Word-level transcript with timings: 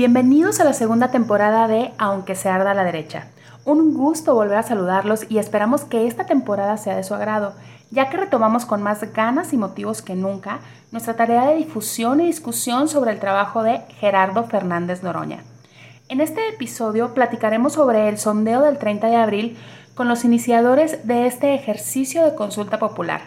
Bienvenidos 0.00 0.60
a 0.60 0.64
la 0.64 0.72
segunda 0.72 1.10
temporada 1.10 1.68
de 1.68 1.92
Aunque 1.98 2.34
se 2.34 2.48
arda 2.48 2.70
a 2.70 2.74
la 2.74 2.84
derecha. 2.84 3.26
Un 3.66 3.92
gusto 3.92 4.34
volver 4.34 4.56
a 4.56 4.62
saludarlos 4.62 5.26
y 5.28 5.36
esperamos 5.36 5.84
que 5.84 6.06
esta 6.06 6.24
temporada 6.24 6.78
sea 6.78 6.96
de 6.96 7.04
su 7.04 7.12
agrado, 7.12 7.52
ya 7.90 8.08
que 8.08 8.16
retomamos 8.16 8.64
con 8.64 8.82
más 8.82 9.02
ganas 9.12 9.52
y 9.52 9.58
motivos 9.58 10.00
que 10.00 10.14
nunca 10.14 10.60
nuestra 10.90 11.16
tarea 11.16 11.48
de 11.48 11.56
difusión 11.56 12.18
y 12.22 12.24
discusión 12.28 12.88
sobre 12.88 13.10
el 13.10 13.20
trabajo 13.20 13.62
de 13.62 13.82
Gerardo 13.98 14.44
Fernández 14.44 15.02
Noroña. 15.02 15.44
En 16.08 16.22
este 16.22 16.48
episodio 16.48 17.12
platicaremos 17.12 17.74
sobre 17.74 18.08
el 18.08 18.16
sondeo 18.16 18.62
del 18.62 18.78
30 18.78 19.08
de 19.08 19.16
abril 19.16 19.58
con 19.94 20.08
los 20.08 20.24
iniciadores 20.24 21.06
de 21.06 21.26
este 21.26 21.54
ejercicio 21.54 22.24
de 22.24 22.34
consulta 22.34 22.78
popular. 22.78 23.20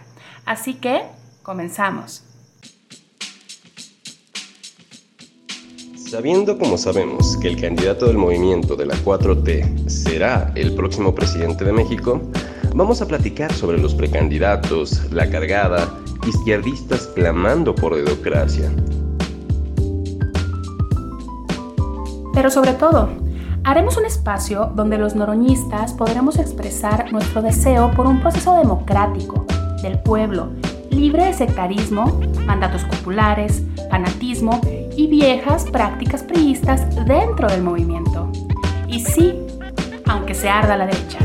Así 0.43 0.73
que, 0.73 1.03
comenzamos. 1.43 2.32
Sabiendo 6.13 6.59
como 6.59 6.77
sabemos 6.77 7.37
que 7.37 7.47
el 7.47 7.59
candidato 7.59 8.05
del 8.05 8.19
movimiento 8.19 8.75
de 8.75 8.85
la 8.85 8.93
4T 8.93 9.89
será 9.89 10.51
el 10.53 10.75
próximo 10.75 11.15
presidente 11.15 11.65
de 11.65 11.73
México, 11.73 12.21
vamos 12.75 13.01
a 13.01 13.07
platicar 13.07 13.51
sobre 13.51 13.79
los 13.79 13.95
precandidatos, 13.95 15.11
la 15.11 15.27
cargada, 15.27 15.91
izquierdistas 16.27 17.07
clamando 17.07 17.73
por 17.73 17.95
democracia. 17.95 18.71
Pero 22.35 22.51
sobre 22.51 22.73
todo, 22.73 23.09
haremos 23.63 23.97
un 23.97 24.05
espacio 24.05 24.71
donde 24.75 24.99
los 24.99 25.15
noroñistas 25.15 25.93
podremos 25.93 26.37
expresar 26.37 27.11
nuestro 27.11 27.41
deseo 27.41 27.89
por 27.89 28.05
un 28.05 28.21
proceso 28.21 28.55
democrático 28.55 29.47
del 29.81 29.97
pueblo, 29.97 30.51
libre 30.91 31.25
de 31.25 31.33
sectarismo, 31.33 32.21
mandatos 32.45 32.83
populares, 32.83 33.63
fanatismo 33.89 34.61
y 34.95 35.07
viejas 35.07 35.65
prácticas 35.65 36.23
priistas 36.23 36.95
dentro 37.05 37.47
del 37.47 37.63
movimiento. 37.63 38.31
Y 38.87 38.99
sí, 38.99 39.33
aunque 40.05 40.35
se 40.35 40.49
arda 40.49 40.77
la 40.77 40.85
derecha. 40.85 41.19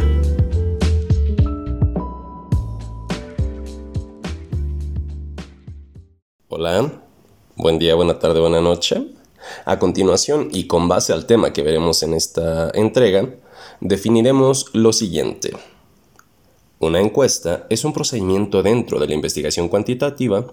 Hola, 6.48 6.92
buen 7.56 7.78
día, 7.78 7.94
buena 7.94 8.18
tarde, 8.18 8.40
buena 8.40 8.60
noche. 8.60 9.06
A 9.64 9.78
continuación, 9.78 10.48
y 10.50 10.66
con 10.66 10.88
base 10.88 11.12
al 11.12 11.26
tema 11.26 11.52
que 11.52 11.62
veremos 11.62 12.02
en 12.02 12.14
esta 12.14 12.70
entrega, 12.70 13.28
definiremos 13.80 14.70
lo 14.72 14.92
siguiente. 14.92 15.52
Una 16.80 17.00
encuesta 17.00 17.66
es 17.70 17.84
un 17.84 17.92
procedimiento 17.92 18.62
dentro 18.62 18.98
de 18.98 19.08
la 19.08 19.14
investigación 19.14 19.68
cuantitativa 19.68 20.46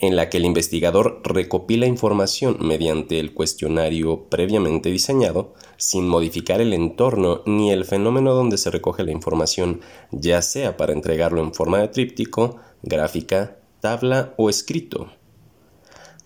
en 0.00 0.16
la 0.16 0.28
que 0.28 0.36
el 0.36 0.44
investigador 0.44 1.20
recopila 1.24 1.86
información 1.86 2.58
mediante 2.60 3.18
el 3.18 3.32
cuestionario 3.32 4.24
previamente 4.28 4.90
diseñado, 4.90 5.54
sin 5.76 6.08
modificar 6.08 6.60
el 6.60 6.72
entorno 6.72 7.42
ni 7.46 7.70
el 7.70 7.84
fenómeno 7.84 8.34
donde 8.34 8.58
se 8.58 8.70
recoge 8.70 9.04
la 9.04 9.12
información, 9.12 9.80
ya 10.10 10.42
sea 10.42 10.76
para 10.76 10.92
entregarlo 10.92 11.40
en 11.40 11.54
forma 11.54 11.78
de 11.78 11.88
tríptico, 11.88 12.56
gráfica, 12.82 13.58
tabla 13.80 14.34
o 14.36 14.50
escrito. 14.50 15.08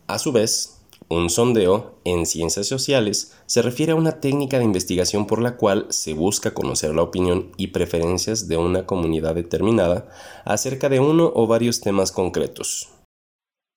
A 0.07 0.19
su 0.19 0.33
vez, 0.33 0.81
un 1.09 1.29
sondeo 1.29 1.99
en 2.05 2.25
ciencias 2.25 2.69
sociales 2.69 3.33
se 3.47 3.63
refiere 3.63 3.93
a 3.93 3.97
una 3.97 4.21
técnica 4.21 4.59
de 4.59 4.65
investigación 4.65 5.27
por 5.27 5.43
la 5.43 5.57
cual 5.57 5.87
se 5.91 6.15
busca 6.15 6.55
conocer 6.55 6.95
la 6.95 7.03
opinión 7.03 7.51
y 7.57 7.69
preferencias 7.69 8.47
de 8.47 8.57
una 8.57 8.87
comunidad 8.87 9.35
determinada 9.35 10.09
acerca 10.45 10.89
de 10.89 11.01
uno 11.01 11.33
o 11.35 11.49
varios 11.49 11.81
temas 11.81 12.13
concretos. 12.13 13.00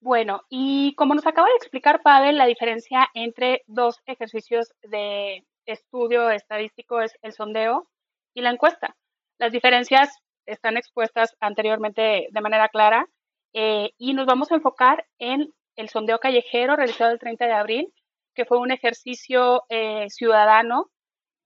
Bueno, 0.04 0.42
y 0.50 0.96
como 0.96 1.16
nos 1.16 1.26
acaba 1.26 1.48
de 1.48 1.56
explicar 1.56 2.02
Pavel, 2.02 2.38
la 2.38 2.46
diferencia 2.46 3.08
entre 3.14 3.64
dos 3.68 4.02
ejercicios 4.06 4.73
de 4.82 5.46
estudio 5.66 6.30
estadístico 6.30 7.00
es 7.00 7.14
el 7.22 7.32
sondeo 7.32 7.88
y 8.34 8.42
la 8.42 8.50
encuesta. 8.50 8.98
Las 9.38 9.54
diferencias 9.54 10.09
están 10.46 10.76
expuestas 10.76 11.38
anteriormente 11.40 12.28
de 12.30 12.42
manera 12.42 12.68
clara 12.68 13.08
eh, 13.53 13.92
y 13.97 14.13
nos 14.13 14.25
vamos 14.25 14.52
a 14.52 14.56
enfocar 14.56 15.08
en 15.19 15.53
el 15.78 15.88
sondeo 15.88 16.19
callejero 16.19 16.75
realizado 16.75 17.12
el 17.12 17.19
30 17.19 17.46
de 17.46 17.53
abril, 17.53 17.94
que 18.36 18.44
fue 18.44 18.58
un 18.59 18.72
ejercicio 18.72 19.63
eh, 19.69 20.09
ciudadano 20.09 20.92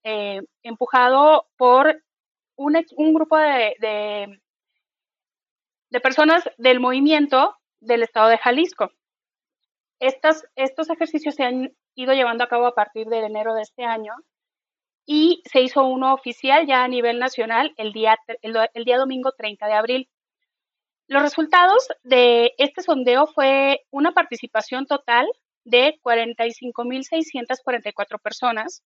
eh, 0.03 0.41
empujado 0.63 1.46
por 1.57 2.01
un, 2.56 2.73
grupo 3.13 3.38
de, 3.38 3.75
de 5.91 6.00
personas 6.00 6.50
del 6.57 6.79
movimiento 6.79 7.53
del 7.79 8.03
estado 8.03 8.29
de 8.29 8.38
Jalisco. 8.38 8.91
Estas, 9.99 10.45
estos 10.55 10.89
ejercicios 10.89 11.35
se 11.35 11.43
han 11.43 11.75
ido 11.95 12.13
llevando 12.13 12.43
a 12.43 12.47
cabo 12.47 12.67
a 12.67 12.75
partir 12.75 13.07
de 13.07 13.19
enero 13.19 13.53
de 13.53 13.63
este 13.63 13.83
año 13.83 14.13
y 15.05 15.41
se 15.45 15.61
hizo 15.61 15.85
uno 15.85 16.13
oficial 16.13 16.67
ya 16.67 16.83
a 16.83 16.87
nivel 16.87 17.17
nacional 17.17 17.73
el 17.77 17.93
día, 17.93 18.17
el, 18.41 18.85
día 18.85 18.97
domingo 18.97 19.31
30 19.31 19.66
de 19.66 19.73
abril. 19.73 20.09
Los 21.07 21.23
resultados 21.23 21.87
de 22.03 22.53
este 22.57 22.81
sondeo 22.81 23.27
fue 23.27 23.85
una 23.89 24.11
participación 24.11 24.85
total 24.85 25.25
de 25.63 25.97
45.644 26.03 28.21
personas 28.21 28.83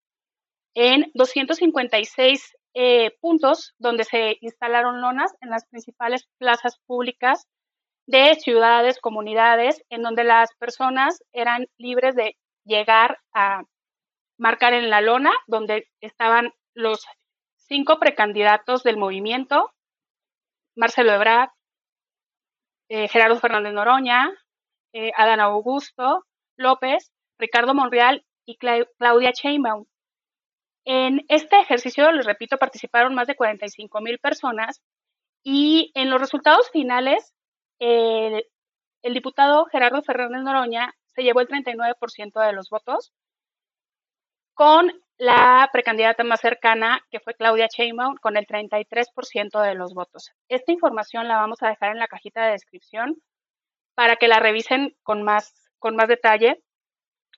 en 0.74 1.10
256 1.14 2.56
eh, 2.74 3.10
puntos 3.20 3.74
donde 3.78 4.04
se 4.04 4.38
instalaron 4.40 5.02
lonas 5.02 5.34
en 5.40 5.50
las 5.50 5.66
principales 5.66 6.28
plazas 6.38 6.78
públicas 6.86 7.46
de 8.12 8.34
ciudades, 8.34 9.00
comunidades, 9.00 9.82
en 9.88 10.02
donde 10.02 10.22
las 10.22 10.54
personas 10.56 11.24
eran 11.32 11.66
libres 11.78 12.14
de 12.14 12.36
llegar 12.64 13.18
a 13.32 13.62
marcar 14.38 14.74
en 14.74 14.90
la 14.90 15.00
lona, 15.00 15.32
donde 15.46 15.88
estaban 16.02 16.52
los 16.74 17.06
cinco 17.56 17.98
precandidatos 17.98 18.82
del 18.82 18.98
movimiento, 18.98 19.72
Marcelo 20.76 21.12
Ebrard, 21.12 21.48
eh, 22.90 23.08
Gerardo 23.08 23.40
Fernández 23.40 23.72
Noroña, 23.72 24.30
eh, 24.92 25.12
Adán 25.16 25.40
Augusto 25.40 26.26
López, 26.58 27.10
Ricardo 27.38 27.72
Monreal 27.72 28.26
y 28.44 28.58
Claudia 28.58 29.32
Sheinbaum. 29.32 29.86
En 30.84 31.24
este 31.28 31.58
ejercicio, 31.58 32.12
les 32.12 32.26
repito, 32.26 32.58
participaron 32.58 33.14
más 33.14 33.26
de 33.26 33.36
45 33.36 34.02
mil 34.02 34.18
personas 34.18 34.82
y 35.42 35.92
en 35.94 36.10
los 36.10 36.20
resultados 36.20 36.70
finales 36.72 37.32
el, 37.78 38.44
diputado 39.02 39.66
Gerardo 39.66 40.02
Fernández 40.02 40.42
Noroña 40.42 40.94
se 41.06 41.22
llevó 41.22 41.40
el 41.40 41.48
39% 41.48 42.40
de 42.46 42.52
los 42.52 42.70
votos, 42.70 43.12
con 44.54 44.92
la 45.18 45.68
precandidata 45.72 46.24
más 46.24 46.40
cercana, 46.40 47.00
que 47.10 47.20
fue 47.20 47.34
Claudia 47.34 47.68
Sheinbaum, 47.68 48.16
con 48.16 48.36
el 48.36 48.46
33% 48.46 49.62
de 49.62 49.74
los 49.74 49.94
votos. 49.94 50.30
Esta 50.48 50.72
información 50.72 51.28
la 51.28 51.36
vamos 51.36 51.62
a 51.62 51.68
dejar 51.68 51.92
en 51.92 51.98
la 51.98 52.08
cajita 52.08 52.44
de 52.44 52.52
descripción 52.52 53.16
para 53.94 54.16
que 54.16 54.28
la 54.28 54.40
revisen 54.40 54.96
con 55.02 55.22
más, 55.22 55.70
con 55.78 55.96
más 55.96 56.08
detalle. 56.08 56.62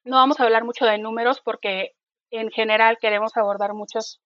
No 0.04 0.16
vamos 0.16 0.40
a 0.40 0.44
hablar 0.44 0.64
mucho 0.64 0.84
de 0.86 0.98
números 0.98 1.40
porque 1.44 1.92
en 2.30 2.50
general 2.50 2.98
queremos 3.00 3.36
abordar 3.36 3.74
muchos 3.74 4.20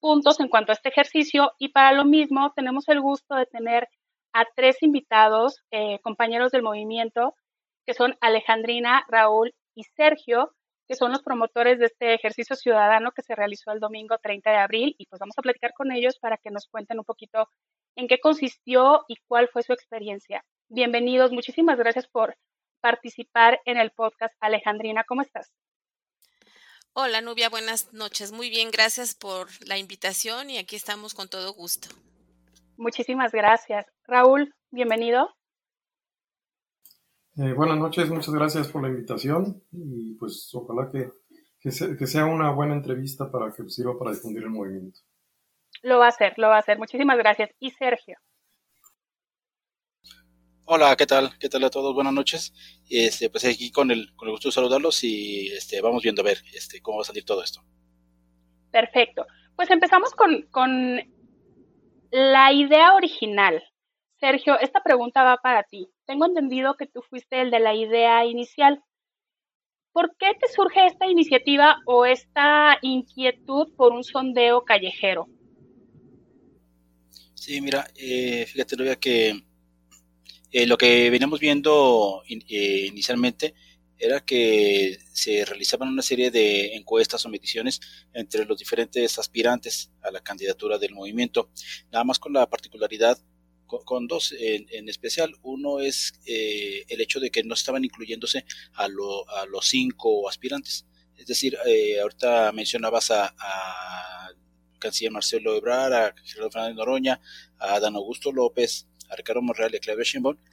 puntos 0.00 0.40
en 0.40 0.48
cuanto 0.48 0.72
a 0.72 0.74
este 0.74 0.88
ejercicio 0.88 1.52
y 1.58 1.68
para 1.68 1.92
lo 1.92 2.04
mismo 2.04 2.52
tenemos 2.54 2.88
el 2.88 3.00
gusto 3.00 3.36
de 3.36 3.46
tener 3.46 3.88
a 4.32 4.44
tres 4.56 4.82
invitados, 4.82 5.62
eh, 5.70 5.98
compañeros 6.02 6.52
del 6.52 6.62
movimiento, 6.62 7.34
que 7.86 7.94
son 7.94 8.16
Alejandrina, 8.20 9.04
Raúl 9.08 9.54
y 9.74 9.84
Sergio, 9.84 10.52
que 10.88 10.94
son 10.94 11.12
los 11.12 11.22
promotores 11.22 11.78
de 11.78 11.86
este 11.86 12.14
ejercicio 12.14 12.56
ciudadano 12.56 13.12
que 13.12 13.22
se 13.22 13.34
realizó 13.34 13.72
el 13.72 13.80
domingo 13.80 14.18
30 14.22 14.50
de 14.50 14.56
abril. 14.56 14.94
Y 14.98 15.06
pues 15.06 15.20
vamos 15.20 15.34
a 15.38 15.42
platicar 15.42 15.72
con 15.74 15.92
ellos 15.92 16.18
para 16.18 16.36
que 16.36 16.50
nos 16.50 16.66
cuenten 16.66 16.98
un 16.98 17.04
poquito 17.04 17.48
en 17.96 18.08
qué 18.08 18.18
consistió 18.20 19.04
y 19.08 19.16
cuál 19.26 19.48
fue 19.48 19.62
su 19.62 19.72
experiencia. 19.72 20.44
Bienvenidos, 20.68 21.32
muchísimas 21.32 21.78
gracias 21.78 22.06
por 22.08 22.36
participar 22.80 23.60
en 23.64 23.76
el 23.78 23.90
podcast. 23.90 24.34
Alejandrina, 24.40 25.04
¿cómo 25.04 25.22
estás? 25.22 25.50
Hola 26.94 27.22
Nubia, 27.22 27.48
buenas 27.48 27.92
noches. 27.94 28.32
Muy 28.32 28.50
bien, 28.50 28.70
gracias 28.70 29.14
por 29.14 29.48
la 29.66 29.78
invitación 29.78 30.50
y 30.50 30.58
aquí 30.58 30.76
estamos 30.76 31.14
con 31.14 31.28
todo 31.28 31.54
gusto. 31.54 31.88
Muchísimas 32.76 33.32
gracias. 33.32 33.86
Raúl, 34.06 34.54
bienvenido. 34.70 35.28
Eh, 37.36 37.52
buenas 37.54 37.78
noches, 37.78 38.10
muchas 38.10 38.34
gracias 38.34 38.68
por 38.68 38.82
la 38.82 38.88
invitación 38.88 39.62
y 39.72 40.14
pues 40.16 40.50
ojalá 40.54 40.90
que, 40.90 41.10
que, 41.60 42.06
sea 42.06 42.26
una 42.26 42.50
buena 42.50 42.74
entrevista 42.74 43.30
para 43.30 43.50
que 43.52 43.68
sirva 43.70 43.98
para 43.98 44.10
difundir 44.10 44.42
el 44.42 44.50
movimiento. 44.50 45.00
Lo 45.82 45.98
va 45.98 46.06
a 46.06 46.08
hacer, 46.08 46.34
lo 46.36 46.48
va 46.48 46.56
a 46.56 46.58
hacer. 46.58 46.78
Muchísimas 46.78 47.16
gracias. 47.16 47.50
Y 47.58 47.70
Sergio. 47.70 48.18
Hola, 50.64 50.94
¿qué 50.96 51.06
tal? 51.06 51.36
¿Qué 51.38 51.48
tal 51.48 51.64
a 51.64 51.70
todos? 51.70 51.94
Buenas 51.94 52.12
noches. 52.12 52.52
Este, 52.88 53.30
pues 53.30 53.44
aquí 53.44 53.72
con 53.72 53.90
el, 53.90 54.14
con 54.14 54.28
el 54.28 54.32
gusto 54.32 54.48
de 54.48 54.52
saludarlos 54.52 55.02
y 55.02 55.48
este, 55.48 55.80
vamos 55.80 56.02
viendo 56.02 56.22
a 56.22 56.26
ver 56.26 56.38
este, 56.54 56.80
cómo 56.80 56.98
va 56.98 57.02
a 57.02 57.06
salir 57.06 57.24
todo 57.24 57.42
esto. 57.42 57.64
Perfecto. 58.70 59.26
Pues 59.56 59.70
empezamos 59.70 60.12
con, 60.12 60.42
con 60.50 60.98
la 62.12 62.52
idea 62.52 62.94
original. 62.94 63.60
Sergio, 64.20 64.56
esta 64.60 64.80
pregunta 64.84 65.24
va 65.24 65.38
para 65.38 65.64
ti. 65.64 65.90
Tengo 66.06 66.26
entendido 66.26 66.76
que 66.76 66.86
tú 66.86 67.02
fuiste 67.02 67.40
el 67.40 67.50
de 67.50 67.58
la 67.58 67.74
idea 67.74 68.24
inicial. 68.24 68.80
¿por 69.92 70.16
qué 70.18 70.32
te 70.40 70.48
surge 70.52 70.86
esta 70.86 71.06
iniciativa 71.06 71.78
o 71.86 72.04
esta 72.04 72.78
inquietud 72.82 73.68
por 73.76 73.92
un 73.92 74.02
sondeo 74.02 74.64
callejero? 74.64 75.28
Sí, 77.34 77.60
mira, 77.60 77.86
eh, 77.96 78.46
fíjate, 78.46 78.76
que 78.98 79.42
eh, 80.50 80.66
lo 80.66 80.76
que 80.78 81.10
veníamos 81.10 81.40
viendo 81.40 82.22
eh, 82.28 82.86
inicialmente 82.86 83.54
era 84.02 84.20
que 84.20 84.98
se 85.12 85.44
realizaban 85.44 85.88
una 85.88 86.02
serie 86.02 86.32
de 86.32 86.74
encuestas 86.74 87.24
o 87.24 87.28
mediciones 87.28 87.80
entre 88.12 88.44
los 88.44 88.58
diferentes 88.58 89.16
aspirantes 89.16 89.92
a 90.02 90.10
la 90.10 90.20
candidatura 90.20 90.76
del 90.76 90.92
movimiento, 90.92 91.50
nada 91.92 92.02
más 92.02 92.18
con 92.18 92.32
la 92.32 92.50
particularidad 92.50 93.16
con, 93.66 94.08
dos 94.08 94.34
en, 94.38 94.88
especial. 94.88 95.32
Uno 95.42 95.78
es 95.78 96.14
eh, 96.26 96.84
el 96.88 97.00
hecho 97.00 97.20
de 97.20 97.30
que 97.30 97.44
no 97.44 97.54
estaban 97.54 97.84
incluyéndose 97.84 98.44
a, 98.74 98.88
los 98.88 99.66
cinco 99.66 100.28
aspirantes. 100.28 100.84
Es 101.16 101.26
decir, 101.26 101.56
eh, 101.64 102.00
ahorita 102.00 102.50
mencionabas 102.52 103.12
a, 103.12 103.34
a 103.38 104.30
canciller 104.80 105.12
Marcelo 105.12 105.56
Ebrard, 105.56 105.92
a 105.92 106.14
Gerardo 106.24 106.50
Fernández 106.50 106.76
Noroña, 106.76 107.20
a 107.58 107.78
Dan 107.78 107.94
Augusto 107.94 108.32
López, 108.32 108.88
Ricardo 109.16 109.42
Monreal 109.42 109.74
y 109.74 109.80
Claudia 109.80 110.04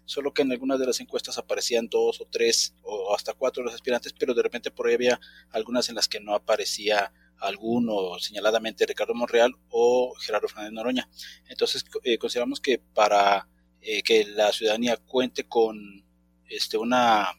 solo 0.06 0.33
que 0.33 0.41
en 0.41 0.51
algunas 0.51 0.79
de 0.79 0.85
las 0.85 1.00
encuestas 1.00 1.38
aparecían 1.38 1.88
dos 1.88 2.21
o 2.21 2.25
tres 2.25 2.75
o 2.83 3.15
hasta 3.15 3.33
cuatro 3.33 3.61
de 3.61 3.65
los 3.65 3.75
aspirantes, 3.75 4.13
pero 4.13 4.33
de 4.33 4.44
repente 4.44 4.71
por 4.71 4.88
ahí 4.88 4.95
había 4.95 5.19
algunas 5.51 5.89
en 5.89 5.95
las 5.95 6.07
que 6.07 6.19
no 6.19 6.33
aparecía 6.33 7.11
alguno 7.39 8.19
señaladamente 8.19 8.85
Ricardo 8.85 9.13
Monreal 9.13 9.53
o 9.69 10.13
Gerardo 10.19 10.47
Fernández 10.47 10.73
Noroña. 10.73 11.09
Entonces 11.47 11.85
eh, 12.03 12.17
consideramos 12.17 12.59
que 12.59 12.79
para 12.79 13.47
eh, 13.81 14.03
que 14.03 14.25
la 14.25 14.51
ciudadanía 14.51 14.97
cuente 14.97 15.45
con 15.47 16.06
este 16.47 16.77
una 16.77 17.29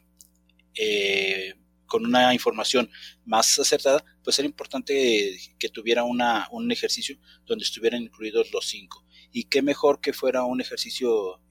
eh, 0.75 1.53
con 1.85 2.05
una 2.05 2.33
información 2.33 2.89
más 3.25 3.59
acertada, 3.59 4.01
pues 4.23 4.39
era 4.39 4.45
importante 4.45 5.37
que 5.59 5.67
tuviera 5.67 6.05
una, 6.05 6.47
un 6.51 6.71
ejercicio 6.71 7.17
donde 7.45 7.65
estuvieran 7.65 8.01
incluidos 8.01 8.49
los 8.53 8.65
cinco. 8.65 9.05
Y 9.31 9.45
qué 9.45 9.61
mejor 9.61 10.01
que 10.01 10.13
fuera 10.13 10.43
un 10.43 10.61
ejercicio 10.61 11.41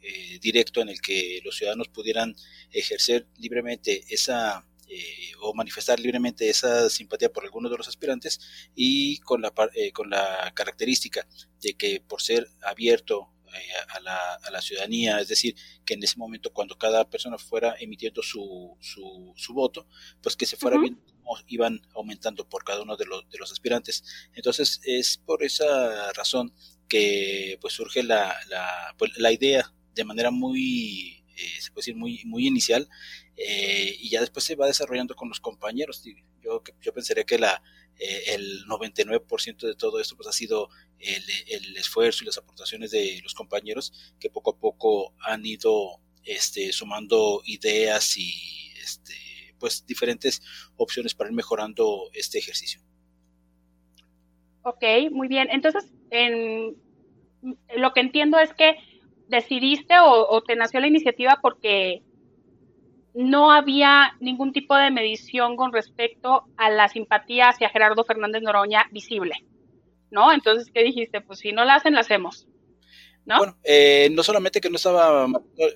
directo 0.40 0.80
en 0.80 0.88
el 0.88 1.00
que 1.00 1.40
los 1.44 1.56
ciudadanos 1.56 1.88
pudieran 1.88 2.34
ejercer 2.72 3.26
libremente 3.38 4.04
esa 4.08 4.64
eh, 4.92 5.34
o 5.40 5.54
manifestar 5.54 6.00
libremente 6.00 6.50
esa 6.50 6.90
simpatía 6.90 7.32
por 7.32 7.44
alguno 7.44 7.68
de 7.68 7.76
los 7.76 7.86
aspirantes 7.86 8.40
y 8.74 9.18
con 9.18 9.40
la, 9.40 9.52
eh, 9.76 9.92
con 9.92 10.10
la 10.10 10.50
característica 10.52 11.28
de 11.60 11.74
que 11.74 12.00
por 12.00 12.20
ser 12.20 12.48
abierto 12.60 13.28
eh, 13.54 13.94
a, 13.94 14.00
la, 14.00 14.34
a, 14.34 14.50
la, 14.50 14.60
ciudadanía, 14.60 15.20
es 15.20 15.28
decir, 15.28 15.54
que 15.86 15.94
en 15.94 16.02
ese 16.02 16.18
momento 16.18 16.52
cuando 16.52 16.76
cada 16.76 17.08
persona 17.08 17.38
fuera 17.38 17.76
emitiendo 17.78 18.20
su, 18.24 18.76
su, 18.80 19.32
su 19.36 19.54
voto, 19.54 19.86
pues 20.20 20.34
que 20.34 20.44
se 20.44 20.56
fuera 20.56 20.76
viendo 20.76 21.00
cómo 21.04 21.36
iban 21.46 21.80
aumentando 21.94 22.48
por 22.48 22.64
cada 22.64 22.82
uno 22.82 22.96
de 22.96 23.06
los, 23.06 23.30
de 23.30 23.38
los 23.38 23.52
aspirantes. 23.52 24.02
Entonces 24.34 24.80
es 24.82 25.18
por 25.18 25.44
esa 25.44 26.12
razón 26.14 26.52
que 26.90 27.56
pues 27.62 27.72
surge 27.72 28.02
la, 28.02 28.36
la, 28.50 28.94
pues, 28.98 29.12
la 29.16 29.32
idea 29.32 29.72
de 29.94 30.04
manera 30.04 30.30
muy 30.30 31.20
eh, 31.40 31.60
se 31.60 31.70
puede 31.70 31.82
decir, 31.82 31.96
muy, 31.96 32.22
muy 32.26 32.46
inicial, 32.46 32.88
eh, 33.36 33.96
y 33.98 34.10
ya 34.10 34.20
después 34.20 34.44
se 34.44 34.56
va 34.56 34.66
desarrollando 34.66 35.14
con 35.16 35.28
los 35.28 35.40
compañeros. 35.40 36.02
Yo, 36.42 36.62
yo 36.82 36.92
pensaría 36.92 37.24
que 37.24 37.38
la, 37.38 37.62
eh, 37.98 38.34
el 38.34 38.66
99% 38.66 39.66
de 39.66 39.74
todo 39.74 40.00
esto 40.00 40.16
pues, 40.16 40.28
ha 40.28 40.32
sido 40.32 40.68
el, 40.98 41.22
el, 41.46 41.76
esfuerzo 41.78 42.24
y 42.24 42.26
las 42.26 42.38
aportaciones 42.38 42.90
de 42.90 43.20
los 43.22 43.34
compañeros 43.34 43.92
que 44.18 44.28
poco 44.28 44.50
a 44.50 44.58
poco 44.58 45.14
han 45.20 45.46
ido 45.46 46.00
este, 46.24 46.72
sumando 46.72 47.42
ideas 47.46 48.18
y 48.18 48.72
este, 48.82 49.14
pues, 49.58 49.86
diferentes 49.86 50.42
opciones 50.76 51.14
para 51.14 51.30
ir 51.30 51.36
mejorando 51.36 52.10
este 52.12 52.38
ejercicio. 52.38 52.82
Ok, 54.70 55.10
muy 55.10 55.26
bien. 55.26 55.48
Entonces, 55.50 55.92
en, 56.10 56.76
lo 57.76 57.92
que 57.92 58.00
entiendo 58.00 58.38
es 58.38 58.54
que 58.54 58.76
decidiste 59.26 59.94
o, 60.00 60.40
te 60.42 60.54
nació 60.54 60.80
la 60.80 60.86
iniciativa 60.86 61.38
porque 61.42 62.02
no 63.14 63.50
había 63.50 64.12
ningún 64.20 64.52
tipo 64.52 64.76
de 64.76 64.92
medición 64.92 65.56
con 65.56 65.72
respecto 65.72 66.44
a 66.56 66.70
la 66.70 66.88
simpatía 66.88 67.48
hacia 67.48 67.68
Gerardo 67.68 68.04
Fernández 68.04 68.42
Noroña 68.42 68.86
visible, 68.92 69.34
¿no? 70.10 70.32
Entonces, 70.32 70.70
¿qué 70.72 70.84
dijiste? 70.84 71.20
Pues 71.20 71.40
si 71.40 71.50
no 71.50 71.64
la 71.64 71.74
hacen, 71.74 71.94
la 71.94 72.00
hacemos. 72.00 72.46
¿No? 73.24 73.38
Bueno, 73.38 73.58
eh, 73.64 74.08
no 74.12 74.22
solamente 74.22 74.60
que 74.60 74.70
no 74.70 74.76
estaba 74.76 75.28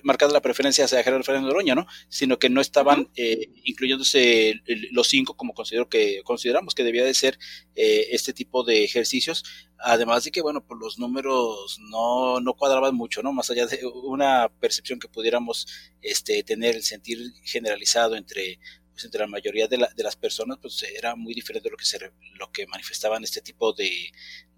marcada 0.03 0.33
la 0.33 0.41
preferencia 0.41 0.85
hacia 0.85 1.03
Gerardo 1.03 1.23
Fernández 1.23 1.47
Noroña, 1.47 1.75
¿no? 1.75 1.87
Sino 2.09 2.39
que 2.39 2.49
no 2.49 2.61
estaban 2.61 3.09
eh, 3.15 3.49
incluyéndose 3.63 4.61
los 4.91 5.07
cinco 5.07 5.35
como 5.37 5.53
considero 5.53 5.87
que 5.87 6.21
consideramos 6.23 6.75
que 6.75 6.83
debía 6.83 7.05
de 7.05 7.13
ser 7.13 7.37
eh, 7.75 8.07
este 8.11 8.33
tipo 8.33 8.63
de 8.63 8.83
ejercicios. 8.83 9.43
Además 9.77 10.23
de 10.23 10.31
que, 10.31 10.41
bueno, 10.41 10.65
pues 10.65 10.79
los 10.79 10.97
números 10.97 11.79
no, 11.89 12.39
no 12.39 12.53
cuadraban 12.55 12.95
mucho, 12.95 13.21
¿no? 13.21 13.31
Más 13.31 13.49
allá 13.51 13.67
de 13.67 13.85
una 13.85 14.49
percepción 14.59 14.99
que 14.99 15.07
pudiéramos 15.07 15.67
este, 16.01 16.43
tener, 16.43 16.75
el 16.75 16.83
sentir 16.83 17.19
generalizado 17.43 18.15
entre 18.15 18.59
pues 18.91 19.03
entre 19.03 19.19
la 19.19 19.27
mayoría 19.27 19.67
de, 19.67 19.77
de, 19.93 20.03
las 20.03 20.15
personas 20.15 20.57
pues 20.61 20.81
era 20.83 21.17
muy 21.17 21.33
diferente 21.33 21.67
de 21.67 21.71
lo 21.71 21.75
que 21.75 21.83
se 21.83 21.99
lo 22.39 22.49
que 22.53 22.65
manifestaban 22.65 23.25
este 23.25 23.41
tipo 23.41 23.73
de, 23.73 23.91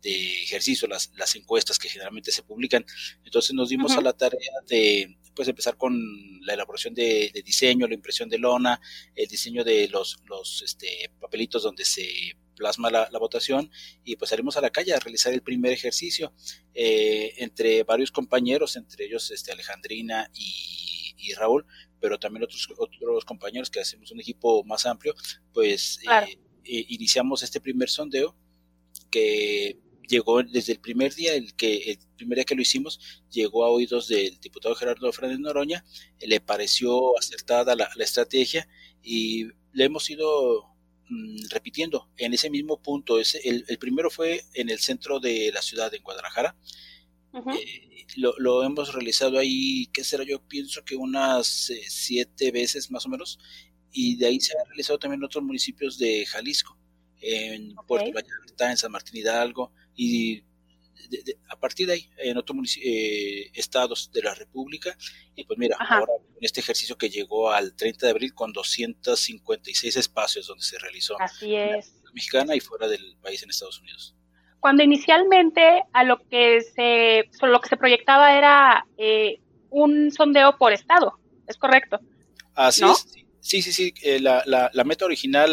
de 0.02 0.44
ejercicio, 0.44 0.88
las, 0.88 1.12
las 1.16 1.36
encuestas 1.36 1.80
que 1.80 1.90
generalmente 1.90 2.32
se 2.32 2.44
publican. 2.44 2.86
Entonces 3.24 3.54
nos 3.54 3.70
dimos 3.70 3.96
a 3.98 4.02
la 4.02 4.14
tarea 4.14 4.52
de 4.68 5.18
pues 5.36 5.48
empezar 5.48 5.78
con 5.78 5.96
la 6.42 6.54
elaboración 6.54 6.96
de, 6.96 7.32
diseño, 7.46 7.88
la 7.88 7.94
impresión 7.94 8.28
de 8.28 8.40
lona, 8.40 8.82
el 9.16 9.28
diseño 9.28 9.64
de 9.64 9.88
los, 9.88 10.18
los 10.26 10.64
este, 10.64 11.12
papelitos 11.20 11.62
donde 11.62 11.86
se 11.86 12.36
plasma 12.56 12.90
la, 12.90 13.20
votación 13.20 13.70
y 14.04 14.16
pues 14.16 14.30
salimos 14.30 14.58
a 14.58 14.62
la 14.62 14.72
calle 14.72 14.94
a 14.94 15.00
realizar 15.00 15.32
el 15.32 15.44
primer 15.44 15.72
ejercicio. 15.72 16.34
Eh, 16.74 17.36
entre 17.38 17.84
varios 17.84 18.12
compañeros, 18.12 18.76
entre 18.76 19.06
ellos 19.06 19.30
este, 19.30 19.52
Alejandrina 19.52 20.30
y, 20.34 21.14
y 21.18 21.34
Raúl, 21.34 21.66
pero 22.00 22.20
también 22.20 22.44
otros, 22.44 22.68
otros 22.78 23.26
compañeros 23.26 23.70
que 23.70 23.80
hacemos 23.80 24.12
un 24.12 24.20
equipo 24.20 24.64
más 24.64 24.86
amplio, 24.86 25.14
pues 25.54 26.00
eh, 26.04 26.40
eh, 26.64 26.86
iniciamos 26.90 27.44
este 27.44 27.62
primer 27.62 27.90
sondeo 27.90 28.36
que 29.10 29.80
llegó 30.08 30.42
desde 30.42 30.74
el 30.74 30.80
primer 30.80 31.14
día, 31.14 31.36
el 31.36 31.54
que 31.56 31.92
el 31.92 32.00
primer 32.16 32.38
día 32.38 32.46
que 32.46 32.56
lo 32.56 32.62
hicimos, 32.62 33.00
llegó 33.30 33.66
a 33.66 33.70
oídos 33.70 34.08
del 34.08 34.40
diputado 34.40 34.76
Gerardo 34.76 35.12
Fernández 35.12 35.40
Noroña, 35.40 35.86
le 36.20 36.40
pareció 36.40 37.18
acertada 37.18 37.76
la, 37.76 37.90
estrategia 38.00 38.68
y 39.04 39.46
le 39.74 39.86
hemos 39.86 40.10
ido 40.10 40.66
mm, 41.10 41.50
repitiendo 41.50 42.10
en 42.18 42.34
ese 42.34 42.50
mismo 42.50 42.82
punto. 42.82 43.20
Ese, 43.20 43.40
el, 43.48 43.78
primero 43.78 44.10
fue 44.10 44.44
en 44.54 44.70
el 44.70 44.80
centro 44.80 45.20
de 45.20 45.52
la 45.54 45.62
ciudad, 45.62 45.94
en 45.94 46.04
Guadalajara. 46.04 46.56
Eh, 47.34 48.06
lo, 48.16 48.64
hemos 48.64 48.94
realizado 48.94 49.38
ahí, 49.38 49.88
¿qué 49.94 50.04
será? 50.04 50.24
Yo 50.24 50.42
pienso 50.42 50.84
que 50.84 50.96
unas 50.96 51.70
eh, 51.70 51.84
siete 51.88 52.52
veces 52.52 52.90
más 52.90 53.06
o 53.06 53.10
menos, 53.10 53.38
y 53.92 54.16
de 54.16 54.28
ahí 54.28 54.40
se 54.40 54.54
ha 54.54 54.64
realizado 54.66 54.98
también 54.98 55.20
en 55.20 55.26
otros 55.26 55.44
municipios 55.44 55.98
de 55.98 56.26
Jalisco, 56.26 56.78
en 57.22 57.76
Puerto 57.88 58.12
Vallarta, 58.12 58.72
en 58.72 58.78
San 58.78 58.92
Martín 58.92 59.18
Hidalgo, 59.18 59.72
y 59.98 60.44
a 61.50 61.60
partir 61.60 61.88
de 61.88 61.94
ahí, 61.94 62.10
en 62.18 62.38
otros 62.38 62.78
eh, 62.82 63.50
estados 63.54 64.10
de 64.14 64.22
la 64.22 64.34
República, 64.34 64.96
y 65.36 65.44
pues 65.44 65.60
mira, 65.60 65.76
ahora 65.80 66.14
en 66.30 66.46
este 66.46 66.62
ejercicio 66.62 66.98
que 66.98 67.10
llegó 67.10 67.52
al 67.52 67.76
30 67.76 68.06
de 68.06 68.12
abril 68.12 68.34
con 68.34 68.54
256 68.54 69.98
espacios 69.98 70.48
donde 70.48 70.64
se 70.64 70.78
realizó 70.80 71.20
Así 71.20 71.56
es. 71.56 71.88
En 71.88 72.04
la 72.06 72.12
mexicana 72.14 72.56
y 72.56 72.60
fuera 72.60 72.88
del 72.88 73.18
país 73.22 73.44
en 73.44 73.50
Estados 73.50 73.80
Unidos 73.80 74.16
cuando 74.60 74.84
inicialmente 74.84 75.84
a 75.94 76.04
lo 76.04 76.20
que 76.30 76.62
se, 76.62 77.30
lo 77.46 77.62
que 77.62 77.70
se 77.70 77.78
proyectaba 77.78 78.38
era 78.38 78.86
eh, 78.98 79.40
un 79.70 80.12
sondeo 80.12 80.58
por 80.58 80.74
estado, 80.74 81.20
¿es 81.48 81.58
correcto? 81.58 82.00
Así 82.54 82.84
es. 82.84 83.08
Sí, 83.40 83.62
sí, 83.62 83.72
sí. 83.72 83.94
Eh, 84.02 84.20
la, 84.20 84.44
la, 84.46 84.70
la, 84.74 84.84
meta 84.84 85.06
original 85.06 85.50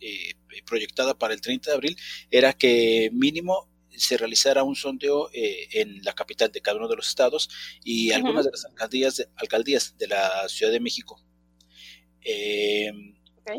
eh, 0.00 0.32
proyectada 0.64 1.12
para 1.12 1.34
el 1.34 1.42
30 1.42 1.70
de 1.70 1.76
abril 1.76 1.96
era 2.30 2.54
que 2.54 3.10
mínimo 3.12 3.68
se 3.96 4.16
realizara 4.16 4.62
un 4.62 4.76
sondeo 4.76 5.30
en 5.32 6.02
la 6.02 6.12
capital 6.12 6.50
de 6.52 6.60
cada 6.60 6.76
uno 6.78 6.88
de 6.88 6.96
los 6.96 7.08
estados 7.08 7.48
y 7.84 8.12
algunas 8.12 8.44
de 8.44 8.50
las 8.50 8.64
alcaldías 8.64 9.16
de, 9.16 9.28
alcaldías 9.36 9.96
de 9.98 10.08
la 10.08 10.48
Ciudad 10.48 10.72
de 10.72 10.80
México. 10.80 11.22
Eh, 12.24 12.90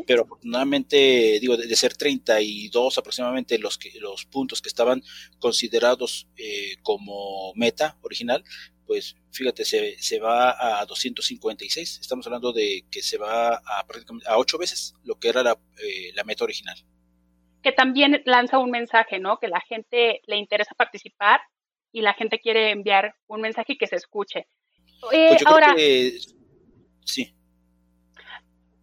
pero 0.06 0.22
afortunadamente, 0.24 1.38
digo, 1.40 1.56
de, 1.56 1.76
ser 1.76 1.96
32 1.96 2.98
aproximadamente 2.98 3.58
los, 3.58 3.78
que, 3.78 3.92
los 4.00 4.24
puntos 4.24 4.60
que 4.60 4.68
estaban 4.68 5.02
considerados 5.38 6.26
eh, 6.36 6.74
como 6.82 7.52
meta 7.54 7.96
original, 8.02 8.42
pues 8.84 9.16
fíjate, 9.30 9.64
se, 9.64 9.96
se 10.00 10.18
va 10.18 10.80
a 10.80 10.84
256. 10.86 11.98
Estamos 12.00 12.26
hablando 12.26 12.52
de 12.52 12.84
que 12.90 13.02
se 13.02 13.16
va 13.16 13.54
a 13.54 13.86
prácticamente 13.86 14.28
a 14.28 14.38
ocho 14.38 14.58
veces 14.58 14.94
lo 15.04 15.18
que 15.18 15.28
era 15.28 15.42
la, 15.42 15.58
eh, 15.82 16.12
la 16.14 16.24
meta 16.24 16.44
original. 16.44 16.76
Que 17.66 17.72
también 17.72 18.22
lanza 18.26 18.60
un 18.60 18.70
mensaje, 18.70 19.18
¿no? 19.18 19.38
Que 19.40 19.48
la 19.48 19.60
gente 19.60 20.20
le 20.28 20.36
interesa 20.36 20.72
participar 20.76 21.40
y 21.90 22.00
la 22.00 22.14
gente 22.14 22.38
quiere 22.38 22.70
enviar 22.70 23.16
un 23.26 23.40
mensaje 23.40 23.72
y 23.72 23.76
que 23.76 23.88
se 23.88 23.96
escuche. 23.96 24.46
Eh, 25.10 25.30
pues 25.30 25.44
ahora, 25.44 25.74
sí. 27.04 27.34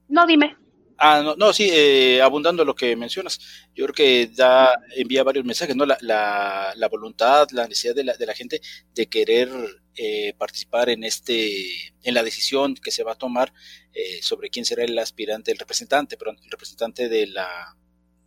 No, 0.09 0.25
dime. 0.25 0.57
Ah, 0.97 1.21
no, 1.23 1.33
no 1.37 1.53
sí, 1.53 1.69
eh, 1.71 2.21
abundando 2.21 2.65
lo 2.65 2.75
que 2.75 2.93
mencionas, 2.97 3.39
yo 3.73 3.85
creo 3.85 3.95
que 3.95 4.27
da, 4.35 4.77
envía 4.97 5.23
varios 5.23 5.45
mensajes, 5.45 5.77
¿no? 5.77 5.85
La, 5.85 5.97
la, 6.01 6.73
la 6.75 6.89
voluntad, 6.89 7.47
la 7.51 7.65
necesidad 7.65 7.95
de 7.95 8.03
la, 8.03 8.17
de 8.17 8.25
la 8.25 8.33
gente 8.33 8.59
de 8.93 9.07
querer 9.07 9.47
eh, 9.95 10.33
participar 10.37 10.89
en 10.89 11.05
este, 11.05 11.93
en 12.03 12.13
la 12.13 12.21
decisión 12.21 12.75
que 12.75 12.91
se 12.91 13.05
va 13.05 13.13
a 13.13 13.17
tomar 13.17 13.53
eh, 13.93 14.19
sobre 14.21 14.49
quién 14.49 14.65
será 14.65 14.83
el 14.83 14.99
aspirante, 14.99 15.53
el 15.53 15.57
representante, 15.57 16.17
pero 16.17 16.31
el 16.31 16.51
representante 16.51 17.07
de 17.07 17.27
la, 17.27 17.77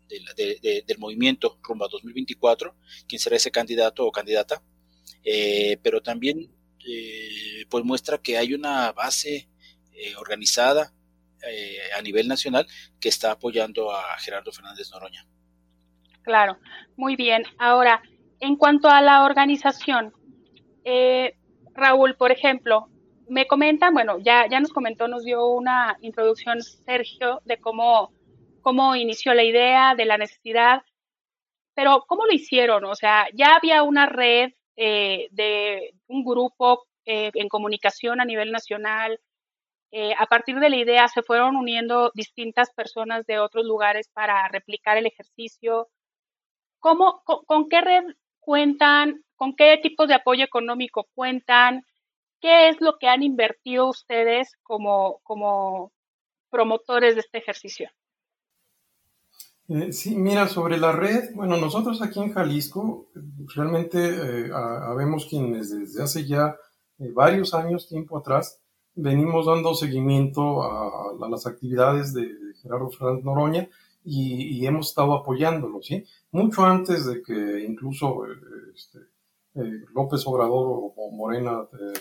de, 0.08 0.84
del 0.86 0.98
movimiento 0.98 1.58
rumbo 1.62 1.84
a 1.84 1.88
2024, 1.88 2.74
quién 3.08 3.20
será 3.20 3.36
ese 3.36 3.50
candidato 3.50 4.04
o 4.06 4.12
candidata, 4.12 4.62
eh, 5.24 5.78
pero 5.82 6.00
también 6.00 6.52
pues 7.68 7.84
muestra 7.84 8.18
que 8.18 8.38
hay 8.38 8.54
una 8.54 8.92
base 8.92 9.48
organizada 10.18 10.94
eh, 11.48 11.78
a 11.96 12.02
nivel 12.02 12.26
nacional 12.26 12.66
que 12.98 13.08
está 13.08 13.30
apoyando 13.30 13.92
a 13.92 14.18
Gerardo 14.18 14.50
Fernández 14.52 14.90
Noroña. 14.90 15.26
Claro, 16.22 16.58
muy 16.96 17.14
bien. 17.14 17.44
Ahora, 17.58 18.02
en 18.40 18.56
cuanto 18.56 18.88
a 18.88 19.00
la 19.00 19.24
organización, 19.24 20.12
eh, 20.84 21.36
Raúl, 21.72 22.16
por 22.16 22.32
ejemplo, 22.32 22.88
me 23.28 23.46
comentan, 23.46 23.94
bueno, 23.94 24.18
ya, 24.18 24.48
ya 24.50 24.58
nos 24.60 24.72
comentó, 24.72 25.08
nos 25.08 25.24
dio 25.24 25.46
una 25.46 25.96
introducción 26.00 26.62
Sergio 26.62 27.42
de 27.44 27.58
cómo, 27.58 28.12
cómo 28.66 28.96
inició 28.96 29.32
la 29.32 29.44
idea, 29.44 29.94
de 29.94 30.06
la 30.06 30.18
necesidad, 30.18 30.82
pero 31.74 32.04
¿cómo 32.08 32.26
lo 32.26 32.32
hicieron? 32.32 32.84
O 32.84 32.96
sea, 32.96 33.28
ya 33.32 33.54
había 33.54 33.84
una 33.84 34.06
red 34.06 34.54
eh, 34.74 35.28
de 35.30 35.94
un 36.08 36.24
grupo 36.24 36.86
en 37.04 37.48
comunicación 37.48 38.20
a 38.20 38.24
nivel 38.24 38.50
nacional, 38.50 39.20
eh, 39.92 40.14
a 40.18 40.26
partir 40.26 40.58
de 40.58 40.68
la 40.68 40.76
idea 40.76 41.06
se 41.06 41.22
fueron 41.22 41.54
uniendo 41.54 42.10
distintas 42.12 42.72
personas 42.72 43.24
de 43.26 43.38
otros 43.38 43.64
lugares 43.64 44.08
para 44.08 44.48
replicar 44.48 44.96
el 44.96 45.06
ejercicio. 45.06 45.88
¿Cómo, 46.80 47.22
con, 47.24 47.68
qué 47.68 47.80
red 47.80 48.04
cuentan? 48.40 49.24
¿Con 49.36 49.54
qué 49.54 49.78
tipos 49.80 50.08
de 50.08 50.14
apoyo 50.14 50.44
económico 50.44 51.06
cuentan? 51.14 51.84
¿Qué 52.40 52.68
es 52.68 52.80
lo 52.80 52.98
que 52.98 53.06
han 53.06 53.22
invertido 53.22 53.88
ustedes 53.88 54.56
como, 54.64 55.20
como 55.22 55.92
promotores 56.50 57.14
de 57.14 57.20
este 57.20 57.38
ejercicio? 57.38 57.88
Eh, 59.68 59.92
sí, 59.92 60.16
mira, 60.16 60.48
sobre 60.48 60.78
la 60.78 60.92
red, 60.92 61.34
bueno, 61.34 61.56
nosotros 61.56 62.00
aquí 62.02 62.20
en 62.20 62.32
Jalisco 62.32 63.08
realmente 63.54 63.98
eh, 63.98 64.50
habemos 64.52 65.26
quienes 65.26 65.70
desde 65.70 66.02
hace 66.02 66.26
ya 66.26 66.56
varios 66.98 67.52
años, 67.52 67.88
tiempo 67.88 68.16
atrás, 68.16 68.60
venimos 68.96 69.46
dando 69.46 69.74
seguimiento 69.74 70.62
a, 70.62 71.14
las 71.30 71.46
actividades 71.46 72.12
de, 72.12 72.28
Gerardo 72.62 72.90
Fernández 72.90 73.24
Noroña 73.24 73.68
y, 74.02 74.66
hemos 74.66 74.88
estado 74.88 75.14
apoyándolo, 75.14 75.82
¿sí? 75.82 76.04
Mucho 76.32 76.64
antes 76.64 77.06
de 77.06 77.22
que 77.22 77.64
incluso 77.64 78.24
eh, 78.24 78.30
este, 78.74 78.98
eh, 79.54 79.84
López 79.94 80.26
Obrador 80.26 80.92
o, 80.96 81.10
Morena 81.12 81.68
eh, 81.72 81.92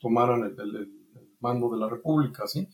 tomaran 0.00 0.44
el, 0.44 0.90
mando 1.40 1.68
de 1.70 1.78
la 1.78 1.88
República, 1.88 2.46
¿sí? 2.46 2.68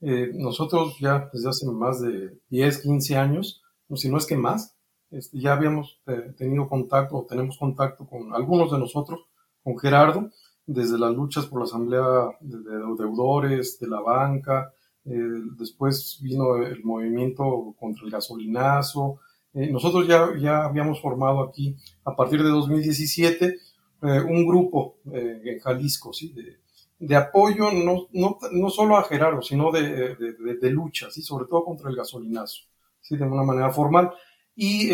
nosotros 0.00 0.96
ya 1.00 1.28
desde 1.32 1.48
hace 1.48 1.66
más 1.66 2.00
de 2.00 2.38
10, 2.48 2.82
15 2.82 3.16
años, 3.16 3.62
o 3.88 3.96
si 3.96 4.08
no 4.08 4.18
es 4.18 4.26
que 4.26 4.36
más, 4.36 4.76
este, 5.10 5.38
ya 5.38 5.52
habíamos 5.52 6.00
tenido 6.36 6.68
contacto 6.68 7.16
o 7.16 7.26
tenemos 7.26 7.58
contacto 7.58 8.06
con 8.06 8.34
algunos 8.34 8.72
de 8.72 8.78
nosotros, 8.78 9.26
con 9.62 9.78
Gerardo, 9.78 10.30
desde 10.66 10.98
las 10.98 11.14
luchas 11.14 11.46
por 11.46 11.60
la 11.60 11.64
asamblea 11.64 12.04
de, 12.40 12.58
deudores, 12.98 13.78
de 13.78 13.88
la 13.88 14.00
banca, 14.00 14.72
eh, 15.04 15.12
después 15.56 16.18
vino 16.20 16.56
el 16.56 16.82
movimiento 16.82 17.74
contra 17.78 18.04
el 18.04 18.10
gasolinazo. 18.10 19.20
Eh, 19.54 19.70
nosotros 19.70 20.08
ya, 20.08 20.36
ya 20.38 20.64
habíamos 20.64 21.00
formado 21.00 21.40
aquí, 21.40 21.76
a 22.04 22.16
partir 22.16 22.42
de 22.42 22.50
2017, 22.50 23.46
eh, 23.46 24.20
un 24.28 24.46
grupo 24.46 24.96
en 25.12 25.58
Jalisco, 25.60 26.12
¿sí? 26.12 26.32
De, 26.32 26.58
de 26.98 27.16
apoyo 27.16 27.70
no, 27.72 28.08
no, 28.12 28.38
no, 28.52 28.70
solo 28.70 28.96
a 28.96 29.04
Gerardo, 29.04 29.42
sino 29.42 29.70
de, 29.70 30.16
de, 30.16 30.34
de, 30.34 30.90
¿sí? 31.10 31.22
sobre 31.22 31.46
todo 31.46 31.64
contra 31.64 31.90
el 31.90 31.96
gasolinazo, 31.96 32.62
¿sí? 33.06 33.16
de 33.16 33.24
una 33.24 33.42
manera 33.42 33.70
formal. 33.70 34.12
Y 34.54 34.88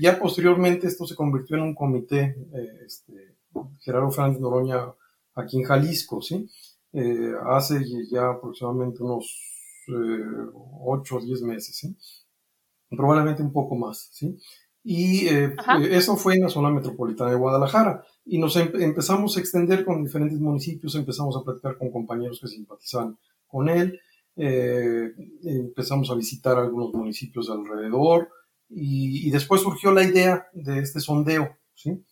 ya 0.00 0.16
posteriormente 0.18 0.86
esto 0.86 1.04
se 1.04 1.16
convirtió 1.16 1.56
en 1.56 1.64
un 1.64 1.74
comité, 1.74 2.36
este, 2.86 3.34
Gerardo 3.80 4.12
Fernández 4.12 4.40
Noroña 4.40 4.92
aquí 5.34 5.58
en 5.58 5.64
Jalisco, 5.64 6.20
¿sí? 6.22 6.48
Eh, 6.92 7.32
hace 7.46 7.80
ya 8.10 8.30
aproximadamente 8.30 9.02
unos 9.02 9.26
eh, 9.88 10.50
8 10.80 11.16
o 11.16 11.20
10 11.20 11.42
meses, 11.42 11.76
¿sí? 11.76 11.96
Probablemente 12.90 13.42
un 13.42 13.52
poco 13.52 13.76
más, 13.76 14.08
¿sí? 14.12 14.38
Y 14.82 15.28
eh, 15.28 15.44
eh, 15.44 15.88
eso 15.90 16.16
fue 16.16 16.34
en 16.34 16.42
la 16.42 16.48
zona 16.48 16.70
metropolitana 16.70 17.30
de 17.30 17.36
Guadalajara. 17.36 18.04
Y 18.24 18.38
nos 18.38 18.56
em, 18.56 18.70
empezamos 18.80 19.36
a 19.36 19.40
extender 19.40 19.84
con 19.84 20.02
diferentes 20.02 20.38
municipios, 20.38 20.94
empezamos 20.94 21.36
a 21.36 21.42
platicar 21.42 21.76
con 21.76 21.90
compañeros 21.90 22.40
que 22.40 22.48
simpatizan 22.48 23.18
con 23.46 23.68
él, 23.68 24.00
empezamos 24.38 26.10
a 26.10 26.14
visitar 26.14 26.56
algunos 26.58 26.92
municipios 26.92 27.50
alrededor 27.50 28.28
y, 28.68 29.30
después 29.30 29.62
surgió 29.62 29.92
la 29.92 30.04
idea 30.04 30.46
de 30.52 30.80
este 30.80 31.00
sondeo, 31.00 31.56
¿sí? 31.74 32.04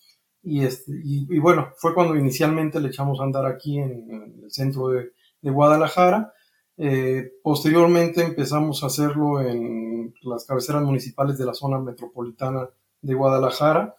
Y, 0.43 0.65
este, 0.65 0.93
y, 1.05 1.39
bueno, 1.39 1.71
fue 1.77 1.95
cuando 1.95 2.17
inicialmente 2.17 2.81
le 2.81 2.89
echamos 2.89 3.21
a 3.21 3.25
andar 3.25 3.47
aquí 3.47 3.79
en, 3.79 4.41
el 4.45 4.51
centro 4.51 4.89
de, 4.89 5.13
Guadalajara. 5.43 6.33
Eh, 6.77 7.33
posteriormente 7.43 8.23
empezamos 8.23 8.83
a 8.83 8.87
hacerlo 8.87 9.41
en 9.41 10.13
las 10.23 10.45
cabeceras 10.45 10.83
municipales 10.83 11.39
de 11.39 11.47
la 11.47 11.55
zona 11.55 11.79
metropolitana 11.79 12.69
de 13.01 13.15
Guadalajara 13.15 13.95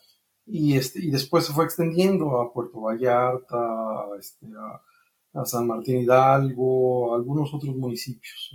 y, 0.45 0.77
este, 0.77 1.01
después 1.09 1.45
se 1.45 1.53
fue 1.53 1.65
extendiendo 1.65 2.41
a 2.41 2.51
Puerto 2.51 2.81
Vallarta, 2.81 4.05
este, 4.19 4.47
a, 4.57 4.81
San 5.45 5.67
Martín 5.67 5.99
Hidalgo, 5.99 7.13
a 7.13 7.17
algunos 7.17 7.53
otros 7.53 7.75
municipios 7.75 8.51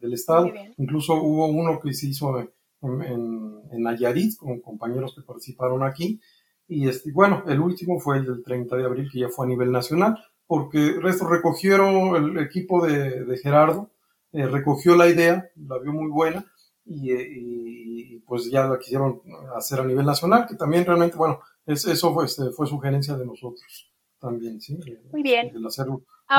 del 0.00 0.12
estado. 0.12 0.50
Incluso 0.78 1.14
hubo 1.14 1.46
uno 1.46 1.78
que 1.80 1.92
se 1.92 2.08
hizo 2.08 2.38
en, 2.38 2.50
en, 2.82 3.60
en 3.70 3.82
Nayarit 3.82 4.36
con 4.36 4.60
compañeros 4.60 5.14
que 5.14 5.22
participaron 5.22 5.82
aquí 5.82 6.20
y 6.66 6.88
este, 6.88 7.12
bueno, 7.12 7.44
el 7.46 7.60
último 7.60 8.00
fue 8.00 8.18
el 8.18 8.26
del 8.26 8.42
30 8.42 8.76
de 8.76 8.84
abril, 8.84 9.10
que 9.12 9.20
ya 9.20 9.28
fue 9.28 9.46
a 9.46 9.48
nivel 9.48 9.70
nacional, 9.70 10.18
porque 10.46 10.78
el 10.78 11.02
resto 11.02 11.26
recogieron 11.26 12.16
el 12.16 12.38
equipo 12.38 12.86
de, 12.86 13.38
Gerardo, 13.42 13.90
eh, 14.32 14.46
recogió 14.46 14.96
la 14.96 15.08
idea, 15.08 15.50
la 15.56 15.78
vio 15.78 15.92
muy 15.92 16.10
buena, 16.10 16.44
eh, 16.86 17.28
y, 17.30 18.18
pues 18.26 18.50
ya 18.50 18.66
la 18.66 18.78
quisieron 18.78 19.20
hacer 19.54 19.80
a 19.80 19.84
nivel 19.84 20.06
nacional, 20.06 20.46
que 20.48 20.56
también 20.56 20.84
realmente, 20.84 21.16
bueno, 21.16 21.40
eso 21.66 22.14
fue, 22.14 22.24
este, 22.24 22.50
fue 22.50 22.66
sugerencia 22.66 23.16
de 23.16 23.26
nosotros 23.26 23.92
también, 24.18 24.60
¿sí? 24.60 24.78
Muy 25.12 25.22
bien. 25.22 25.52
El 25.54 25.66
hacer 25.66 25.86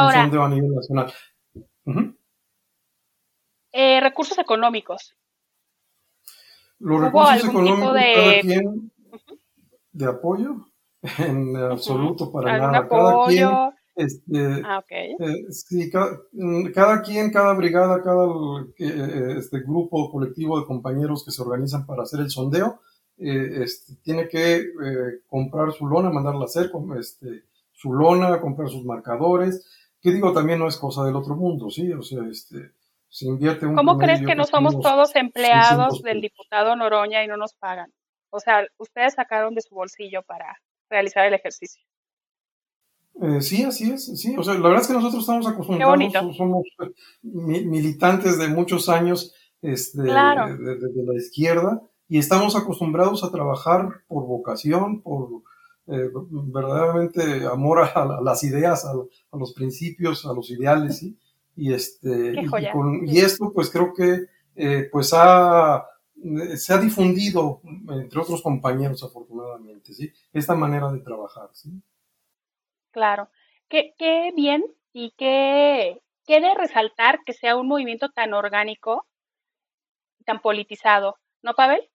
un 0.04 0.12
sondeo 0.12 0.44
a 0.44 0.50
nivel 0.50 0.74
nacional. 0.74 1.14
Eh, 3.72 4.00
recursos 4.02 4.38
económicos. 4.38 5.16
Los 6.80 7.02
recursos 7.02 7.50
económicos, 7.50 7.94
de 7.94 8.64
de 9.96 10.06
apoyo 10.06 10.68
en 11.20 11.56
absoluto 11.56 12.32
para 12.32 12.58
nada. 12.58 12.88
Cada 12.88 13.25
quien, 13.25 13.50
este, 13.96 14.62
ah, 14.66 14.84
eh, 14.90 15.46
mm, 16.34 16.66
cada, 16.74 17.02
quien, 17.02 17.32
cada 17.32 17.54
brigada, 17.54 18.04
cada 18.04 18.25
eh, 18.78 19.36
este 19.38 19.60
grupo 19.62 20.12
colectivo 20.12 20.60
de 20.60 20.66
compañeros 20.66 21.24
que 21.24 21.32
se 21.32 21.42
organizan 21.42 21.86
para 21.86 22.04
hacer 22.04 22.20
el 22.20 22.30
sondeo, 22.30 22.82
eh, 23.18 23.64
este, 23.64 23.96
tiene 24.04 24.28
que 24.28 24.66
comprar 25.28 25.72
su 25.72 25.88
lona, 25.88 26.10
mandarla 26.10 26.42
a 26.42 26.46
hacer, 26.46 26.70
este, 27.00 27.46
su 27.72 27.94
lona, 27.94 28.42
comprar 28.42 28.68
sus 28.68 28.84
marcadores, 28.84 29.66
que 30.06 30.14
digo 30.14 30.32
también 30.34 30.60
no 30.60 30.68
es 30.68 30.78
cosa 30.78 31.04
del 31.04 31.16
otro 31.16 31.36
mundo, 31.36 31.72
¿sí? 31.72 31.92
O 31.92 32.04
sea, 32.04 32.22
este, 32.30 32.74
se 33.10 33.26
invierte 33.26 33.66
un 33.66 33.76
¿Cómo 33.76 33.98
crees 33.98 34.24
que 34.24 34.36
no 34.36 34.44
somos 34.44 34.80
todos 34.80 35.16
empleados 35.16 36.04
del 36.04 36.22
diputado 36.22 36.76
Noroña 36.76 37.24
y 37.24 37.28
no 37.28 37.38
nos 37.38 37.56
pagan? 37.56 37.92
O 38.30 38.40
sea, 38.40 38.68
ustedes 38.78 39.16
sacaron 39.16 39.56
de 39.56 39.62
su 39.62 39.74
bolsillo 39.74 40.22
para 40.22 40.62
realizar 40.92 41.26
el 41.26 41.34
ejercicio. 41.34 41.82
Eh, 43.20 43.42
sí, 43.42 43.64
así 43.64 43.90
es, 43.90 44.06
sí. 44.22 44.36
O 44.38 44.44
sea, 44.44 44.54
la 44.54 44.60
verdad 44.60 44.82
es 44.82 44.88
que 44.88 44.94
nosotros 44.94 45.22
estamos 45.22 45.48
acostumbrados, 45.48 46.38
somos 46.38 46.64
eh, 46.84 47.66
militantes 47.66 48.38
de 48.38 48.48
muchos 48.48 48.88
años 48.90 49.34
este, 49.64 50.04
de, 50.04 50.14
la 50.14 51.16
izquierda 51.16 51.82
y 52.08 52.20
estamos 52.20 52.56
acostumbrados 52.56 53.24
a 53.24 53.32
trabajar 53.32 54.04
por 54.08 54.28
vocación, 54.28 55.02
por 55.02 55.42
eh, 55.88 56.10
verdaderamente 56.30 57.46
amor 57.46 57.80
a, 57.80 58.22
las 58.22 58.44
ideas, 58.44 58.86
a, 58.86 58.94
los 59.38 59.54
principios, 59.54 60.25
a 60.25 60.34
los 60.34 60.50
ideales, 60.50 61.00
¿sí? 61.00 61.18
Y, 61.56 61.74
este, 61.74 62.34
y, 63.06 63.20
esto 63.20 63.51
pues 63.54 63.70
creo 63.70 63.94
que 63.94 64.25
pues 64.92 65.13
ha 65.13 65.86
se 66.58 66.74
ha 66.74 66.77
difundido 66.77 67.62
entre 67.89 68.20
otros 68.20 68.42
compañeros, 68.42 69.04
afortunadamente, 69.04 69.94
¿sí? 69.94 70.12
Esta 70.34 70.56
manera 70.56 70.92
de 70.92 71.00
trabajar, 71.00 71.50
¿sí? 71.54 71.70
Claro. 72.92 73.30
Qué, 73.68 73.94
qué 73.98 74.32
bien 74.36 74.63
y 74.94 75.13
qué, 75.18 76.01
qué 76.25 76.42
de 76.42 76.54
resaltar 76.56 77.20
que 77.25 77.34
sea 77.34 77.56
un 77.56 77.68
movimiento 77.68 78.10
tan 78.10 78.34
orgánico 78.34 79.06
tan 80.25 80.39
politizado, 80.39 81.18
¿no, 81.44 81.54
Pavel? 81.54 81.88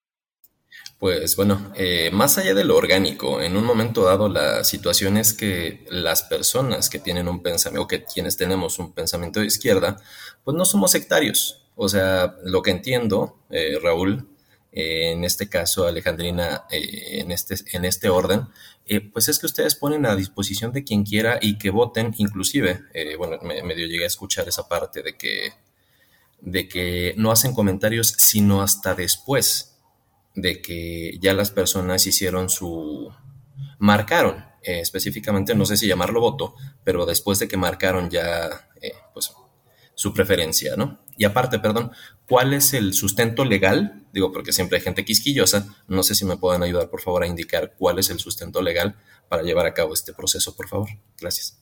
Pues 1.00 1.34
bueno, 1.34 1.72
eh, 1.76 2.10
más 2.12 2.36
allá 2.36 2.52
de 2.52 2.62
lo 2.62 2.76
orgánico, 2.76 3.40
en 3.40 3.56
un 3.56 3.64
momento 3.64 4.04
dado 4.04 4.28
la 4.28 4.64
situación 4.64 5.16
es 5.16 5.32
que 5.32 5.86
las 5.88 6.22
personas 6.22 6.90
que 6.90 6.98
tienen 6.98 7.26
un 7.26 7.42
pensamiento, 7.42 7.84
o 7.84 7.88
que 7.88 8.04
quienes 8.04 8.36
tenemos 8.36 8.78
un 8.78 8.92
pensamiento 8.92 9.40
de 9.40 9.46
izquierda, 9.46 9.96
pues 10.44 10.54
no 10.58 10.66
somos 10.66 10.90
sectarios. 10.90 11.62
O 11.74 11.88
sea, 11.88 12.36
lo 12.44 12.60
que 12.60 12.70
entiendo, 12.72 13.38
eh, 13.48 13.78
Raúl, 13.82 14.28
eh, 14.72 15.12
en 15.12 15.24
este 15.24 15.48
caso 15.48 15.86
Alejandrina, 15.86 16.64
en, 16.70 17.30
este, 17.30 17.54
en 17.72 17.86
este 17.86 18.10
orden, 18.10 18.48
pues 19.14 19.28
es 19.30 19.38
que 19.38 19.46
ustedes 19.46 19.76
ponen 19.76 20.04
a 20.04 20.16
disposición 20.16 20.70
de 20.72 20.84
quien 20.84 21.04
quiera 21.04 21.38
y 21.40 21.56
que 21.56 21.70
voten, 21.70 22.14
inclusive, 22.18 22.82
bueno, 23.16 23.38
me, 23.42 23.62
medio 23.62 23.86
llegué 23.86 24.04
a 24.04 24.08
escuchar 24.08 24.48
esa 24.48 24.68
parte 24.68 25.02
de 25.02 25.16
que, 25.16 25.54
de 26.42 26.68
que 26.68 27.14
no 27.16 27.30
hacen 27.30 27.54
comentarios 27.54 28.08
sino 28.18 28.60
hasta 28.60 28.94
después 28.94 29.69
de 30.34 30.62
que 30.62 31.18
ya 31.20 31.32
las 31.32 31.50
personas 31.50 32.06
hicieron 32.06 32.48
su... 32.48 33.12
marcaron, 33.78 34.44
eh, 34.62 34.80
específicamente, 34.80 35.54
no 35.54 35.66
sé 35.66 35.76
si 35.76 35.86
llamarlo 35.86 36.20
voto, 36.20 36.54
pero 36.84 37.06
después 37.06 37.38
de 37.38 37.48
que 37.48 37.56
marcaron 37.56 38.10
ya, 38.10 38.68
eh, 38.80 38.92
pues, 39.12 39.32
su 39.94 40.14
preferencia, 40.14 40.76
¿no? 40.76 40.98
Y 41.18 41.24
aparte, 41.24 41.58
perdón, 41.58 41.92
¿cuál 42.26 42.54
es 42.54 42.72
el 42.72 42.94
sustento 42.94 43.44
legal? 43.44 44.06
Digo, 44.12 44.32
porque 44.32 44.52
siempre 44.52 44.78
hay 44.78 44.84
gente 44.84 45.04
quisquillosa, 45.04 45.76
no 45.88 46.02
sé 46.02 46.14
si 46.14 46.24
me 46.24 46.38
pueden 46.38 46.62
ayudar, 46.62 46.88
por 46.88 47.02
favor, 47.02 47.22
a 47.22 47.26
indicar 47.26 47.74
cuál 47.76 47.98
es 47.98 48.08
el 48.08 48.18
sustento 48.18 48.62
legal 48.62 48.96
para 49.28 49.42
llevar 49.42 49.66
a 49.66 49.74
cabo 49.74 49.92
este 49.92 50.14
proceso, 50.14 50.56
por 50.56 50.68
favor. 50.68 50.88
Gracias. 51.20 51.58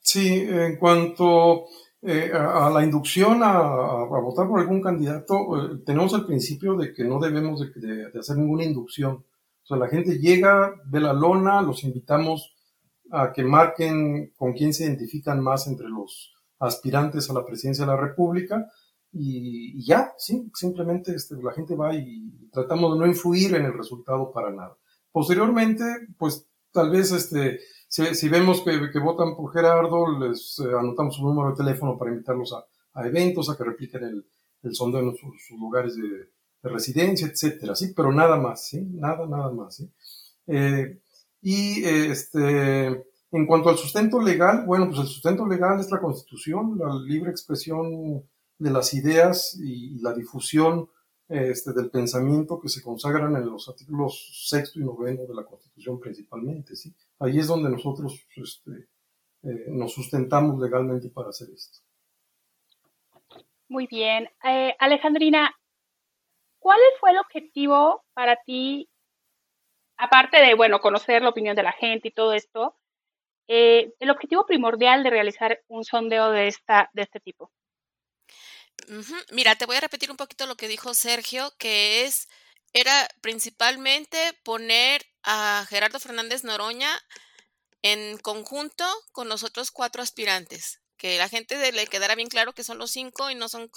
Sí, 0.00 0.48
en 0.50 0.76
cuanto 0.78 1.66
eh, 2.02 2.30
a, 2.32 2.70
la 2.70 2.82
inducción 2.82 3.42
a, 3.42 4.04
votar 4.22 4.48
por 4.48 4.60
algún 4.60 4.80
candidato, 4.80 5.34
eh, 5.56 5.78
tenemos 5.84 6.14
el 6.14 6.24
principio 6.24 6.76
de 6.76 6.94
que 6.94 7.04
no 7.04 7.18
debemos 7.18 7.60
de, 7.60 8.18
hacer 8.18 8.38
ninguna 8.38 8.64
inducción. 8.64 9.24
O 9.62 9.66
sea, 9.66 9.76
la 9.76 9.88
gente 9.88 10.18
llega, 10.18 10.74
ve 10.86 11.00
la 11.00 11.12
lona, 11.12 11.60
los 11.60 11.84
invitamos 11.84 12.54
a 13.10 13.32
que 13.32 13.44
marquen 13.44 14.32
con 14.36 14.54
quién 14.54 14.72
se 14.72 14.84
identifican 14.84 15.42
más 15.42 15.66
entre 15.66 15.88
los 15.88 16.32
aspirantes 16.58 17.28
a 17.28 17.34
la 17.34 17.44
presidencia 17.44 17.84
de 17.84 17.90
la 17.90 18.00
República 18.00 18.66
y, 19.12 19.84
ya, 19.84 20.14
sí, 20.16 20.50
simplemente 20.54 21.14
este, 21.14 21.34
la 21.42 21.52
gente 21.52 21.74
va 21.74 21.94
y 21.94 22.48
tratamos 22.52 22.94
de 22.94 23.00
no 23.00 23.06
influir 23.06 23.54
en 23.54 23.64
el 23.64 23.74
resultado 23.74 24.30
para 24.32 24.50
nada. 24.52 24.76
Posteriormente, 25.10 25.84
pues 26.16 26.46
tal 26.72 26.90
vez 26.90 27.10
este, 27.10 27.60
si, 27.90 28.28
vemos 28.28 28.62
que, 28.62 28.98
votan 29.00 29.34
por 29.34 29.52
Gerardo, 29.52 30.16
les 30.16 30.60
eh, 30.60 30.78
anotamos 30.78 31.16
su 31.16 31.24
número 31.24 31.50
de 31.50 31.56
teléfono 31.56 31.98
para 31.98 32.12
invitarlos 32.12 32.54
a, 32.54 33.06
eventos, 33.06 33.50
a 33.50 33.56
que 33.56 33.64
repliquen 33.64 34.04
el, 34.04 34.26
el 34.62 34.74
sondeo 34.74 35.00
en 35.00 35.16
sus, 35.16 35.58
lugares 35.58 35.96
de, 35.96 36.30
residencia, 36.62 37.26
etcétera, 37.26 37.74
¿sí? 37.74 37.92
Pero 37.96 38.12
nada 38.12 38.36
más, 38.36 38.66
¿sí? 38.66 38.80
Nada, 38.92 39.26
nada 39.26 39.50
más, 39.50 39.76
¿sí? 39.76 39.90
Eh, 40.46 41.00
y 41.40 41.82
este, 41.82 42.86
en 43.32 43.46
cuanto 43.46 43.70
al 43.70 43.78
sustento 43.78 44.20
legal, 44.20 44.66
bueno, 44.66 44.86
pues 44.86 45.00
el 45.00 45.06
sustento 45.06 45.46
legal 45.46 45.80
es 45.80 45.90
la 45.90 46.00
constitución, 46.00 46.78
la 46.78 46.94
libre 46.94 47.30
expresión 47.30 48.22
de 48.58 48.70
las 48.70 48.94
ideas 48.94 49.58
y, 49.58 49.98
la 50.00 50.12
difusión 50.12 50.88
este, 51.30 51.72
del 51.72 51.90
pensamiento 51.90 52.60
que 52.60 52.68
se 52.68 52.82
consagran 52.82 53.36
en 53.36 53.46
los 53.46 53.68
artículos 53.68 54.48
sexto 54.48 54.80
y 54.80 54.84
noveno 54.84 55.22
de 55.26 55.34
la 55.34 55.44
Constitución 55.44 56.00
principalmente, 56.00 56.74
¿sí? 56.74 56.92
ahí 57.20 57.38
es 57.38 57.46
donde 57.46 57.70
nosotros 57.70 58.26
este, 58.34 58.88
eh, 59.44 59.66
nos 59.68 59.92
sustentamos 59.92 60.60
legalmente 60.60 61.08
para 61.08 61.28
hacer 61.28 61.48
esto. 61.54 61.78
Muy 63.68 63.86
bien. 63.86 64.28
Eh, 64.42 64.74
Alejandrina, 64.80 65.54
¿cuál 66.58 66.80
fue 66.98 67.12
el 67.12 67.18
objetivo 67.18 68.02
para 68.12 68.36
ti, 68.44 68.90
aparte 69.96 70.38
de, 70.38 70.54
bueno, 70.54 70.80
conocer 70.80 71.22
la 71.22 71.28
opinión 71.28 71.54
de 71.54 71.62
la 71.62 71.72
gente 71.72 72.08
y 72.08 72.12
todo 72.12 72.32
esto, 72.32 72.74
eh, 73.46 73.94
el 74.00 74.10
objetivo 74.10 74.46
primordial 74.46 75.04
de 75.04 75.10
realizar 75.10 75.60
un 75.68 75.84
sondeo 75.84 76.32
de, 76.32 76.48
esta, 76.48 76.90
de 76.92 77.02
este 77.02 77.20
tipo? 77.20 77.52
Mira, 79.30 79.56
te 79.56 79.66
voy 79.66 79.76
a 79.76 79.80
repetir 79.80 80.10
un 80.10 80.16
poquito 80.16 80.46
lo 80.46 80.56
que 80.56 80.68
dijo 80.68 80.94
Sergio, 80.94 81.54
que 81.58 82.04
es, 82.04 82.28
era 82.72 83.08
principalmente 83.20 84.38
poner 84.42 85.06
a 85.22 85.66
Gerardo 85.68 86.00
Fernández 86.00 86.44
Noroña 86.44 86.90
en 87.82 88.18
conjunto 88.18 88.84
con 89.12 89.28
los 89.28 89.42
otros 89.42 89.70
cuatro 89.70 90.02
aspirantes. 90.02 90.80
Que 90.96 91.18
la 91.18 91.28
gente 91.28 91.72
le 91.72 91.86
quedara 91.86 92.14
bien 92.14 92.28
claro 92.28 92.52
que 92.52 92.64
son 92.64 92.78
los 92.78 92.90
cinco 92.90 93.30
y 93.30 93.34
no 93.34 93.48
son 93.48 93.70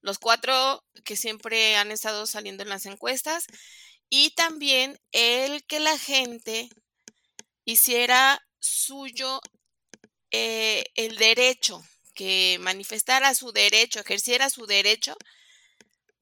los 0.00 0.18
cuatro 0.18 0.84
que 1.04 1.16
siempre 1.16 1.76
han 1.76 1.90
estado 1.90 2.26
saliendo 2.26 2.62
en 2.62 2.68
las 2.68 2.86
encuestas. 2.86 3.46
Y 4.10 4.30
también 4.30 4.98
el 5.12 5.64
que 5.66 5.80
la 5.80 5.98
gente 5.98 6.68
hiciera 7.64 8.40
suyo 8.58 9.40
eh, 10.30 10.84
el 10.94 11.16
derecho, 11.16 11.82
que 12.18 12.58
manifestara 12.60 13.32
su 13.34 13.52
derecho, 13.52 14.00
ejerciera 14.00 14.50
su 14.50 14.66
derecho 14.66 15.16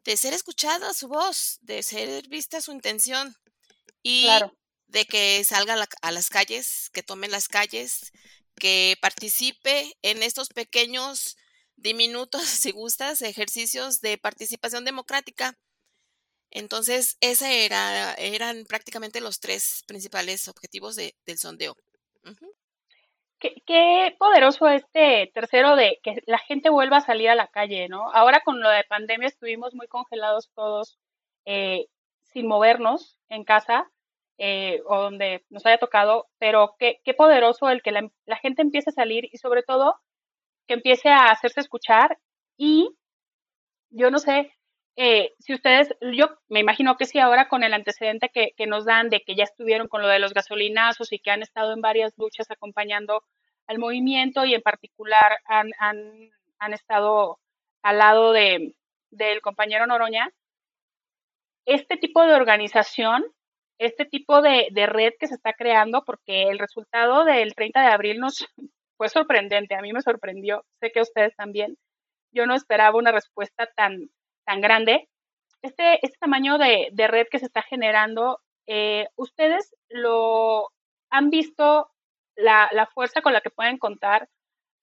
de 0.04 0.18
ser 0.18 0.35
escuchada 0.35 0.92
su 0.92 1.09
voz, 1.09 1.59
de 1.62 1.82
ser 1.82 2.28
vista 2.28 2.61
su 2.61 2.72
intención. 2.72 3.35
Y 4.02 4.24
claro 4.24 4.54
de 4.88 5.04
que 5.04 5.42
salga 5.44 5.87
a, 6.02 6.12
las 6.12 6.30
calles, 6.30 6.90
que 6.92 7.02
tome 7.02 7.28
las 7.28 7.48
calles, 7.48 8.12
que 8.54 8.96
participe 9.00 9.96
en 10.02 10.22
estos 10.22 10.48
pequeños 10.48 11.37
diminutos, 11.76 12.42
si 12.46 12.70
gustas, 12.72 13.22
ejercicios 13.22 14.00
de 14.00 14.18
participación 14.18 14.85
democrática. 14.85 15.59
Entonces, 16.50 17.16
esos 17.20 17.48
era, 17.48 18.14
eran 18.14 18.64
prácticamente 18.66 19.20
los 19.20 19.40
tres 19.40 19.82
principales 19.87 20.48
objetivos 20.48 20.96
del 20.96 21.38
sondeo. 21.38 21.76
Qué, 23.38 24.16
poderoso 24.18 24.68
este 24.68 25.31
tercero 25.35 25.77
de 25.77 26.01
que 26.03 26.22
la 26.27 26.38
gente 26.38 26.70
vuelva 26.70 26.99
a 26.99 27.01
salir 27.01 27.29
a 27.31 27.35
la 27.35 27.49
calle, 27.49 27.88
¿no? 27.88 28.11
Ahora 28.12 28.40
con 28.44 28.61
lo 28.61 28.68
de 28.70 28.85
pandemia 28.85 29.29
estuvimos 29.29 29.75
muy 29.75 29.88
congelados 29.88 30.51
todos 30.55 30.99
eh, 31.44 31.87
sin 32.25 32.46
movernos 32.46 33.18
en 33.29 33.44
casa 33.44 33.90
eh, 34.38 34.83
o 34.87 35.01
donde 35.01 35.44
nos 35.51 35.64
haya 35.66 35.79
tocado, 35.79 36.29
pero 36.38 36.75
qué, 36.79 37.01
qué 37.05 37.14
poderoso 37.14 37.70
el 37.70 37.83
que 37.83 37.92
la, 37.92 38.37
gente 38.42 38.62
empiece 38.62 38.90
a 38.90 38.92
salir 38.92 39.29
y 39.33 39.38
sobre 39.38 39.62
todo 39.62 39.96
que 40.66 40.75
empiece 40.75 41.09
a 41.09 41.31
hacerse 41.31 41.61
escuchar 41.61 42.18
y 42.57 42.90
yo 43.90 44.11
no 44.11 44.18
sé 44.18 44.53
eh, 44.96 45.35
si 45.38 45.54
ustedes, 45.54 45.94
yo 46.14 46.28
me 46.48 46.61
imagino 46.61 46.96
que 46.96 47.06
sí 47.06 47.18
ahora 47.18 47.48
con 47.48 47.62
el 47.62 47.74
antecedente 47.74 48.30
que, 48.32 48.52
que, 48.56 48.66
nos 48.66 48.85
dan 48.85 49.11
de 49.11 49.20
que 49.20 49.35
ya 49.35 49.44
estuvieron 49.44 49.88
con 49.88 50.02
lo 50.02 50.09
de 50.09 50.18
los 50.18 50.32
gasolinazos 50.35 51.12
y 51.12 51.18
que 51.18 51.30
han 51.30 51.42
estado 51.42 51.72
en 51.72 51.80
varias 51.80 52.12
luchas 52.16 52.50
acompañando 52.50 53.22
al 53.66 53.78
movimiento 53.78 54.44
y 54.44 54.54
en 54.54 54.62
particular 54.62 55.38
han, 55.44 55.70
han, 55.78 56.30
han 56.59 56.72
estado 56.72 57.38
al 57.82 57.98
lado 57.98 58.32
de, 58.32 58.74
del 59.11 59.40
compañero 59.42 59.87
Noroña, 59.87 60.30
este 61.66 61.96
tipo 61.96 62.22
de 62.24 62.35
organización 62.35 63.24
este 63.78 64.04
tipo 64.06 64.42
de, 64.42 64.70
red 64.87 65.12
que 65.18 65.26
se 65.26 65.35
está 65.35 65.52
creando, 65.52 66.02
porque 66.04 66.44
el 66.44 66.59
resultado 66.59 67.24
del 67.24 67.54
30 67.54 67.80
de 67.80 67.87
abril 67.88 68.20
nos 68.20 68.46
fue 68.96 69.09
sorprendente, 69.09 69.74
a 69.74 69.82
mí 69.82 69.92
me 69.92 70.02
sorprendió, 70.02 70.64
sé 70.80 70.90
que 70.90 71.00
a 71.00 71.02
ustedes 71.02 71.35
también. 71.37 71.76
Yo 72.32 72.46
no 72.46 72.54
esperaba 72.54 72.98
una 72.98 73.12
respuesta 73.12 73.66
tan, 73.76 74.11
tan 74.46 74.61
grande. 74.61 75.09
Este, 75.62 75.98
este 76.06 76.18
tamaño 76.18 76.59
de, 76.59 76.90
red 77.09 77.26
que 77.30 77.38
se 77.38 77.46
está 77.46 77.62
generando, 77.62 78.40
eh, 78.66 79.09
¿ustedes 79.16 79.74
lo 79.88 80.70
han 81.11 81.30
visto 81.30 81.90
la, 82.37 82.68
la 82.72 82.87
fuerza 82.87 83.22
con 83.22 83.32
la 83.32 83.40
que 83.40 83.50
pueden 83.50 83.78
contar 83.78 84.28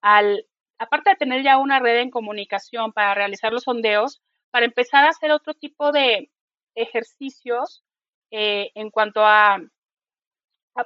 al, 0.01 0.45
aparte 0.77 1.11
de 1.11 1.15
tener 1.15 1.43
ya 1.43 1.57
una 1.57 1.79
red 1.79 1.99
en 1.99 2.11
comunicación 2.11 2.91
para 2.91 3.15
realizar 3.15 3.53
los 3.53 3.63
sondeos, 3.63 4.21
para 4.51 4.65
empezar 4.65 5.05
a 5.05 5.09
hacer 5.09 5.31
otro 5.31 5.53
tipo 5.53 5.91
de 5.91 6.29
ejercicios 6.75 7.83
eh, 8.31 8.71
en 8.75 8.89
cuanto 8.89 9.21
a, 9.25 9.59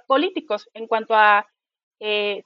políticos, 0.06 0.70
en 0.74 0.88
cuanto 0.88 1.16
a, 1.16 1.48
eh, 2.00 2.44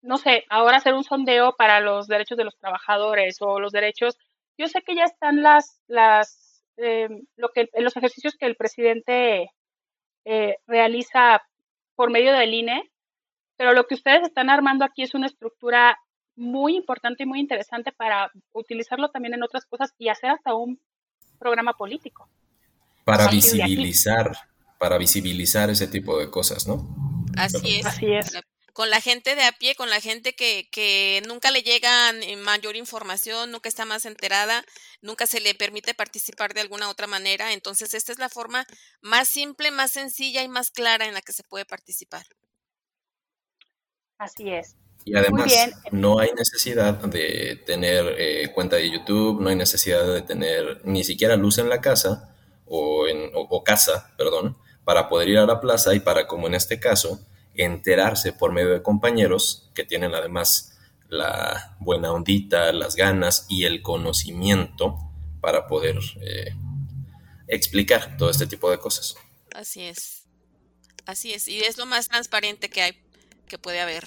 no 0.00 0.16
sé, 0.16 0.44
ahora 0.48 0.76
hacer 0.76 0.94
un 0.94 1.04
sondeo 1.04 1.56
para 1.56 1.80
los 1.80 2.06
derechos 2.06 2.38
de 2.38 2.44
los 2.44 2.56
trabajadores 2.56 3.38
o 3.40 3.60
los 3.60 3.72
derechos. 3.72 4.16
Yo 4.58 4.68
sé 4.68 4.82
que 4.82 4.94
ya 4.94 5.04
están 5.04 5.42
las, 5.42 5.80
las, 5.86 6.62
eh, 6.76 7.08
lo 7.36 7.50
que, 7.50 7.70
los 7.78 7.96
ejercicios 7.96 8.36
que 8.36 8.46
el 8.46 8.56
presidente 8.56 9.50
realiza 10.66 11.40
por 11.96 12.10
medio 12.10 12.34
del 12.34 12.52
INE, 12.52 12.82
pero 13.56 13.72
lo 13.72 13.86
que 13.86 13.94
ustedes 13.94 14.22
están 14.24 14.50
armando 14.50 14.84
aquí 14.84 15.02
es 15.02 15.14
una 15.14 15.26
estructura 15.26 15.98
muy 16.36 16.76
importante 16.76 17.22
y 17.22 17.26
muy 17.26 17.40
interesante 17.40 17.92
para 17.92 18.30
utilizarlo 18.52 19.08
también 19.08 19.34
en 19.34 19.42
otras 19.42 19.64
cosas 19.64 19.94
y 19.96 20.10
hacer 20.10 20.30
hasta 20.30 20.54
un 20.54 20.78
programa 21.38 21.72
político 21.72 22.28
para 23.08 23.26
visibilizar, 23.28 24.32
para 24.78 24.98
visibilizar 24.98 25.70
ese 25.70 25.86
tipo 25.88 26.18
de 26.18 26.30
cosas, 26.30 26.68
¿no? 26.68 26.86
Así 27.38 27.76
es. 27.76 27.86
Así 27.86 28.12
es. 28.12 28.38
Con 28.78 28.90
la 28.90 29.00
gente 29.00 29.34
de 29.34 29.42
a 29.42 29.50
pie, 29.50 29.74
con 29.74 29.90
la 29.90 30.00
gente 30.00 30.36
que, 30.36 30.68
que 30.70 31.20
nunca 31.26 31.50
le 31.50 31.64
llega 31.64 32.12
mayor 32.44 32.76
información, 32.76 33.50
nunca 33.50 33.68
está 33.68 33.84
más 33.84 34.06
enterada, 34.06 34.64
nunca 35.02 35.26
se 35.26 35.40
le 35.40 35.52
permite 35.56 35.94
participar 35.94 36.54
de 36.54 36.60
alguna 36.60 36.88
otra 36.88 37.08
manera. 37.08 37.52
Entonces, 37.52 37.92
esta 37.92 38.12
es 38.12 38.20
la 38.20 38.28
forma 38.28 38.68
más 39.00 39.26
simple, 39.26 39.72
más 39.72 39.90
sencilla 39.90 40.44
y 40.44 40.48
más 40.48 40.70
clara 40.70 41.06
en 41.06 41.14
la 41.14 41.22
que 41.22 41.32
se 41.32 41.42
puede 41.42 41.64
participar. 41.64 42.24
Así 44.16 44.48
es. 44.48 44.76
Y 45.04 45.16
además, 45.16 45.52
no 45.90 46.20
hay 46.20 46.30
necesidad 46.34 46.94
de 47.02 47.60
tener 47.66 48.14
eh, 48.16 48.52
cuenta 48.54 48.76
de 48.76 48.92
YouTube, 48.92 49.40
no 49.40 49.48
hay 49.48 49.56
necesidad 49.56 50.06
de 50.06 50.22
tener 50.22 50.82
ni 50.84 51.02
siquiera 51.02 51.34
luz 51.34 51.58
en 51.58 51.68
la 51.68 51.80
casa 51.80 52.32
o, 52.64 53.08
en, 53.08 53.32
o 53.34 53.64
casa, 53.64 54.14
perdón, 54.16 54.56
para 54.84 55.08
poder 55.08 55.30
ir 55.30 55.38
a 55.38 55.46
la 55.46 55.60
plaza 55.60 55.96
y 55.96 55.98
para, 55.98 56.28
como 56.28 56.46
en 56.46 56.54
este 56.54 56.78
caso, 56.78 57.26
enterarse 57.58 58.32
por 58.32 58.52
medio 58.52 58.70
de 58.70 58.82
compañeros 58.82 59.70
que 59.74 59.84
tienen 59.84 60.14
además 60.14 60.78
la 61.08 61.76
buena 61.80 62.12
ondita, 62.12 62.72
las 62.72 62.96
ganas 62.96 63.46
y 63.48 63.64
el 63.64 63.82
conocimiento 63.82 64.96
para 65.40 65.66
poder 65.66 65.98
eh, 66.20 66.54
explicar 67.46 68.16
todo 68.16 68.30
este 68.30 68.46
tipo 68.46 68.70
de 68.70 68.78
cosas. 68.78 69.16
Así 69.54 69.82
es. 69.82 70.26
Así 71.06 71.32
es. 71.32 71.48
Y 71.48 71.60
es 71.60 71.78
lo 71.78 71.86
más 71.86 72.08
transparente 72.08 72.68
que 72.68 72.82
hay, 72.82 72.92
que 73.48 73.58
puede 73.58 73.80
haber. 73.80 74.04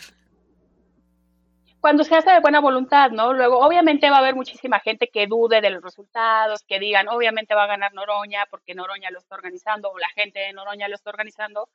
Cuando 1.80 2.04
se 2.04 2.16
hace 2.16 2.30
de 2.30 2.40
buena 2.42 2.60
voluntad, 2.60 3.10
¿no? 3.10 3.34
Luego, 3.34 3.58
obviamente 3.58 4.12
va 4.12 4.18
a 4.18 4.20
haber 4.20 4.36
muchísima 4.36 4.80
gente 4.80 5.10
que 5.12 5.26
dude 5.26 5.62
de 5.62 5.72
los 5.72 5.82
resultados, 5.82 6.62
que 6.68 6.80
digan, 6.80 7.08
obviamente 7.10 7.56
va 7.56 7.64
a 7.64 7.68
ganar 7.68 7.92
Noroña 7.96 8.46
porque 8.52 8.76
Noroña 8.76 9.10
lo 9.10 9.18
está 9.18 9.34
organizando 9.34 9.90
o 9.90 9.98
la 9.98 10.10
gente 10.10 10.40
de 10.40 10.54
Noroña 10.54 10.88
lo 10.88 10.96
está 10.96 11.10
organizando, 11.10 11.70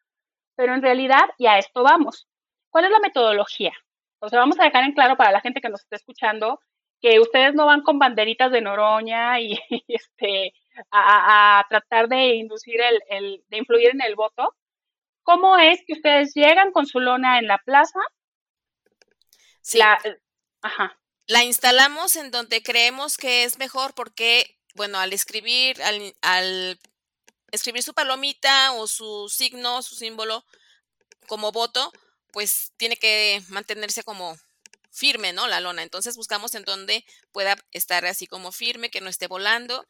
pero 0.57 0.75
en 0.75 0.83
realidad, 0.83 1.25
y 1.39 1.47
a 1.47 1.59
esto 1.59 1.83
vamos. 1.83 2.27
¿Cuál 2.71 2.87
es 2.87 2.91
la 2.91 3.01
metodología? 3.01 3.73
O 4.19 4.29
sea, 4.29 4.41
vamos 4.41 4.59
a 4.59 4.65
dejar 4.65 4.85
en 4.85 4.93
claro 4.93 5.17
para 5.17 5.31
la 5.31 5.41
gente 5.41 5.61
que 5.61 5.69
nos 5.69 5.83
está 5.83 5.97
escuchando 5.97 6.61
que 7.01 7.21
ustedes 7.21 7.55
no 7.55 7.67
van 7.67 7.83
con 7.83 7.99
banderitas 7.99 8.51
de 8.51 8.63
Noroña 8.63 9.39
y, 9.41 9.59
este, 9.89 10.55
a, 10.91 11.65
tratar 11.69 12.09
de 12.09 12.37
inducir 12.37 12.81
el, 12.81 13.45
de 13.49 13.57
influir 13.57 13.91
en 13.91 14.01
el 14.01 14.15
voto. 14.15 14.57
¿Cómo 15.23 15.59
es 15.59 15.81
que 15.87 15.95
ustedes 15.95 16.35
llegan 16.35 16.73
con 16.73 16.87
su 16.87 17.01
lona 17.01 17.39
en 17.39 17.47
la 17.47 17.59
plaza? 17.59 18.01
Sí. 19.61 19.79
La, 19.79 19.99
ajá. 20.63 20.99
La 21.27 21.43
instalamos 21.43 22.17
en 22.17 22.31
donde 22.31 22.63
creemos 22.63 23.17
que 23.17 23.45
es 23.45 23.59
mejor 23.59 23.95
porque, 23.95 24.59
bueno, 24.75 24.99
al 24.99 25.13
escribir, 25.13 25.77
al 26.23 26.79
escribir 27.57 27.83
su 27.83 27.95
palomita 27.95 28.73
o 28.73 28.87
su 28.87 29.29
signo, 29.29 29.83
su 29.83 29.95
símbolo 29.95 30.45
como 31.27 31.53
voto, 31.53 31.93
pues 32.33 32.73
tiene 32.77 32.97
que 32.97 33.43
mantenerse 33.49 34.03
como 34.03 34.37
firme, 34.91 35.33
¿no? 35.33 35.47
La 35.47 35.61
lona. 35.61 35.83
Entonces 35.83 36.17
buscamos 36.17 36.55
en 36.55 36.65
donde 36.65 37.05
pueda 37.33 37.57
estar 37.73 38.07
así 38.07 38.27
como 38.27 38.53
firme, 38.53 38.91
que 38.91 39.01
no 39.01 39.11
esté 39.11 39.27
volando. 39.27 39.87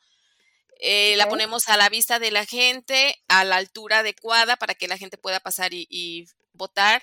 Eh, 0.78 1.14
la 1.16 1.28
ponemos 1.28 1.68
a 1.68 1.76
la 1.76 1.88
vista 1.88 2.18
de 2.18 2.30
la 2.30 2.44
gente, 2.44 3.16
a 3.28 3.44
la 3.44 3.56
altura 3.56 4.00
adecuada 4.00 4.56
para 4.56 4.74
que 4.74 4.88
la 4.88 4.98
gente 4.98 5.16
pueda 5.16 5.40
pasar 5.40 5.72
y, 5.72 6.26
votar. 6.52 7.02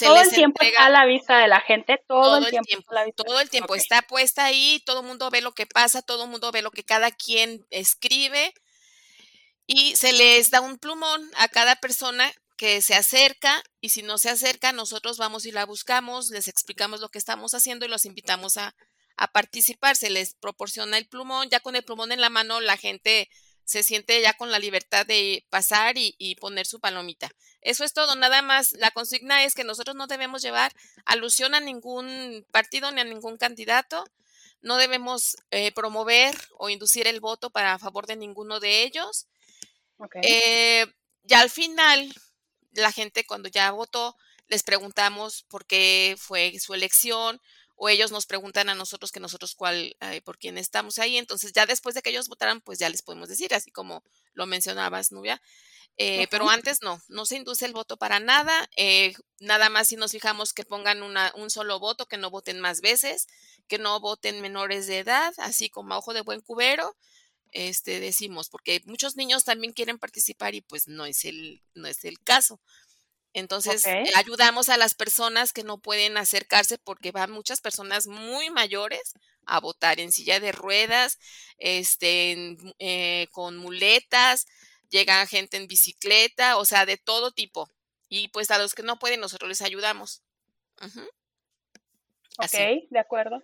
todo 0.00 0.20
el 0.20 0.30
tiempo 0.30 0.62
está 0.62 0.86
a 0.86 0.90
la 0.90 1.04
vista 1.04 1.38
de 1.38 1.48
la 1.48 1.60
gente, 1.60 2.00
todo, 2.06 2.38
el 2.38 2.46
tiempo. 2.46 2.92
todo 3.16 3.40
el 3.40 3.50
tiempo 3.50 3.74
está 3.74 4.02
puesta 4.02 4.44
ahí, 4.44 4.82
todo 4.86 5.00
el 5.00 5.06
mundo 5.06 5.30
ve 5.30 5.40
lo 5.40 5.52
que 5.52 5.66
pasa, 5.66 6.02
todo 6.02 6.24
el 6.24 6.30
mundo 6.30 6.52
ve 6.52 6.62
lo 6.62 6.70
que 6.70 6.84
cada 6.84 7.10
quien 7.10 7.66
escribe 7.70 8.54
y 9.68 9.94
se 9.96 10.14
les 10.14 10.50
da 10.50 10.62
un 10.62 10.78
plumón 10.78 11.30
a 11.36 11.46
cada 11.48 11.76
persona 11.76 12.32
que 12.56 12.80
se 12.80 12.94
acerca 12.94 13.62
y 13.82 13.90
si 13.90 14.02
no 14.02 14.16
se 14.16 14.30
acerca, 14.30 14.72
nosotros 14.72 15.18
vamos 15.18 15.44
y 15.44 15.52
la 15.52 15.66
buscamos, 15.66 16.30
les 16.30 16.48
explicamos 16.48 17.00
lo 17.00 17.10
que 17.10 17.18
estamos 17.18 17.52
haciendo 17.52 17.84
y 17.84 17.88
los 17.88 18.06
invitamos 18.06 18.56
a, 18.56 18.74
participar. 19.32 19.96
Se 19.96 20.10
les 20.10 20.34
proporciona 20.34 20.96
el 20.96 21.08
plumón, 21.08 21.50
ya 21.50 21.58
con 21.58 21.74
el 21.74 21.82
plumón 21.82 22.12
en 22.12 22.20
la 22.20 22.30
mano 22.30 22.60
la 22.60 22.76
gente 22.76 23.28
se 23.64 23.82
siente 23.82 24.20
ya 24.22 24.32
con 24.34 24.52
la 24.52 24.60
libertad 24.60 25.04
de 25.04 25.44
pasar 25.50 25.98
y, 25.98 26.14
y, 26.18 26.36
poner 26.36 26.66
su 26.66 26.78
palomita. 26.78 27.28
Eso 27.60 27.82
es 27.84 27.92
todo, 27.92 28.14
nada 28.14 28.42
más. 28.42 28.72
La 28.74 28.92
consigna 28.92 29.42
es 29.42 29.54
que 29.54 29.64
nosotros 29.64 29.96
no 29.96 30.06
debemos 30.06 30.40
llevar 30.40 30.72
alusión 31.04 31.56
a 31.56 31.60
ningún 31.60 32.46
partido 32.52 32.92
ni 32.92 33.00
a 33.00 33.04
ningún 33.04 33.38
candidato. 33.38 34.04
No 34.62 34.76
debemos 34.76 35.36
eh, 35.50 35.72
promover 35.72 36.36
o 36.56 36.70
inducir 36.70 37.08
el 37.08 37.20
voto 37.20 37.50
para 37.50 37.78
favor 37.80 38.06
de 38.06 38.16
ninguno 38.16 38.60
de 38.60 38.84
ellos. 38.84 39.26
Eh, 40.22 40.86
ya 41.24 41.40
al 41.40 41.50
final, 41.50 42.12
la 42.72 42.92
gente 42.92 43.26
cuando 43.26 43.48
ya 43.48 43.70
votó, 43.70 44.16
les 44.48 44.62
preguntamos 44.62 45.44
por 45.44 45.66
qué 45.66 46.16
fue 46.18 46.58
su 46.58 46.74
elección 46.74 47.40
o 47.76 47.88
ellos 47.88 48.10
nos 48.10 48.26
preguntan 48.26 48.68
a 48.68 48.74
nosotros 48.74 49.12
que 49.12 49.20
nosotros 49.20 49.54
cuál, 49.54 49.96
por 50.24 50.38
quién 50.38 50.58
estamos 50.58 50.98
ahí. 50.98 51.16
Entonces 51.16 51.52
ya 51.52 51.64
después 51.64 51.94
de 51.94 52.02
que 52.02 52.10
ellos 52.10 52.28
votaran, 52.28 52.60
pues 52.60 52.78
ya 52.80 52.88
les 52.88 53.02
podemos 53.02 53.28
decir, 53.28 53.54
así 53.54 53.70
como 53.70 54.02
lo 54.32 54.46
mencionabas, 54.46 55.12
Nubia. 55.12 55.40
Eh, 56.00 56.28
pero 56.30 56.48
antes 56.48 56.80
no, 56.80 57.00
no 57.08 57.26
se 57.26 57.36
induce 57.36 57.66
el 57.66 57.72
voto 57.72 57.96
para 57.96 58.20
nada. 58.20 58.70
Eh, 58.76 59.14
nada 59.40 59.68
más 59.68 59.88
si 59.88 59.96
nos 59.96 60.12
fijamos 60.12 60.52
que 60.52 60.64
pongan 60.64 61.02
una, 61.02 61.32
un 61.36 61.50
solo 61.50 61.80
voto, 61.80 62.06
que 62.06 62.16
no 62.16 62.30
voten 62.30 62.60
más 62.60 62.80
veces, 62.80 63.26
que 63.66 63.78
no 63.78 63.98
voten 64.00 64.40
menores 64.40 64.86
de 64.86 65.00
edad, 65.00 65.34
así 65.38 65.68
como 65.68 65.94
a 65.94 65.98
ojo 65.98 66.14
de 66.14 66.22
buen 66.22 66.40
cubero 66.40 66.96
este, 67.52 68.00
decimos, 68.00 68.48
porque 68.48 68.82
muchos 68.86 69.16
niños 69.16 69.44
también 69.44 69.72
quieren 69.72 69.98
participar 69.98 70.54
y 70.54 70.60
pues 70.60 70.88
no 70.88 71.06
es 71.06 71.24
el, 71.24 71.62
no 71.74 71.88
es 71.88 72.04
el 72.04 72.20
caso. 72.20 72.60
Entonces, 73.34 73.84
ayudamos 74.16 74.68
a 74.68 74.76
las 74.76 74.94
personas 74.94 75.52
que 75.52 75.62
no 75.62 75.78
pueden 75.78 76.16
acercarse 76.16 76.78
porque 76.78 77.12
van 77.12 77.30
muchas 77.30 77.60
personas 77.60 78.06
muy 78.06 78.50
mayores 78.50 79.12
a 79.44 79.60
votar 79.60 80.00
en 80.00 80.12
silla 80.12 80.40
de 80.40 80.52
ruedas, 80.52 81.18
este, 81.58 82.56
eh, 82.78 83.28
con 83.30 83.56
muletas, 83.56 84.46
llega 84.88 85.26
gente 85.26 85.56
en 85.56 85.68
bicicleta, 85.68 86.56
o 86.56 86.64
sea, 86.64 86.86
de 86.86 86.96
todo 86.96 87.30
tipo. 87.30 87.70
Y 88.08 88.28
pues 88.28 88.50
a 88.50 88.58
los 88.58 88.74
que 88.74 88.82
no 88.82 88.98
pueden, 88.98 89.20
nosotros 89.20 89.48
les 89.48 89.62
ayudamos. 89.62 90.22
Ok, 92.38 92.58
de 92.90 92.98
acuerdo. 92.98 93.42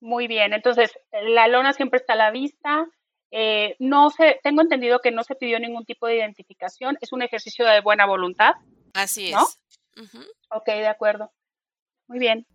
Muy 0.00 0.28
bien, 0.28 0.52
entonces 0.52 0.92
la 1.10 1.48
lona 1.48 1.72
siempre 1.72 1.98
está 1.98 2.12
a 2.12 2.16
la 2.16 2.30
vista. 2.30 2.86
Eh, 3.30 3.76
no 3.78 4.10
se, 4.10 4.40
tengo 4.42 4.62
entendido 4.62 5.00
que 5.00 5.10
no 5.10 5.22
se 5.24 5.34
pidió 5.34 5.58
ningún 5.58 5.84
tipo 5.84 6.06
de 6.06 6.16
identificación. 6.16 6.96
Es 7.00 7.12
un 7.12 7.22
ejercicio 7.22 7.66
de 7.66 7.80
buena 7.80 8.06
voluntad. 8.06 8.54
Así 8.94 9.28
es. 9.28 9.32
¿no? 9.32 9.46
Ok, 10.50 10.66
de 10.66 10.86
acuerdo. 10.86 11.32
Muy 12.06 12.18
bien. 12.18 12.46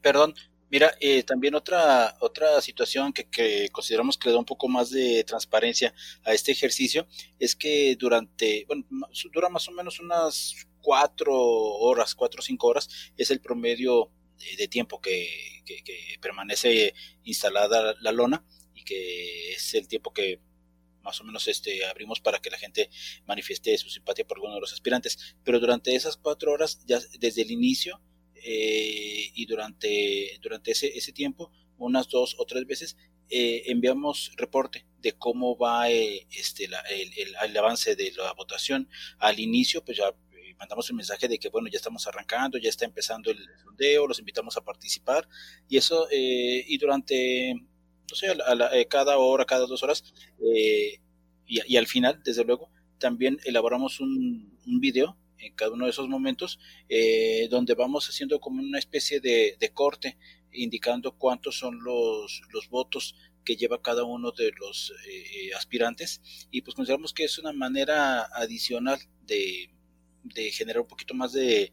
perdón, 0.00 0.34
mira, 0.70 0.94
eh, 1.00 1.24
también 1.24 1.54
otra, 1.54 2.16
otra 2.20 2.60
situación 2.62 3.12
que, 3.12 3.28
que, 3.28 3.68
consideramos 3.70 4.16
que 4.16 4.28
le 4.28 4.34
da 4.34 4.38
un 4.38 4.46
poco 4.46 4.68
más 4.68 4.90
de 4.90 5.24
transparencia 5.24 5.92
a 6.24 6.32
este 6.32 6.52
ejercicio 6.52 7.06
es 7.38 7.54
que 7.54 7.96
durante, 7.96 8.64
bueno, 8.66 8.84
dura 9.32 9.48
más 9.50 9.68
o 9.68 9.72
menos 9.72 10.00
unas 10.00 10.54
cuatro 10.80 11.34
horas, 11.34 12.14
cuatro 12.14 12.38
o 12.40 12.42
cinco 12.42 12.68
horas, 12.68 12.88
es 13.16 13.30
el 13.30 13.40
promedio 13.40 14.10
de, 14.56 14.68
tiempo 14.68 15.00
que, 15.00 15.62
permanece 16.20 16.94
instalada 17.24 17.94
la 18.00 18.12
lona 18.12 18.44
y 18.74 18.84
que 18.84 19.52
es 19.52 19.74
el 19.74 19.88
tiempo 19.88 20.12
que 20.12 20.40
más 21.04 21.20
o 21.20 21.24
menos 21.24 21.46
este, 21.48 21.84
abrimos 21.84 22.20
para 22.20 22.40
que 22.40 22.50
la 22.50 22.58
gente 22.58 22.90
manifieste 23.26 23.76
su 23.78 23.90
simpatía 23.90 24.26
por 24.26 24.38
alguno 24.38 24.54
de 24.54 24.60
los 24.60 24.72
aspirantes. 24.72 25.36
Pero 25.44 25.60
durante 25.60 25.94
esas 25.94 26.16
cuatro 26.16 26.52
horas, 26.52 26.80
ya 26.86 26.98
desde 27.18 27.42
el 27.42 27.50
inicio 27.50 28.00
eh, 28.34 29.30
y 29.34 29.46
durante, 29.46 30.38
durante 30.42 30.72
ese, 30.72 30.96
ese 30.96 31.12
tiempo, 31.12 31.52
unas 31.76 32.08
dos 32.08 32.34
o 32.38 32.46
tres 32.46 32.66
veces, 32.66 32.96
eh, 33.28 33.64
enviamos 33.66 34.32
reporte 34.36 34.86
de 34.98 35.12
cómo 35.12 35.56
va 35.56 35.90
eh, 35.90 36.26
este, 36.30 36.64
el, 36.64 37.34
el, 37.42 37.56
avance 37.56 37.96
de 37.96 38.12
la 38.12 38.32
votación. 38.32 38.88
Al 39.18 39.38
inicio, 39.38 39.84
pues 39.84 39.98
ya 39.98 40.14
mandamos 40.58 40.88
el 40.90 40.96
mensaje 40.96 41.28
de 41.28 41.38
que, 41.38 41.48
bueno, 41.48 41.68
ya 41.68 41.76
estamos 41.76 42.06
arrancando, 42.06 42.58
ya 42.58 42.68
está 42.68 42.84
empezando 42.84 43.30
el 43.30 43.38
sondeo, 43.62 44.06
los 44.06 44.18
invitamos 44.18 44.56
a 44.56 44.64
participar. 44.64 45.28
Y 45.68 45.76
eso, 45.76 46.08
eh, 46.10 46.64
y 46.66 46.78
durante, 46.78 47.54
no 47.54 48.16
sé, 48.16 48.28
eh, 48.72 48.86
cada 48.86 49.18
hora, 49.18 49.44
cada 49.44 49.66
dos 49.66 49.82
horas, 49.82 50.04
eh, 50.40 51.00
y, 51.46 51.76
al 51.76 51.86
final, 51.86 52.22
desde 52.24 52.44
luego, 52.44 52.70
también 52.98 53.38
elaboramos 53.44 54.00
un, 54.00 54.58
un 54.66 54.80
video 54.80 55.18
en 55.38 55.54
cada 55.54 55.72
uno 55.72 55.84
de 55.84 55.90
esos 55.90 56.08
momentos, 56.08 56.58
donde 57.50 57.74
vamos 57.74 58.08
haciendo 58.08 58.40
como 58.40 58.62
una 58.62 58.78
especie 58.78 59.20
de, 59.20 59.58
de 59.60 59.68
corte, 59.74 60.16
indicando 60.52 61.12
cuántos 61.12 61.58
son 61.58 61.84
los, 61.84 62.40
los 62.50 62.70
votos 62.70 63.14
que 63.44 63.56
lleva 63.56 63.82
cada 63.82 64.04
uno 64.04 64.30
de 64.30 64.52
los 64.58 64.90
aspirantes. 65.54 66.22
Y 66.50 66.62
pues 66.62 66.74
consideramos 66.74 67.12
que 67.12 67.24
es 67.24 67.38
una 67.38 67.52
manera 67.52 68.22
adicional 68.32 68.98
de, 69.26 69.68
de 70.24 70.50
generar 70.50 70.80
un 70.80 70.88
poquito 70.88 71.14
más 71.14 71.32
de, 71.32 71.72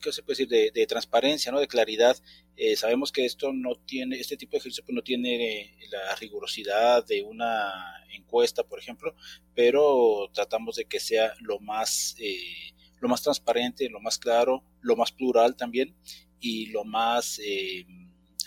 ¿qué 0.00 0.12
se 0.12 0.22
puede 0.22 0.46
decir? 0.46 0.72
De, 0.72 0.86
transparencia, 0.86 1.52
¿no? 1.52 1.60
De 1.60 1.68
claridad. 1.68 2.16
Eh, 2.56 2.76
sabemos 2.76 3.12
que 3.12 3.24
esto 3.24 3.52
no 3.52 3.74
tiene, 3.74 4.18
este 4.18 4.36
tipo 4.36 4.52
de 4.52 4.58
ejercicio 4.58 4.84
pues, 4.84 4.94
no 4.94 5.02
tiene 5.02 5.76
la 5.90 6.14
rigurosidad 6.16 7.06
de 7.06 7.22
una 7.22 7.72
encuesta, 8.12 8.62
por 8.64 8.78
ejemplo, 8.78 9.14
pero 9.54 10.30
tratamos 10.32 10.76
de 10.76 10.84
que 10.84 11.00
sea 11.00 11.34
lo 11.40 11.58
más, 11.60 12.16
eh, 12.18 12.72
lo 13.00 13.08
más 13.08 13.22
transparente, 13.22 13.88
lo 13.88 14.00
más 14.00 14.18
claro, 14.18 14.64
lo 14.80 14.96
más 14.96 15.12
plural 15.12 15.56
también 15.56 15.94
y 16.40 16.66
lo 16.66 16.84
más 16.84 17.40
eh, 17.44 17.86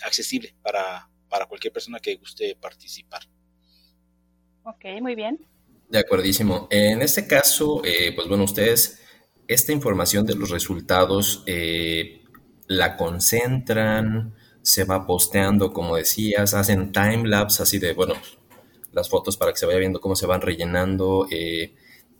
accesible 0.04 0.54
para, 0.62 1.08
para 1.28 1.46
cualquier 1.46 1.72
persona 1.72 1.98
que 1.98 2.16
guste 2.16 2.56
participar. 2.56 3.22
Ok, 4.64 4.84
muy 5.00 5.14
bien. 5.14 5.46
De 5.88 5.98
acuerdísimo. 5.98 6.66
En 6.70 7.02
este 7.02 7.26
caso, 7.26 7.82
eh, 7.84 8.12
pues 8.14 8.26
bueno, 8.26 8.44
ustedes, 8.44 9.00
esta 9.48 9.72
información 9.72 10.26
de 10.26 10.36
los 10.36 10.50
resultados 10.50 11.42
eh, 11.46 12.22
la 12.66 12.96
concentran, 12.96 14.34
se 14.62 14.84
va 14.84 15.06
posteando, 15.06 15.72
como 15.72 15.96
decías, 15.96 16.54
hacen 16.54 16.92
time 16.92 17.28
lapse 17.28 17.62
así 17.62 17.78
de, 17.78 17.92
bueno, 17.92 18.14
las 18.92 19.08
fotos 19.08 19.36
para 19.36 19.52
que 19.52 19.58
se 19.58 19.66
vaya 19.66 19.78
viendo 19.78 20.00
cómo 20.00 20.16
se 20.16 20.26
van 20.26 20.40
rellenando. 20.40 21.26
Eh, 21.30 21.74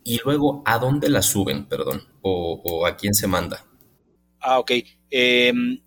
y 0.05 0.21
luego, 0.25 0.63
¿a 0.67 0.79
dónde 0.79 1.09
la 1.09 1.23
suben, 1.23 1.67
perdón? 1.67 2.03
O, 2.21 2.87
a 2.87 2.97
quién 2.97 3.15
se 3.15 3.27
manda? 3.27 3.65
Ah, 4.41 4.59
ok. 4.59 4.73
Em, 5.11 5.81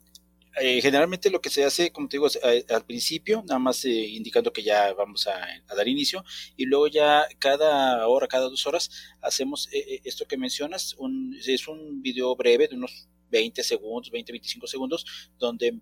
eh, 0.59 0.81
generalmente 0.81 1.29
lo 1.29 1.41
que 1.41 1.49
se 1.49 1.63
hace, 1.63 1.91
como 1.91 2.07
te 2.07 2.17
digo, 2.17 2.27
eh, 2.43 2.65
al 2.69 2.85
principio, 2.85 3.43
nada 3.47 3.59
más 3.59 3.85
indicando 3.85 4.51
que 4.51 4.63
ya 4.63 4.93
vamos 4.93 5.27
a, 5.27 5.47
dar 5.75 5.87
inicio, 5.87 6.23
y 6.55 6.65
luego 6.65 6.87
ya 6.87 7.27
cada 7.39 8.07
hora, 8.07 8.27
cada 8.27 8.49
dos 8.49 8.65
horas, 8.67 8.89
hacemos 9.21 9.69
esto 9.71 10.25
que 10.25 10.37
mencionas, 10.37 10.95
un, 10.97 11.37
es 11.45 11.67
un 11.67 12.01
video 12.01 12.35
breve 12.35 12.67
de 12.67 12.75
unos 12.75 13.07
20 13.29 13.63
segundos, 13.63 14.11
20, 14.11 14.31
25 14.31 14.67
segundos, 14.67 15.05
donde 15.37 15.79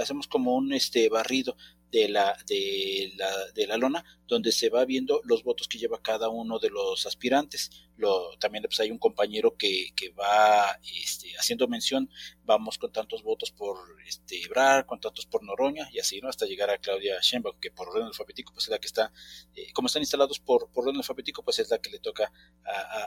hacemos 0.00 0.26
como 0.26 0.56
un 0.56 0.72
este 0.72 1.08
barrido 1.08 1.56
de 1.90 2.08
la, 2.08 2.36
de 2.46 3.12
la, 3.16 3.30
de 3.54 3.66
la 3.66 3.76
lona, 3.76 4.04
donde 4.26 4.52
se 4.52 4.68
va 4.68 4.84
viendo 4.84 5.20
los 5.24 5.42
votos 5.42 5.68
que 5.68 5.78
lleva 5.78 6.02
cada 6.02 6.28
uno 6.28 6.58
de 6.58 6.68
los 6.68 7.06
aspirantes. 7.06 7.70
Lo, 7.96 8.36
también 8.38 8.62
pues, 8.64 8.78
hay 8.80 8.90
un 8.90 8.98
compañero 8.98 9.56
que, 9.56 9.88
que 9.96 10.10
va 10.10 10.78
este, 11.02 11.32
haciendo 11.38 11.66
mención, 11.66 12.10
vamos 12.44 12.78
con 12.78 12.92
tantos 12.92 13.22
votos 13.22 13.50
por 13.50 13.78
este, 14.06 14.40
Ebrar, 14.42 14.86
con 14.86 15.00
tantos 15.00 15.26
por 15.26 15.42
Noroña, 15.42 15.88
y 15.92 15.98
así, 15.98 16.20
¿no? 16.20 16.28
Hasta 16.28 16.46
llegar 16.46 16.70
a 16.70 16.78
Claudia 16.78 17.18
Sheinbaum, 17.20 17.58
que 17.58 17.70
por 17.70 17.88
orden 17.88 18.04
alfabético, 18.04 18.52
pues 18.52 18.66
es 18.66 18.70
la 18.70 18.78
que 18.78 18.86
está, 18.86 19.12
eh, 19.54 19.72
como 19.72 19.86
están 19.86 20.02
instalados 20.02 20.38
por, 20.38 20.70
por 20.70 20.84
orden 20.84 20.96
alfabético, 20.96 21.42
pues 21.42 21.58
es 21.58 21.70
la 21.70 21.78
que 21.78 21.90
le 21.90 21.98
toca 21.98 22.30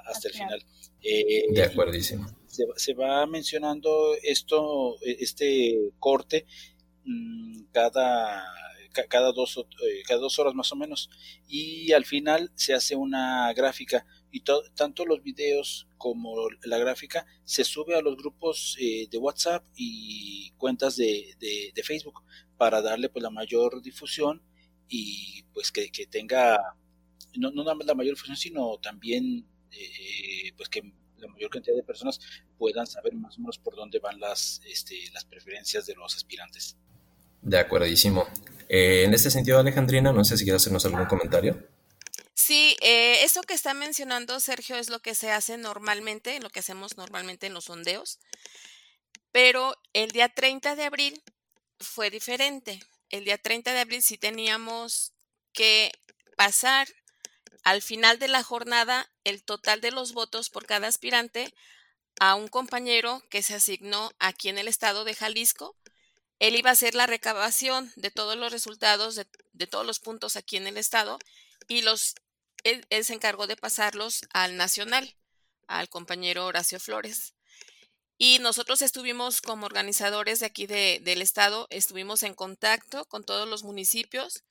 hasta 0.05 0.27
el 0.27 0.33
final. 0.33 0.65
Eh, 1.01 1.45
de 1.51 1.63
acuerdo 1.63 1.93
Se, 2.01 2.65
se 2.75 2.93
va 2.93 3.25
mencionando 3.27 4.13
esto, 4.21 4.97
este 5.01 5.91
corte, 5.99 6.45
cada 7.71 8.43
cada 9.07 9.31
dos, 9.31 9.57
eh, 9.57 10.03
cada 10.05 10.19
dos 10.19 10.37
horas 10.39 10.53
más 10.53 10.71
o 10.71 10.75
menos. 10.75 11.09
Y 11.47 11.91
al 11.93 12.05
final 12.05 12.51
se 12.55 12.73
hace 12.73 12.95
una 12.95 13.51
gráfica 13.53 14.05
y 14.31 14.41
tanto 14.75 15.05
los 15.05 15.21
videos 15.23 15.87
como 15.97 16.49
la 16.63 16.77
gráfica 16.77 17.25
se 17.43 17.63
sube 17.63 17.95
a 17.95 18.01
los 18.01 18.15
grupos 18.17 18.77
eh, 18.79 19.07
de 19.09 19.17
WhatsApp 19.17 19.65
y 19.75 20.51
cuentas 20.51 20.95
de, 20.95 21.35
de, 21.39 21.83
Facebook 21.83 22.23
para 22.57 22.81
darle 22.81 23.09
pues 23.09 23.23
la 23.23 23.29
mayor 23.29 23.81
difusión 23.81 24.41
y 24.87 25.43
pues 25.53 25.71
que, 25.71 25.89
tenga 26.09 26.57
no, 27.35 27.51
no 27.51 27.63
la 27.63 27.95
mayor 27.95 28.13
difusión 28.13 28.37
sino 28.37 28.77
también 28.77 29.47
eh, 29.71 30.53
pues 30.55 30.69
que 30.69 30.81
la 31.17 31.27
mayor 31.27 31.49
cantidad 31.49 31.75
de 31.75 31.83
personas 31.83 32.19
puedan 32.57 32.87
saber 32.87 33.13
más 33.15 33.37
o 33.37 33.41
menos 33.41 33.57
por 33.57 33.75
dónde 33.75 33.99
van 33.99 34.19
las, 34.19 34.61
este, 34.65 34.95
las 35.13 35.25
preferencias 35.25 35.85
de 35.85 35.95
los 35.95 36.15
aspirantes. 36.15 36.77
De 37.41 37.57
acuerdísimo. 37.57 38.27
Eh, 38.69 39.03
en 39.05 39.13
este 39.13 39.31
sentido, 39.31 39.59
Alejandrina, 39.59 40.13
no 40.13 40.23
sé 40.23 40.37
si 40.37 40.43
quieres 40.43 40.61
hacernos 40.61 40.85
algún 40.85 41.05
comentario. 41.05 41.67
Sí, 42.33 42.75
eh, 42.81 43.23
eso 43.23 43.41
que 43.43 43.53
está 43.53 43.73
mencionando 43.73 44.39
Sergio 44.39 44.77
es 44.77 44.89
lo 44.89 44.99
que 44.99 45.15
se 45.15 45.31
hace 45.31 45.57
normalmente, 45.57 46.39
lo 46.39 46.49
que 46.49 46.59
hacemos 46.59 46.97
normalmente 46.97 47.47
en 47.47 47.53
los 47.53 47.65
sondeos, 47.65 48.19
pero 49.31 49.75
el 49.93 50.11
día 50.11 50.29
30 50.29 50.75
de 50.75 50.83
abril 50.85 51.23
fue 51.79 52.09
diferente. 52.09 52.79
El 53.09 53.25
día 53.25 53.37
30 53.37 53.73
de 53.73 53.79
abril 53.79 54.01
sí 54.01 54.17
teníamos 54.17 55.13
que 55.53 55.91
pasar 56.37 56.87
al 57.63 57.81
final 57.81 58.19
de 58.19 58.27
la 58.27 58.43
jornada 58.43 59.09
el 59.23 59.43
total 59.43 59.81
de 59.81 59.91
los 59.91 60.13
votos 60.13 60.49
por 60.49 60.65
cada 60.65 60.87
aspirante 60.87 61.53
a 62.19 62.35
un 62.35 62.47
compañero 62.47 63.21
que 63.29 63.43
se 63.43 63.55
asignó 63.55 64.11
aquí 64.19 64.49
en 64.49 64.57
el 64.57 64.67
estado 64.67 65.03
de 65.03 65.13
Jalisco 65.13 65.75
él 66.41 66.55
iba 66.55 66.71
a 66.71 66.73
hacer 66.73 66.95
la 66.95 67.05
recabación 67.05 67.93
de 67.95 68.09
todos 68.09 68.35
los 68.35 68.51
resultados, 68.51 69.15
de, 69.53 69.67
todos 69.67 69.85
los 69.85 69.99
puntos 69.99 70.35
aquí 70.35 70.57
en 70.57 70.65
el 70.65 70.75
estado, 70.75 71.19
y 71.67 71.83
los, 71.83 72.15
él, 72.63 72.83
se 73.03 73.13
encargó 73.13 73.45
de 73.45 73.55
pasarlos 73.55 74.21
al 74.33 74.57
nacional, 74.57 75.15
al 75.67 75.87
compañero 75.87 76.47
Horacio 76.47 76.79
Flores. 76.79 77.35
Y 78.17 78.39
nosotros 78.39 78.81
estuvimos 78.81 79.39
como 79.39 79.67
organizadores 79.67 80.39
de 80.39 80.47
aquí 80.47 80.65
del 80.65 81.21
estado, 81.21 81.67
estuvimos 81.69 82.23
en 82.23 82.33
contacto 82.33 83.05
con 83.05 83.23
todos 83.23 83.47
los 83.47 83.63
municipios 83.63 84.43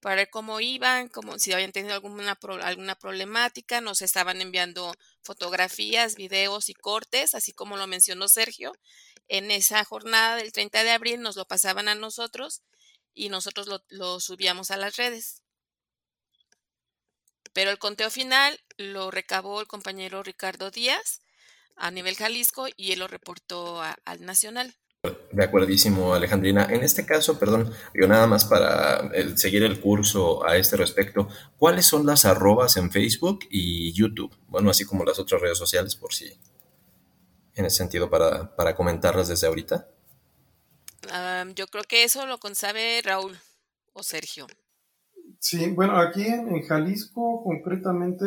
para 0.00 0.16
ver 0.16 0.30
cómo 0.30 0.60
iban, 0.60 1.08
como 1.08 1.38
si 1.38 1.52
habían 1.52 1.72
tenido 1.72 1.92
alguna, 1.92 2.38
alguna 2.62 2.94
problemática, 2.94 3.82
nos 3.82 4.00
estaban 4.00 4.40
enviando 4.40 4.94
fotografías, 5.20 6.14
videos 6.14 6.70
y 6.70 6.74
cortes, 6.74 7.34
así 7.34 7.52
como 7.52 7.76
lo 7.76 7.86
mencionó 7.86 8.28
Sergio, 8.28 8.72
en 9.28 9.50
esa 9.50 9.84
jornada 9.84 10.36
del 10.36 10.52
30 10.52 10.82
de 10.84 10.90
abril 10.90 11.20
nos 11.20 11.36
lo 11.36 11.46
pasaban 11.46 11.88
a 11.88 11.94
nosotros 11.94 12.62
y 13.14 13.28
nosotros 13.28 13.68
lo, 13.88 14.20
subíamos 14.20 14.70
a 14.70 14.76
las 14.76 14.96
redes. 14.96 15.42
Pero 17.52 17.70
el 17.70 17.78
conteo 17.78 18.10
final 18.10 18.60
lo 18.76 19.10
recabó 19.10 19.60
el 19.60 19.66
compañero 19.66 20.22
Ricardo 20.22 20.70
Díaz 20.70 21.20
a 21.76 21.90
nivel 21.90 22.16
Jalisco 22.16 22.66
y 22.76 22.92
él 22.92 22.98
lo 23.00 23.08
reportó 23.08 23.80
al 23.82 24.24
Nacional. 24.24 24.76
De 25.32 25.44
acuerdísimo, 25.44 26.14
Alejandrina. 26.14 26.66
En 26.70 26.82
este 26.82 27.04
caso, 27.04 27.38
perdón, 27.38 27.72
yo 27.92 28.08
nada 28.08 28.26
más 28.26 28.46
para 28.46 29.10
seguir 29.36 29.62
el 29.62 29.78
curso 29.78 30.46
a 30.46 30.56
este 30.56 30.76
respecto, 30.76 31.28
¿cuáles 31.58 31.84
son 31.86 32.06
las 32.06 32.24
arrobas 32.24 32.78
en 32.78 32.90
Facebook 32.90 33.40
y 33.50 33.92
YouTube? 33.92 34.34
Bueno, 34.48 34.70
así 34.70 34.86
como 34.86 35.04
las 35.04 35.18
otras 35.18 35.42
redes 35.42 35.58
sociales, 35.58 35.94
por 35.94 36.14
si 36.14 36.32
en 37.54 37.64
ese 37.64 37.76
sentido 37.76 38.10
para, 38.10 38.54
para 38.56 38.74
comentarlas 38.74 39.28
desde 39.28 39.46
ahorita? 39.46 39.88
yo 41.54 41.66
creo 41.66 41.84
que 41.84 42.04
eso 42.04 42.26
lo 42.26 42.38
consabe 42.38 43.00
Raúl 43.02 43.36
o 43.92 44.02
Sergio. 44.02 44.46
Sí, 45.38 45.70
bueno, 45.70 45.96
aquí 45.96 46.24
en, 46.24 46.62
Jalisco 46.62 47.42
concretamente 47.44 48.24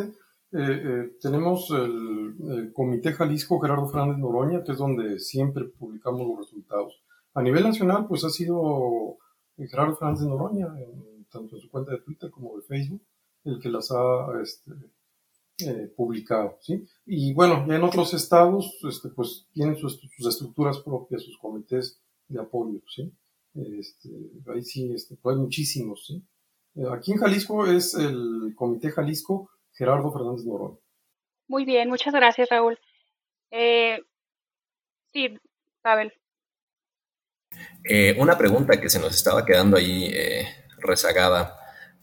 eh, 0.52 0.58
eh, 0.60 1.16
tenemos 1.20 1.70
el, 1.70 2.72
Comité 2.72 3.12
Jalisco 3.12 3.60
Gerardo 3.60 3.88
Fernández 3.88 4.18
Noroña, 4.18 4.62
que 4.62 4.72
es 4.72 4.78
donde 4.78 5.18
siempre 5.18 5.64
publicamos 5.64 6.26
los 6.26 6.38
resultados. 6.38 7.02
A 7.34 7.42
nivel 7.42 7.64
nacional, 7.64 8.06
pues 8.06 8.24
ha 8.24 8.30
sido 8.30 9.18
Gerardo 9.56 9.96
Fernández 9.96 10.22
Noroña, 10.22 10.68
tanto 11.30 11.56
en 11.56 11.60
su 11.60 11.70
cuenta 11.70 11.92
de 11.92 12.00
Twitter 12.00 12.30
como 12.30 12.56
de 12.56 12.62
Facebook, 12.62 13.02
el 13.44 13.60
que 13.60 13.68
las 13.68 13.90
ha 13.90 14.40
este, 14.42 14.70
eh, 15.60 15.92
publicado, 15.96 16.56
¿sí? 16.60 16.86
Y 17.04 17.34
bueno, 17.34 17.66
ya 17.66 17.74
en 17.74 17.82
otros 17.82 18.14
estados, 18.14 18.78
este, 18.88 19.08
pues 19.08 19.48
tienen 19.52 19.76
sus, 19.76 20.00
estructuras 20.24 20.78
propias, 20.78 21.24
sus 21.24 21.36
comités 21.36 22.00
de 22.28 22.40
apoyo, 22.40 22.80
¿sí? 22.86 23.12
Este, 23.54 24.08
ahí 24.54 24.62
sí, 24.62 24.92
este, 24.94 25.16
pues 25.16 25.34
hay 25.34 25.42
muchísimos, 25.42 26.06
¿sí? 26.06 26.22
Eh, 26.76 26.84
aquí 26.92 27.10
en 27.10 27.18
Jalisco 27.18 27.66
es 27.66 27.94
el 27.94 28.54
Comité 28.54 28.92
Jalisco 28.92 29.50
Gerardo 29.72 30.12
Fernández 30.12 30.44
Morón. 30.44 30.78
Muy 31.48 31.64
bien, 31.64 31.88
muchas 31.88 32.14
gracias, 32.14 32.48
Raúl. 32.50 32.78
Eh, 33.50 34.00
sí, 35.12 35.40
Pavel. 35.82 36.12
una 38.20 38.38
pregunta 38.38 38.80
que 38.80 38.90
se 38.90 39.00
nos 39.00 39.12
estaba 39.12 39.44
quedando 39.44 39.76
ahí 39.76 40.08
rezagada. 40.78 41.56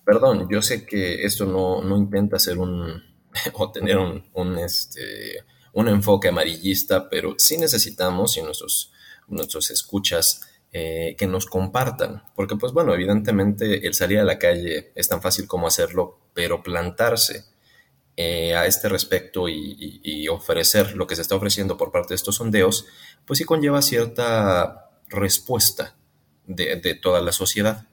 Perdón, 0.06 0.50
yo 0.52 0.62
sé 0.62 0.86
que 0.86 1.24
esto 1.24 1.46
no, 1.46 1.82
no 1.82 1.96
intenta 1.96 2.38
ser 2.38 2.58
un, 2.58 3.15
o 3.54 3.72
tener 3.72 3.98
un, 3.98 4.58
este, 4.58 5.44
un 5.74 5.88
enfoque 5.88 6.30
amarillista, 6.30 7.10
pero 7.10 7.36
sí 7.38 7.58
necesitamos 7.58 8.38
y 8.38 8.42
nuestros, 8.42 8.92
nuestros 9.28 9.72
escuchas 9.72 10.42
eh, 10.72 11.16
que 11.18 11.28
nos 11.28 11.46
compartan, 11.46 12.24
porque 12.36 12.56
pues 12.56 12.74
bueno, 12.74 12.94
evidentemente 12.94 13.88
el 13.88 13.94
salir 13.94 14.20
a 14.20 14.26
la 14.26 14.40
calle 14.40 14.92
es 14.96 15.08
tan 15.08 15.22
fácil 15.22 15.48
como 15.48 15.68
hacerlo, 15.68 16.20
pero 16.34 16.64
plantarse 16.64 17.46
eh, 18.18 18.56
a 18.56 18.66
este 18.66 18.90
respecto 18.90 19.48
y, 19.48 20.28
ofrecer 20.28 20.96
lo 20.96 21.08
que 21.08 21.16
se 21.16 21.22
está 21.22 21.36
ofreciendo 21.36 21.78
por 21.78 21.92
parte 21.92 22.10
de 22.10 22.16
estos 22.16 22.36
sondeos, 22.36 22.88
pues 23.26 23.38
sí 23.38 23.46
conlleva 23.46 23.82
cierta 23.82 24.90
respuesta 25.08 25.96
de, 26.46 27.00
toda 27.02 27.22
la 27.22 27.32
sociedad. 27.32 27.88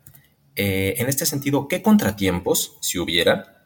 Eh, 0.56 0.94
en 0.96 1.08
este 1.08 1.26
sentido, 1.26 1.68
¿qué 1.68 1.82
contratiempos, 1.82 2.78
si 2.80 2.98
hubiera, 2.98 3.64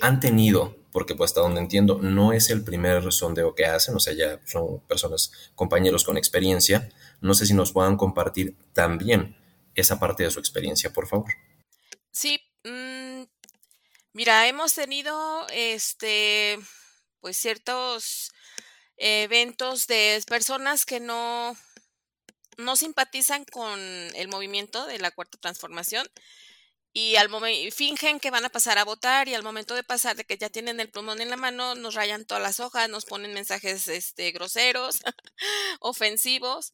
han 0.00 0.20
tenido 0.20 0.75
porque 0.96 1.14
pues 1.14 1.28
hasta 1.28 1.42
donde 1.42 1.60
entiendo 1.60 1.98
no 2.00 2.32
es 2.32 2.48
el 2.48 2.64
primer 2.64 3.12
sondeo 3.12 3.54
que 3.54 3.66
hacen, 3.66 3.94
o 3.94 4.00
sea, 4.00 4.14
ya 4.14 4.40
son 4.46 4.80
personas, 4.86 5.30
compañeros 5.54 6.04
con 6.04 6.16
experiencia. 6.16 6.88
No 7.20 7.34
sé 7.34 7.44
si 7.44 7.52
nos 7.52 7.72
puedan 7.72 7.98
compartir 7.98 8.56
también 8.72 9.36
esa 9.74 10.00
parte 10.00 10.22
de 10.22 10.30
su 10.30 10.40
experiencia, 10.40 10.94
por 10.94 11.06
favor. 11.06 11.30
Sí, 12.10 12.40
mm, 12.64 13.24
mira, 14.14 14.48
hemos 14.48 14.72
tenido 14.72 15.46
este, 15.52 16.58
pues 17.20 17.36
ciertos 17.36 18.32
eventos 18.96 19.86
de 19.88 20.24
personas 20.26 20.86
que 20.86 20.98
no, 20.98 21.54
no 22.56 22.74
simpatizan 22.74 23.44
con 23.44 23.78
el 23.78 24.28
movimiento 24.28 24.86
de 24.86 24.98
la 24.98 25.10
cuarta 25.10 25.36
transformación 25.36 26.08
y 26.96 27.16
al 27.16 27.28
momento 27.28 27.76
fingen 27.76 28.18
que 28.20 28.30
van 28.30 28.46
a 28.46 28.48
pasar 28.48 28.78
a 28.78 28.84
votar 28.84 29.28
y 29.28 29.34
al 29.34 29.42
momento 29.42 29.74
de 29.74 29.84
pasar 29.84 30.16
de 30.16 30.24
que 30.24 30.38
ya 30.38 30.48
tienen 30.48 30.80
el 30.80 30.88
plumón 30.88 31.20
en 31.20 31.28
la 31.28 31.36
mano 31.36 31.74
nos 31.74 31.94
rayan 31.94 32.24
todas 32.24 32.42
las 32.42 32.58
hojas, 32.58 32.88
nos 32.88 33.04
ponen 33.04 33.34
mensajes 33.34 33.86
este 33.88 34.30
groseros, 34.32 35.00
ofensivos. 35.80 36.72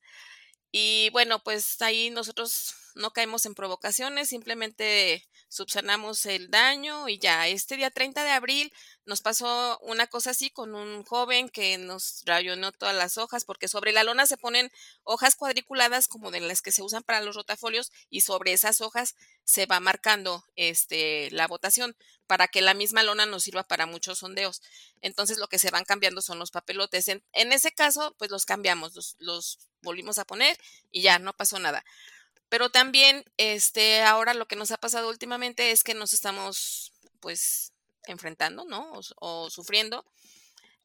Y 0.71 1.11
bueno, 1.11 1.43
pues 1.43 1.83
ahí 1.83 2.11
nosotros 2.11 2.73
no 2.95 3.13
caemos 3.13 3.47
en 3.47 3.55
provocaciones, 3.55 4.29
simplemente 4.29 5.27
subsanamos 5.49 6.25
el 6.27 6.51
daño 6.51 7.09
y 7.09 7.19
ya. 7.19 7.47
Este 7.49 7.77
día 7.77 7.91
30 7.91 8.25
de 8.25 8.31
abril 8.31 8.73
nos 9.05 9.21
pasó 9.21 9.79
una 9.83 10.07
cosa 10.07 10.31
así 10.31 10.51
con 10.51 10.75
un 10.75 11.05
joven 11.05 11.49
que 11.49 11.77
nos 11.79 12.23
rayonó 12.25 12.73
todas 12.73 12.95
las 12.95 13.19
hojas, 13.19 13.45
porque 13.45 13.69
sobre 13.69 13.93
la 13.93 14.05
lona 14.05 14.27
se 14.27 14.37
ponen 14.37 14.71
hojas 15.05 15.37
cuadriculadas 15.37 16.09
como 16.09 16.31
de 16.31 16.41
las 16.41 16.63
que 16.63 16.73
se 16.73 16.83
usan 16.83 17.03
para 17.03 17.21
los 17.21 17.37
rotafolios 17.37 17.93
y 18.09 18.23
sobre 18.23 18.53
esas 18.53 18.81
hojas 18.81 19.15
se 19.45 19.67
va 19.67 19.81
marcando 19.81 20.45
este, 20.57 21.31
la 21.33 21.47
votación 21.47 21.97
para 22.27 22.49
que 22.49 22.63
la 22.63 22.73
misma 22.73 23.03
lona 23.03 23.27
nos 23.27 23.43
sirva 23.43 23.63
para 23.63 23.85
muchos 23.85 24.21
sondeos. 24.21 24.63
Entonces 25.03 25.37
lo 25.39 25.49
que 25.49 25.59
se 25.59 25.71
van 25.71 25.85
cambiando 25.85 26.23
son 26.23 26.39
los 26.39 26.51
papelotes. 26.51 27.09
En, 27.09 27.23
ese 27.35 27.73
caso, 27.73 28.15
pues 28.19 28.31
los 28.31 28.47
cambiamos, 28.47 28.95
los, 28.95 29.17
los 29.19 29.59
volvimos 29.83 30.17
a 30.17 30.25
poner 30.25 30.59
y 30.91 31.03
ya 31.03 31.19
no 31.19 31.35
pasó 31.35 31.59
nada. 31.59 31.85
Pero 32.53 32.69
también, 32.69 33.25
este, 33.39 34.03
ahora 34.03 34.35
lo 34.35 34.47
que 34.47 34.57
nos 34.57 34.73
ha 34.73 34.77
pasado 34.77 35.09
últimamente 35.09 35.71
es 35.71 35.83
que 35.83 35.95
nos 35.95 36.13
estamos, 36.13 36.93
pues, 37.19 37.73
enfrentando, 38.05 38.67
¿no? 38.67 38.93
O, 39.17 39.49
sufriendo, 39.49 40.05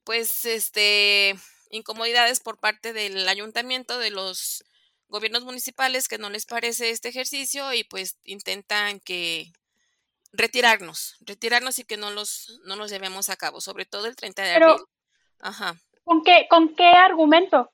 pues, 0.06 0.46
este, 0.46 1.36
incomodidades 1.70 2.40
por 2.40 2.58
parte 2.58 2.94
del 2.94 3.28
ayuntamiento, 3.28 4.00
de 4.00 4.12
los 4.12 4.64
gobiernos 5.10 5.44
municipales 5.44 6.08
que 6.08 6.18
no 6.18 6.30
les 6.30 6.46
parece 6.46 6.90
este 6.90 7.10
ejercicio 7.10 7.74
y 7.74 7.84
pues 7.84 8.18
intentan 8.24 9.02
que 9.02 9.52
retirarnos, 10.32 11.18
retirarnos 11.20 11.80
y 11.80 11.84
que 11.84 11.98
no 11.98 12.12
los, 12.12 12.62
no 12.64 12.78
los 12.78 12.90
llevemos 12.90 13.28
a 13.28 13.36
cabo, 13.36 13.60
sobre 13.60 13.84
todo 13.84 14.06
el 14.06 14.16
30 14.16 14.42
de 14.42 14.52
abril. 14.54 14.86
Ajá. 15.42 15.76
¿Con 16.06 16.24
qué, 16.24 16.48
con 16.50 16.74
qué 16.78 16.88
argumento? 16.88 17.74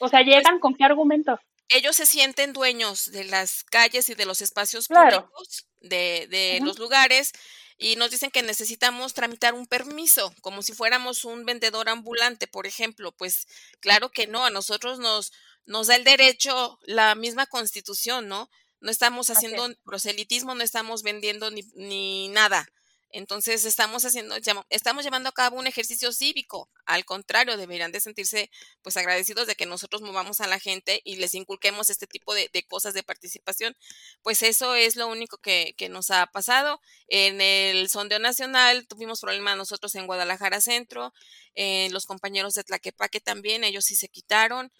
O 0.00 0.08
sea, 0.08 0.22
pues 0.22 0.26
llegan 0.26 0.60
con 0.60 0.74
qué 0.74 0.84
argumento? 0.84 1.40
Ellos 1.68 1.96
se 1.96 2.06
sienten 2.06 2.52
dueños 2.52 3.10
de 3.10 3.24
las 3.24 3.64
calles 3.64 4.08
y 4.08 4.14
de 4.14 4.26
los 4.26 4.40
espacios 4.40 4.88
públicos, 4.88 5.66
de, 5.80 6.26
de 6.30 6.60
los 6.62 6.78
lugares, 6.78 7.32
y 7.78 7.96
nos 7.96 8.10
dicen 8.10 8.30
que 8.30 8.42
necesitamos 8.42 9.14
tramitar 9.14 9.54
un 9.54 9.66
permiso, 9.66 10.32
como 10.40 10.62
si 10.62 10.72
fuéramos 10.72 11.24
un 11.24 11.44
vendedor 11.44 11.88
ambulante, 11.88 12.46
por 12.46 12.66
ejemplo. 12.66 13.12
Pues 13.12 13.46
claro 13.80 14.10
que 14.10 14.26
no, 14.26 14.44
a 14.44 14.50
nosotros 14.50 14.98
nos, 14.98 15.32
nos 15.64 15.88
da 15.88 15.96
el 15.96 16.04
derecho 16.04 16.78
la 16.82 17.14
misma 17.14 17.46
constitución, 17.46 18.28
¿no? 18.28 18.50
No 18.80 18.90
estamos 18.90 19.30
haciendo 19.30 19.68
proselitismo, 19.84 20.54
no 20.54 20.62
estamos 20.62 21.02
vendiendo 21.02 21.50
ni, 21.50 21.62
ni 21.74 22.28
nada. 22.28 22.68
Entonces 23.12 23.66
estamos 23.66 24.06
haciendo, 24.06 24.34
estamos 24.70 25.04
llevando 25.04 25.28
a 25.28 25.32
cabo 25.32 25.58
un 25.58 25.66
ejercicio 25.66 26.12
cívico. 26.12 26.70
Al 26.86 27.04
contrario, 27.04 27.58
deberían 27.58 27.92
de 27.92 28.00
sentirse 28.00 28.50
pues 28.80 28.96
agradecidos 28.96 29.46
de 29.46 29.54
que 29.54 29.66
nosotros 29.66 30.00
movamos 30.00 30.40
a 30.40 30.46
la 30.46 30.58
gente 30.58 31.02
y 31.04 31.16
les 31.16 31.34
inculquemos 31.34 31.90
este 31.90 32.06
tipo 32.06 32.34
de, 32.34 32.48
cosas 32.66 32.94
de 32.94 33.02
participación. 33.02 33.76
Pues 34.22 34.42
eso 34.42 34.74
es 34.74 34.96
lo 34.96 35.08
único 35.08 35.36
que, 35.38 35.74
nos 35.90 36.10
ha 36.10 36.26
pasado. 36.26 36.80
En 37.06 37.40
el 37.42 37.90
sondeo 37.90 38.18
nacional 38.18 38.86
tuvimos 38.88 39.20
problemas 39.20 39.58
nosotros 39.58 39.94
en 39.94 40.06
Guadalajara 40.06 40.62
Centro, 40.62 41.12
eh, 41.54 41.88
los 41.90 42.06
compañeros 42.06 42.54
de 42.54 42.64
Tlaquepaque 42.64 43.20
también, 43.20 43.62
ellos 43.62 43.84
sí 43.84 43.94
se 43.94 44.08
quitaron. 44.08 44.72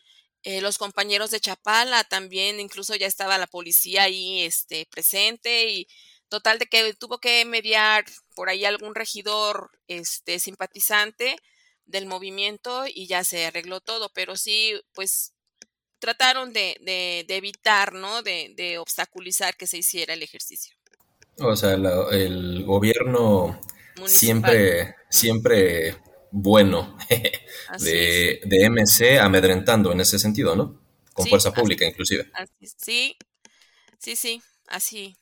Eh, 0.44 0.60
los 0.60 0.78
compañeros 0.78 1.30
de 1.30 1.40
Chapala 1.40 2.02
también, 2.04 2.58
incluso 2.60 2.96
ya 2.96 3.06
estaba 3.06 3.38
la 3.38 3.46
policía 3.46 4.04
ahí 4.04 4.42
este, 4.42 4.86
presente 4.86 5.68
y 5.68 5.86
Total 6.32 6.58
de 6.58 6.64
que 6.64 6.94
tuvo 6.94 7.18
que 7.18 7.44
mediar 7.44 8.06
por 8.34 8.48
ahí 8.48 8.64
algún 8.64 8.94
regidor 8.94 9.70
este, 9.86 10.38
simpatizante 10.38 11.36
del 11.84 12.06
movimiento 12.06 12.84
y 12.86 13.06
ya 13.06 13.22
se 13.22 13.44
arregló 13.44 13.80
todo, 13.80 14.10
pero 14.14 14.34
sí, 14.34 14.72
pues 14.94 15.34
trataron 15.98 16.54
de, 16.54 16.78
de, 16.80 17.36
evitar, 17.36 17.92
¿no? 17.92 18.22
De, 18.22 18.54
de, 18.56 18.78
obstaculizar 18.78 19.58
que 19.58 19.66
se 19.66 19.76
hiciera 19.76 20.14
el 20.14 20.22
ejercicio. 20.22 20.74
O 21.36 21.54
sea, 21.54 21.74
el 21.74 22.64
gobierno 22.64 23.60
siempre, 24.06 24.94
siempre 25.10 25.98
bueno 26.30 26.96
de, 27.78 28.40
de, 28.42 28.70
MC 28.70 29.18
amedrentando 29.18 29.92
en 29.92 30.00
ese 30.00 30.18
sentido, 30.18 30.56
¿no? 30.56 30.80
Con 31.12 31.26
fuerza 31.26 31.52
pública, 31.52 31.84
inclusive. 31.84 32.32
sí, 32.78 33.18
sí, 33.98 34.16
sí, 34.16 34.42
así, 34.68 35.14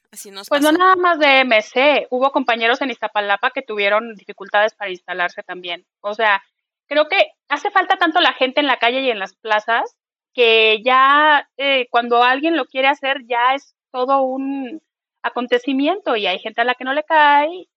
pues 0.49 0.63
no 0.63 0.73
nada 0.73 0.97
más 0.97 1.19
de 1.21 1.45
MC, 1.45 2.09
hubo 2.11 2.33
compañeros 2.33 2.81
en 2.83 2.91
Iztapalapa 2.91 3.53
que 3.53 3.63
tuvieron 3.63 4.17
dificultades 4.17 4.75
para 4.75 4.91
instalarse 4.91 5.43
también. 5.45 5.87
O 6.01 6.15
sea, 6.15 6.43
creo 6.87 7.09
que 7.09 7.33
hace 7.49 7.71
falta 7.71 7.97
tanto 7.97 8.21
la 8.21 8.33
gente 8.33 8.61
en 8.61 8.67
la 8.67 8.79
calle 8.79 9.03
y 9.03 9.11
en 9.11 9.21
las 9.21 9.35
plazas 9.37 9.97
que 10.35 10.83
ya 10.85 11.49
eh, 11.57 11.87
cuando 11.91 12.23
alguien 12.23 12.57
lo 12.57 12.67
quiere 12.67 12.89
hacer 12.89 13.19
ya 13.27 13.55
es 13.55 13.77
todo 13.93 14.23
un 14.23 14.83
acontecimiento 15.23 16.17
y 16.17 16.27
hay 16.27 16.39
gente 16.39 16.61
a 16.61 16.65
la 16.65 16.75
que 16.75 16.85
no 16.85 16.93
le 16.93 17.05
cae, 17.05 17.69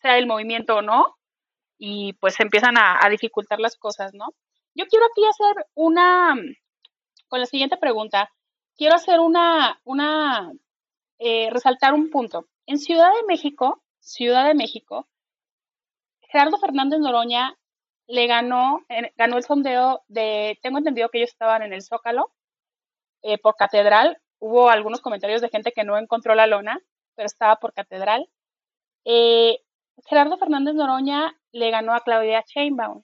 sea 0.00 0.16
el 0.18 0.26
movimiento 0.26 0.76
o 0.76 0.82
no, 0.82 1.16
y 1.78 2.12
pues 2.14 2.38
empiezan 2.40 2.78
a, 2.78 3.04
a 3.04 3.08
dificultar 3.08 3.58
las 3.58 3.76
cosas, 3.76 4.14
¿no? 4.14 4.26
Yo 4.74 4.86
quiero 4.86 5.06
aquí 5.06 5.24
hacer 5.24 5.66
una, 5.74 6.36
con 7.28 7.40
la 7.40 7.46
siguiente 7.46 7.76
pregunta, 7.76 8.30
quiero 8.76 8.94
hacer 8.96 9.18
una, 9.20 9.80
una 9.84 10.52
eh, 11.20 11.50
resaltar 11.50 11.94
un 11.94 12.10
punto. 12.10 12.46
En 12.66 12.78
Ciudad 12.78 13.10
de 13.14 13.26
México, 13.26 13.82
Ciudad 14.00 14.46
de 14.46 14.54
México, 14.54 15.06
Gerardo 16.22 16.58
Fernández 16.58 16.98
Noroña 16.98 17.56
le 18.06 18.26
ganó, 18.26 18.80
ganó 19.16 19.36
el 19.36 19.44
sondeo 19.44 20.02
de, 20.08 20.58
tengo 20.62 20.78
entendido 20.78 21.10
que 21.10 21.18
ellos 21.18 21.30
estaban 21.30 21.62
en 21.62 21.72
el 21.72 21.82
Zócalo, 21.82 22.32
eh, 23.22 23.38
por 23.38 23.56
catedral. 23.56 24.18
Hubo 24.38 24.70
algunos 24.70 25.02
comentarios 25.02 25.42
de 25.42 25.50
gente 25.50 25.72
que 25.72 25.84
no 25.84 25.98
encontró 25.98 26.34
la 26.34 26.46
lona, 26.46 26.80
pero 27.14 27.26
estaba 27.26 27.56
por 27.56 27.74
catedral. 27.74 28.28
Eh, 29.04 29.60
Gerardo 30.06 30.38
Fernández 30.38 30.74
Noroña 30.74 31.38
le 31.52 31.70
ganó 31.70 31.94
a 31.94 32.00
Claudia 32.00 32.42
Sheinbaum, 32.46 33.02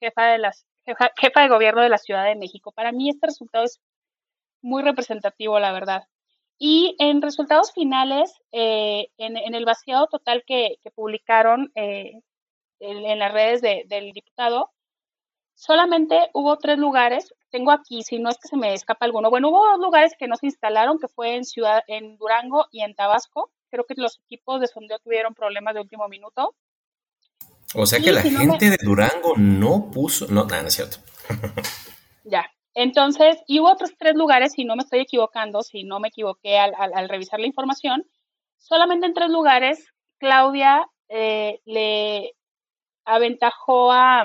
jefa 0.00 0.26
de, 0.26 0.38
las, 0.38 0.66
jefa 0.84 1.42
de 1.42 1.48
gobierno 1.48 1.82
de 1.82 1.90
la 1.90 1.98
Ciudad 1.98 2.24
de 2.24 2.34
México. 2.34 2.72
Para 2.72 2.90
mí 2.90 3.08
este 3.08 3.28
resultado 3.28 3.64
es 3.64 3.80
muy 4.62 4.82
representativo, 4.82 5.60
la 5.60 5.72
verdad. 5.72 6.08
Y 6.58 6.96
en 6.98 7.20
resultados 7.20 7.72
finales, 7.72 8.32
eh, 8.52 9.08
en, 9.18 9.54
el 9.54 9.64
vaciado 9.64 10.06
total 10.06 10.42
que, 10.46 10.78
publicaron 10.94 11.70
eh, 11.74 12.20
en, 12.80 13.18
las 13.18 13.32
redes 13.32 13.60
del 13.60 14.12
diputado, 14.12 14.70
solamente 15.54 16.30
hubo 16.32 16.56
tres 16.56 16.78
lugares. 16.78 17.34
Tengo 17.50 17.72
aquí, 17.72 18.02
si 18.02 18.18
no 18.18 18.30
es 18.30 18.38
que 18.38 18.48
se 18.48 18.56
me 18.56 18.72
escapa 18.72 19.04
alguno. 19.04 19.28
Bueno, 19.28 19.50
hubo 19.50 19.66
dos 19.66 19.78
lugares 19.78 20.14
que 20.18 20.28
no 20.28 20.36
se 20.36 20.46
instalaron, 20.46 20.98
que 20.98 21.08
fue 21.08 21.36
en 21.36 21.44
Ciudad, 21.44 21.82
en 21.88 22.16
Durango 22.16 22.66
y 22.70 22.82
en 22.82 22.94
Tabasco. 22.94 23.50
Creo 23.70 23.84
que 23.84 23.94
los 23.96 24.20
equipos 24.24 24.60
de 24.60 24.68
sondeo 24.68 24.98
tuvieron 25.00 25.34
problemas 25.34 25.74
de 25.74 25.80
último 25.80 26.08
minuto. 26.08 26.54
O 27.74 27.84
sea 27.84 28.00
que 28.00 28.12
la 28.12 28.22
gente 28.22 28.70
de 28.70 28.78
Durango 28.80 29.34
no 29.36 29.90
puso, 29.90 30.26
no, 30.28 30.44
no 30.44 30.54
es 30.54 30.74
cierto. 30.74 30.98
ya, 32.24 32.46
entonces, 32.76 33.38
y 33.46 33.58
hubo 33.58 33.72
otros 33.72 33.96
tres 33.98 34.14
lugares, 34.14 34.52
si 34.52 34.66
no 34.66 34.76
me 34.76 34.82
estoy 34.82 34.98
equivocando, 35.00 35.62
si 35.62 35.82
no 35.82 35.98
me 35.98 36.08
equivoqué 36.08 36.58
al, 36.58 37.08
revisar 37.08 37.40
la 37.40 37.46
información, 37.46 38.06
solamente 38.58 39.06
en 39.06 39.14
tres 39.14 39.30
lugares 39.30 39.88
Claudia 40.18 40.86
eh, 41.08 41.62
le 41.64 42.34
aventajó 43.06 43.92
a, 43.92 44.24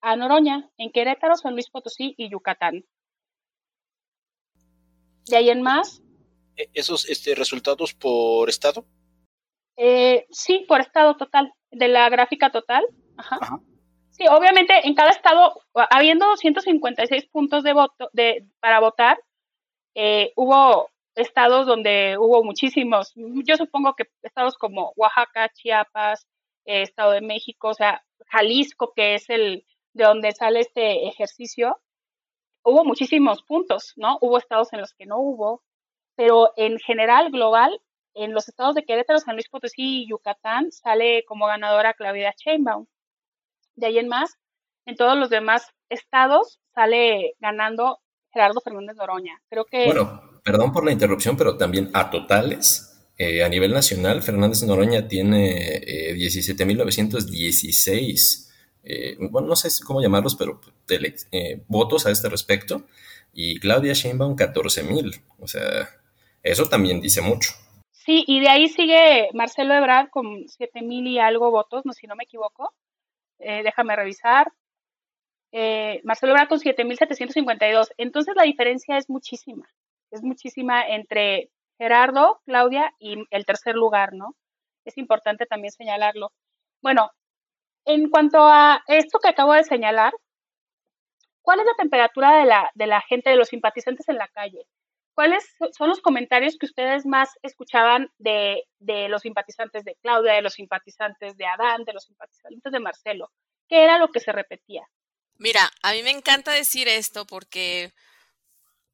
a 0.00 0.16
Noroña, 0.16 0.70
en 0.78 0.90
Querétaro, 0.90 1.36
San 1.36 1.52
Luis 1.52 1.68
Potosí 1.68 2.14
y 2.16 2.30
Yucatán. 2.30 2.86
¿De 5.26 5.36
ahí 5.36 5.50
en 5.50 5.60
más? 5.60 6.02
¿E-, 6.56 6.70
¿Esos 6.72 7.10
este, 7.10 7.34
resultados 7.34 7.92
por 7.92 8.48
estado? 8.48 8.86
Eh, 9.76 10.26
sí, 10.30 10.64
por 10.66 10.80
estado 10.80 11.14
total, 11.18 11.52
de 11.70 11.88
la 11.88 12.08
gráfica 12.08 12.50
total. 12.50 12.86
Ajá. 13.18 13.60
Sí, 14.16 14.26
obviamente 14.28 14.72
en 14.86 14.94
cada 14.94 15.10
estado, 15.10 15.60
habiendo 15.90 16.26
256 16.26 17.26
puntos 17.26 17.62
de 17.62 17.74
voto 17.74 18.08
de, 18.14 18.46
para 18.60 18.80
votar, 18.80 19.20
eh, 19.94 20.32
hubo 20.36 20.88
estados 21.14 21.66
donde 21.66 22.16
hubo 22.18 22.42
muchísimos, 22.42 23.12
yo 23.14 23.56
supongo 23.56 23.94
que 23.94 24.04
estados 24.22 24.56
como 24.56 24.92
Oaxaca, 24.96 25.50
Chiapas, 25.50 26.26
eh, 26.64 26.82
Estado 26.82 27.12
de 27.12 27.20
México, 27.20 27.68
o 27.68 27.74
sea, 27.74 28.04
Jalisco, 28.28 28.92
que 28.96 29.16
es 29.16 29.28
el 29.28 29.66
de 29.92 30.04
donde 30.04 30.32
sale 30.32 30.60
este 30.60 31.08
ejercicio, 31.08 31.78
hubo 32.64 32.84
muchísimos 32.86 33.42
puntos, 33.42 33.92
¿no? 33.96 34.18
Hubo 34.22 34.38
estados 34.38 34.72
en 34.72 34.80
los 34.80 34.94
que 34.94 35.06
no 35.06 35.18
hubo, 35.18 35.62
pero 36.16 36.52
en 36.56 36.78
general, 36.78 37.30
global, 37.30 37.80
en 38.14 38.32
los 38.32 38.48
estados 38.48 38.74
de 38.74 38.84
Querétaro, 38.84 39.18
San 39.20 39.34
Luis 39.36 39.48
Potosí 39.50 40.04
y 40.04 40.08
Yucatán 40.08 40.72
sale 40.72 41.24
como 41.26 41.46
ganadora 41.46 41.94
Claudia 41.94 42.34
Sheinbaum 42.38 42.86
de 43.76 43.86
ahí 43.86 43.98
en 43.98 44.08
más, 44.08 44.34
en 44.86 44.96
todos 44.96 45.16
los 45.16 45.30
demás 45.30 45.68
estados 45.88 46.58
sale 46.74 47.36
ganando 47.40 48.00
Gerardo 48.32 48.60
Fernández 48.60 48.96
Noroña. 48.96 49.40
Creo 49.48 49.64
que... 49.64 49.86
Bueno, 49.86 50.20
perdón 50.44 50.72
por 50.72 50.84
la 50.84 50.90
interrupción, 50.92 51.36
pero 51.36 51.56
también 51.56 51.90
a 51.94 52.10
totales, 52.10 53.00
eh, 53.18 53.44
a 53.44 53.48
nivel 53.48 53.72
nacional, 53.72 54.22
Fernández 54.22 54.62
Noroña 54.62 55.08
tiene 55.08 55.80
17.916, 56.14 58.52
eh, 58.84 59.16
bueno, 59.18 59.48
no 59.48 59.56
sé 59.56 59.70
cómo 59.84 60.02
llamarlos, 60.02 60.36
pero 60.36 60.60
votos 61.66 62.06
a 62.06 62.10
este 62.10 62.28
respecto, 62.28 62.82
y 63.32 63.58
Claudia 63.58 63.94
Sheinbaum 63.94 64.36
14.000, 64.36 65.22
o 65.38 65.48
sea, 65.48 65.88
eso 66.42 66.66
también 66.66 67.00
dice 67.00 67.22
mucho. 67.22 67.54
Sí, 68.06 68.24
y 68.28 68.40
de 68.40 68.48
ahí 68.48 68.68
sigue 68.68 69.28
Marcelo 69.34 69.74
Ebrard 69.74 70.10
con 70.10 70.46
siete 70.46 70.80
mil 70.80 71.08
y 71.08 71.18
algo 71.18 71.50
votos, 71.50 71.84
no 71.84 71.92
si 71.92 72.06
no 72.06 72.14
me 72.14 72.22
equivoco. 72.22 72.72
Eh, 73.38 73.62
déjame 73.62 73.96
revisar. 73.96 74.52
Eh, 75.52 76.00
Marcelo 76.04 76.32
Ebrard 76.32 76.48
con 76.48 76.60
7.752. 76.60 77.92
Entonces 77.96 78.34
la 78.36 78.44
diferencia 78.44 78.96
es 78.98 79.08
muchísima. 79.08 79.68
Es 80.10 80.22
muchísima 80.22 80.86
entre 80.86 81.50
Gerardo, 81.78 82.40
Claudia 82.44 82.94
y 82.98 83.24
el 83.30 83.46
tercer 83.46 83.74
lugar, 83.74 84.12
¿no? 84.12 84.34
Es 84.84 84.98
importante 84.98 85.46
también 85.46 85.72
señalarlo. 85.72 86.32
Bueno, 86.82 87.10
en 87.84 88.10
cuanto 88.10 88.38
a 88.42 88.82
esto 88.86 89.18
que 89.18 89.28
acabo 89.28 89.52
de 89.52 89.64
señalar, 89.64 90.12
¿cuál 91.42 91.60
es 91.60 91.66
la 91.66 91.74
temperatura 91.74 92.38
de 92.38 92.44
la, 92.44 92.70
de 92.74 92.86
la 92.86 93.00
gente, 93.00 93.30
de 93.30 93.36
los 93.36 93.48
simpatizantes 93.48 94.08
en 94.08 94.16
la 94.16 94.28
calle? 94.28 94.66
¿Cuáles 95.16 95.44
son 95.72 95.88
los 95.88 96.02
comentarios 96.02 96.58
que 96.58 96.66
ustedes 96.66 97.06
más 97.06 97.30
escuchaban 97.42 98.12
de, 98.18 98.64
los 99.08 99.22
simpatizantes 99.22 99.82
de 99.82 99.96
Claudia, 100.02 100.34
de 100.34 100.42
los 100.42 100.52
simpatizantes 100.52 101.38
de 101.38 101.46
Adán, 101.46 101.84
de 101.84 101.94
los 101.94 102.04
simpatizantes 102.04 102.70
de 102.70 102.80
Marcelo? 102.80 103.32
¿Qué 103.66 103.82
era 103.82 103.96
lo 103.96 104.08
que 104.08 104.20
se 104.20 104.30
repetía? 104.30 104.82
Mira, 105.38 105.72
a 105.82 105.92
mí 105.92 106.02
me 106.02 106.10
encanta 106.10 106.50
decir 106.52 106.86
esto 106.86 107.26
porque, 107.26 107.94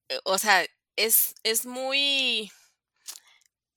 eh, 0.09 0.19
o 0.23 0.39
sea, 0.39 0.65
es, 0.95 1.35
es 1.43 1.67
muy, 1.67 2.53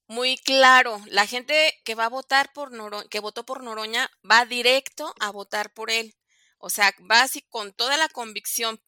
muy 0.05 0.37
claro. 0.37 1.01
La 1.07 1.25
gente 1.25 1.73
que 1.83 1.95
va 1.95 2.05
a 2.05 2.09
votar 2.09 2.53
por 2.53 2.71
Noroña, 2.71 3.09
que 3.09 3.21
votó 3.21 3.43
por 3.43 3.63
Noroña, 3.63 4.11
va 4.23 4.45
directo 4.45 5.15
a 5.19 5.31
votar 5.31 5.73
por 5.73 5.89
él. 5.89 6.13
O 6.59 6.69
sea, 6.69 6.93
va 7.09 7.23
así 7.23 7.41
con 7.41 7.73
toda 7.73 7.97
la 7.97 8.07
convicción 8.07 8.79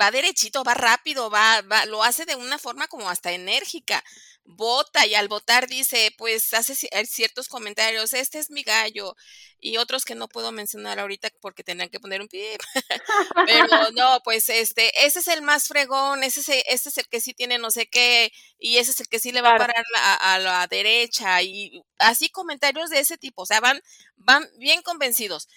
va 0.00 0.10
derechito, 0.10 0.64
va 0.64 0.74
rápido, 0.74 1.30
va, 1.30 1.62
va, 1.62 1.86
lo 1.86 2.02
hace 2.02 2.24
de 2.24 2.36
una 2.36 2.58
forma 2.58 2.88
como 2.88 3.08
hasta 3.08 3.32
enérgica. 3.32 4.02
Vota 4.44 5.06
y 5.06 5.14
al 5.14 5.28
votar 5.28 5.68
dice, 5.68 6.12
pues 6.18 6.52
hace 6.52 6.74
eh, 6.90 7.06
ciertos 7.06 7.48
comentarios, 7.48 8.12
este 8.12 8.40
es 8.40 8.50
mi 8.50 8.64
gallo, 8.64 9.14
y 9.60 9.76
otros 9.76 10.04
que 10.04 10.16
no 10.16 10.28
puedo 10.28 10.50
mencionar 10.50 10.98
ahorita 10.98 11.28
porque 11.40 11.62
tendrían 11.62 11.90
que 11.90 12.00
poner 12.00 12.20
un 12.20 12.26
pie. 12.28 12.58
Pero 13.46 13.68
no, 13.96 14.20
pues 14.24 14.48
este, 14.48 15.06
ese 15.06 15.20
es 15.20 15.28
el 15.28 15.42
más 15.42 15.68
fregón, 15.68 16.24
ese 16.24 16.40
es, 16.40 16.48
el, 16.48 16.62
ese 16.66 16.88
es 16.88 16.98
el 16.98 17.08
que 17.08 17.20
sí 17.20 17.34
tiene 17.34 17.58
no 17.58 17.70
sé 17.70 17.86
qué, 17.86 18.32
y 18.58 18.78
ese 18.78 18.90
es 18.90 19.00
el 19.00 19.08
que 19.08 19.20
sí 19.20 19.30
le 19.30 19.42
va 19.42 19.54
a 19.54 19.58
parar 19.58 19.84
a, 19.96 20.34
a 20.34 20.38
la 20.40 20.66
derecha, 20.66 21.40
y 21.42 21.80
así 21.98 22.28
comentarios 22.28 22.90
de 22.90 22.98
ese 22.98 23.18
tipo, 23.18 23.42
o 23.42 23.46
sea, 23.46 23.60
van, 23.60 23.80
van 24.16 24.48
bien 24.58 24.82
convencidos 24.82 25.48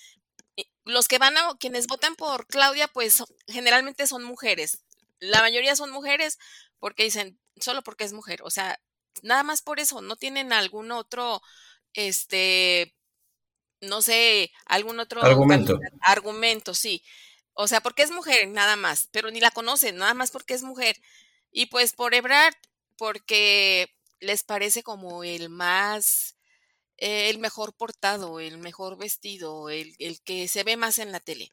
los 0.86 1.08
que 1.08 1.18
van 1.18 1.38
a, 1.38 1.58
quienes 1.60 1.88
votan 1.88 2.16
por 2.16 2.48
Claudia, 2.48 2.88
pues 2.88 3.24
generalmente 3.48 4.08
son 4.08 4.24
mujeres. 4.24 4.84
La 5.20 5.42
mayoría 5.42 5.76
son 5.76 5.92
mujeres 5.92 6.38
porque 6.80 7.04
dicen, 7.04 7.40
solo 7.60 7.82
porque 7.82 8.04
es 8.04 8.14
mujer. 8.14 8.42
O 8.44 8.52
sea, 8.52 8.80
nada 9.24 9.44
más 9.44 9.62
por 9.62 9.80
eso, 9.80 10.02
no 10.02 10.16
tienen 10.16 10.54
algún 10.54 10.92
otro, 10.92 11.42
este, 11.94 12.96
no 13.82 14.02
sé, 14.02 14.52
algún 14.66 15.00
otro 15.00 15.24
argumento. 15.24 15.80
Argumento, 16.02 16.74
sí. 16.74 17.04
O 17.54 17.68
sea, 17.68 17.82
porque 17.82 18.04
es 18.04 18.12
mujer, 18.12 18.48
nada 18.50 18.76
más, 18.76 19.10
pero 19.12 19.32
ni 19.32 19.40
la 19.40 19.52
conocen, 19.52 19.98
nada 19.98 20.14
más 20.14 20.30
porque 20.30 20.54
es 20.54 20.64
mujer. 20.64 21.02
Y 21.52 21.68
pues 21.68 21.94
por 21.94 22.14
Ebrard, 22.14 22.54
porque 22.98 23.96
les 24.20 24.44
parece 24.44 24.84
como 24.84 25.24
el 25.24 25.50
más 25.50 26.36
el 26.98 27.40
mejor 27.40 27.74
portado, 27.76 28.40
el 28.40 28.58
mejor 28.58 28.98
vestido, 28.98 29.70
el, 29.70 29.96
el, 30.00 30.22
que 30.22 30.48
se 30.48 30.64
ve 30.64 30.78
más 30.78 31.00
en 31.00 31.12
la 31.12 31.20
tele, 31.20 31.52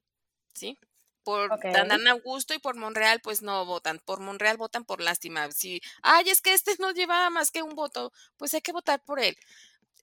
¿sí? 0.54 0.78
Por 1.24 1.52
okay. 1.52 1.72
Dan 1.72 2.08
Augusto 2.08 2.52
y 2.54 2.58
por 2.58 2.76
Monreal, 2.76 3.20
pues 3.20 3.42
no 3.42 3.64
votan. 3.64 4.00
Por 4.04 4.20
Monreal 4.20 4.56
votan 4.56 4.84
por 4.84 5.00
lástima. 5.00 5.50
Si, 5.52 5.80
ay, 6.02 6.28
es 6.28 6.40
que 6.40 6.52
este 6.52 6.72
no 6.78 6.90
lleva 6.90 7.30
más 7.30 7.50
que 7.50 7.62
un 7.62 7.76
voto, 7.76 8.12
pues 8.36 8.54
hay 8.54 8.60
que 8.60 8.72
votar 8.72 9.04
por 9.04 9.20
él. 9.20 9.36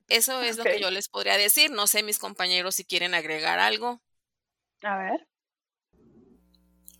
Eso 0.08 0.42
es 0.42 0.58
okay. 0.58 0.72
lo 0.72 0.78
que 0.78 0.84
yo 0.84 0.92
les 0.92 1.10
podría 1.10 1.38
decir. 1.38 1.72
No 1.72 1.88
sé, 1.88 2.04
mis 2.04 2.20
compañeros, 2.20 2.76
si 2.76 2.86
quieren 2.86 3.14
agregar 3.14 3.60
algo. 3.60 4.02
A 4.82 4.98
ver. 4.98 5.28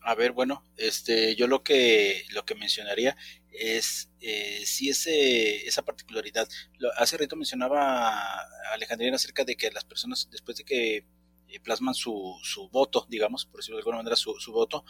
A 0.02 0.14
ver, 0.14 0.32
bueno, 0.32 0.64
este, 0.76 1.34
yo 1.36 1.46
lo 1.46 1.62
que, 1.62 2.24
lo 2.30 2.44
que 2.44 2.54
mencionaría 2.54 3.16
es 3.52 4.10
eh, 4.20 4.62
si 4.64 4.90
ese, 4.90 5.66
esa 5.66 5.82
particularidad, 5.82 6.48
lo, 6.78 6.90
hace 6.96 7.16
rato 7.16 7.36
mencionaba 7.36 8.46
Alejandrina 8.72 9.16
acerca 9.16 9.44
de 9.44 9.56
que 9.56 9.70
las 9.70 9.84
personas 9.84 10.28
después 10.30 10.56
de 10.56 10.64
que 10.64 10.96
eh, 11.48 11.60
plasman 11.62 11.94
su, 11.94 12.36
su 12.42 12.68
voto, 12.68 13.06
digamos, 13.08 13.46
por 13.46 13.60
decirlo 13.60 13.76
de 13.76 13.80
alguna 13.80 13.98
manera, 13.98 14.16
su, 14.16 14.34
su 14.38 14.52
voto, 14.52 14.84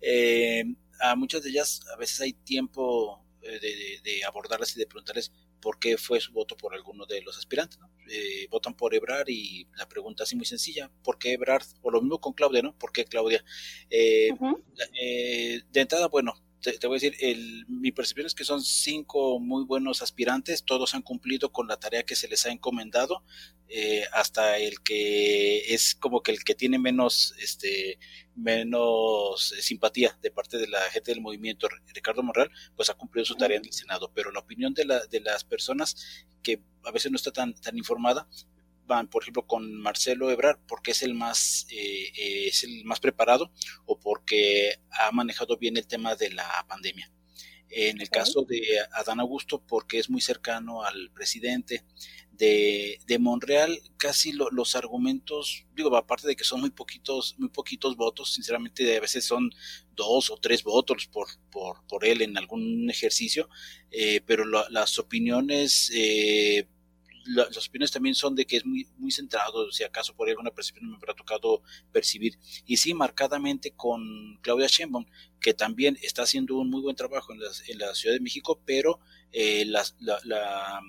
eh, 0.00 0.64
a 1.00 1.14
muchas 1.14 1.42
de 1.42 1.50
ellas 1.50 1.82
a 1.92 1.96
veces 1.96 2.20
hay 2.20 2.32
tiempo 2.32 3.22
de, 3.42 3.60
de, 3.60 4.00
de, 4.02 4.24
abordarlas 4.24 4.74
y 4.74 4.78
de 4.80 4.86
preguntarles 4.86 5.30
por 5.60 5.78
qué 5.78 5.96
fue 5.98 6.20
su 6.20 6.32
voto 6.32 6.56
por 6.56 6.74
alguno 6.74 7.06
de 7.06 7.22
los 7.22 7.36
aspirantes. 7.36 7.78
¿no? 7.78 7.90
Eh, 8.08 8.46
votan 8.50 8.74
por 8.74 8.94
Ebrard 8.94 9.28
y 9.28 9.66
la 9.76 9.88
pregunta 9.88 10.22
así 10.22 10.36
muy 10.36 10.46
sencilla, 10.46 10.90
¿por 11.02 11.18
qué 11.18 11.32
Ebrard? 11.32 11.66
O 11.82 11.90
lo 11.90 12.00
mismo 12.00 12.20
con 12.20 12.34
Claudia, 12.34 12.62
¿no? 12.62 12.76
¿Por 12.78 12.92
qué 12.92 13.04
Claudia? 13.04 13.44
Eh, 13.90 14.30
uh 14.32 14.36
-huh. 14.36 14.62
eh, 15.00 15.62
de 15.70 15.80
entrada, 15.80 16.06
bueno, 16.06 16.34
te, 16.60 16.78
te, 16.78 16.86
voy 16.86 16.96
a 16.96 17.00
decir, 17.00 17.16
el, 17.20 17.66
mi 17.68 17.92
percepción 17.92 18.26
es 18.26 18.34
que 18.34 18.44
son 18.44 18.62
cinco 18.62 19.38
muy 19.38 19.64
buenos 19.64 20.02
aspirantes, 20.02 20.64
todos 20.64 20.94
han 20.94 21.02
cumplido 21.02 21.52
con 21.52 21.68
la 21.68 21.76
tarea 21.76 22.02
que 22.02 22.16
se 22.16 22.28
les 22.28 22.46
ha 22.46 22.50
encomendado, 22.50 23.22
eh, 23.68 24.04
hasta 24.12 24.58
el 24.58 24.80
que 24.82 25.74
es 25.74 25.94
como 25.94 26.22
que 26.22 26.32
el 26.32 26.44
que 26.44 26.54
tiene 26.54 26.78
menos, 26.78 27.34
este, 27.38 27.98
menos 28.34 29.54
simpatía 29.60 30.18
de 30.22 30.30
parte 30.30 30.58
de 30.58 30.68
la 30.68 30.80
gente 30.90 31.10
del 31.10 31.20
movimiento, 31.20 31.68
Ricardo 31.94 32.22
Morral, 32.22 32.50
pues 32.76 32.90
ha 32.90 32.94
cumplido 32.94 33.24
su 33.24 33.34
tarea 33.34 33.58
en 33.58 33.66
el 33.66 33.72
Senado, 33.72 34.12
pero 34.14 34.30
la 34.30 34.40
opinión 34.40 34.74
de, 34.74 34.84
la, 34.84 35.04
de 35.06 35.20
las 35.20 35.44
personas 35.44 36.26
que 36.42 36.62
a 36.84 36.90
veces 36.90 37.10
no 37.10 37.16
está 37.16 37.32
tan, 37.32 37.54
tan 37.54 37.76
informada, 37.76 38.28
van, 38.86 39.08
por 39.08 39.22
ejemplo, 39.22 39.46
con 39.46 39.74
Marcelo 39.80 40.30
Ebrard 40.30 40.58
porque 40.66 40.92
es 40.92 41.02
el 41.02 41.14
más 41.14 41.66
eh, 41.70 42.12
eh, 42.16 42.48
es 42.48 42.64
el 42.64 42.84
más 42.84 43.00
preparado 43.00 43.52
o 43.84 43.98
porque 43.98 44.80
ha 44.90 45.10
manejado 45.12 45.56
bien 45.56 45.76
el 45.76 45.86
tema 45.86 46.14
de 46.14 46.30
la 46.30 46.64
pandemia. 46.68 47.10
En 47.68 48.00
el 48.00 48.06
okay. 48.06 48.20
caso 48.20 48.42
de 48.42 48.62
Adán 48.92 49.18
Augusto, 49.18 49.60
porque 49.60 49.98
es 49.98 50.08
muy 50.08 50.20
cercano 50.20 50.84
al 50.84 51.10
presidente 51.10 51.84
de, 52.36 53.00
de 53.06 53.18
Monreal, 53.18 53.78
casi 53.96 54.32
lo, 54.32 54.50
los 54.50 54.76
argumentos, 54.76 55.66
digo, 55.74 55.94
aparte 55.96 56.28
de 56.28 56.36
que 56.36 56.44
son 56.44 56.60
muy 56.60 56.70
poquitos, 56.70 57.34
muy 57.38 57.48
poquitos 57.48 57.96
votos, 57.96 58.34
sinceramente 58.34 58.96
a 58.96 59.00
veces 59.00 59.24
son 59.24 59.50
dos 59.94 60.30
o 60.30 60.36
tres 60.36 60.62
votos 60.62 61.06
por, 61.06 61.26
por, 61.50 61.84
por 61.86 62.04
él 62.04 62.22
en 62.22 62.36
algún 62.36 62.88
ejercicio, 62.90 63.48
eh, 63.90 64.20
pero 64.26 64.44
las 64.44 64.98
opiniones 64.98 65.90
eh, 65.94 66.68
las 67.26 67.68
opiniones 67.68 67.90
también 67.90 68.14
son 68.14 68.34
de 68.34 68.46
que 68.46 68.58
es 68.58 68.66
muy, 68.66 68.86
muy 68.98 69.10
centrado, 69.10 69.70
si 69.72 69.84
acaso 69.84 70.14
por 70.14 70.28
alguna 70.28 70.50
percepción 70.50 70.90
me 70.90 70.96
habrá 70.96 71.14
tocado 71.14 71.62
percibir. 71.92 72.38
Y 72.66 72.76
sí, 72.76 72.94
marcadamente 72.94 73.72
con 73.72 74.38
Claudia 74.42 74.66
Sheinbaum, 74.66 75.06
que 75.40 75.54
también 75.54 75.98
está 76.02 76.22
haciendo 76.22 76.56
un 76.56 76.70
muy 76.70 76.82
buen 76.82 76.96
trabajo 76.96 77.32
en 77.32 77.40
la, 77.40 77.48
en 77.68 77.78
la 77.78 77.94
Ciudad 77.94 78.14
de 78.14 78.20
México, 78.20 78.60
pero 78.64 79.00
eh, 79.32 79.64
la, 79.66 79.84
la, 79.98 80.18
la, 80.24 80.80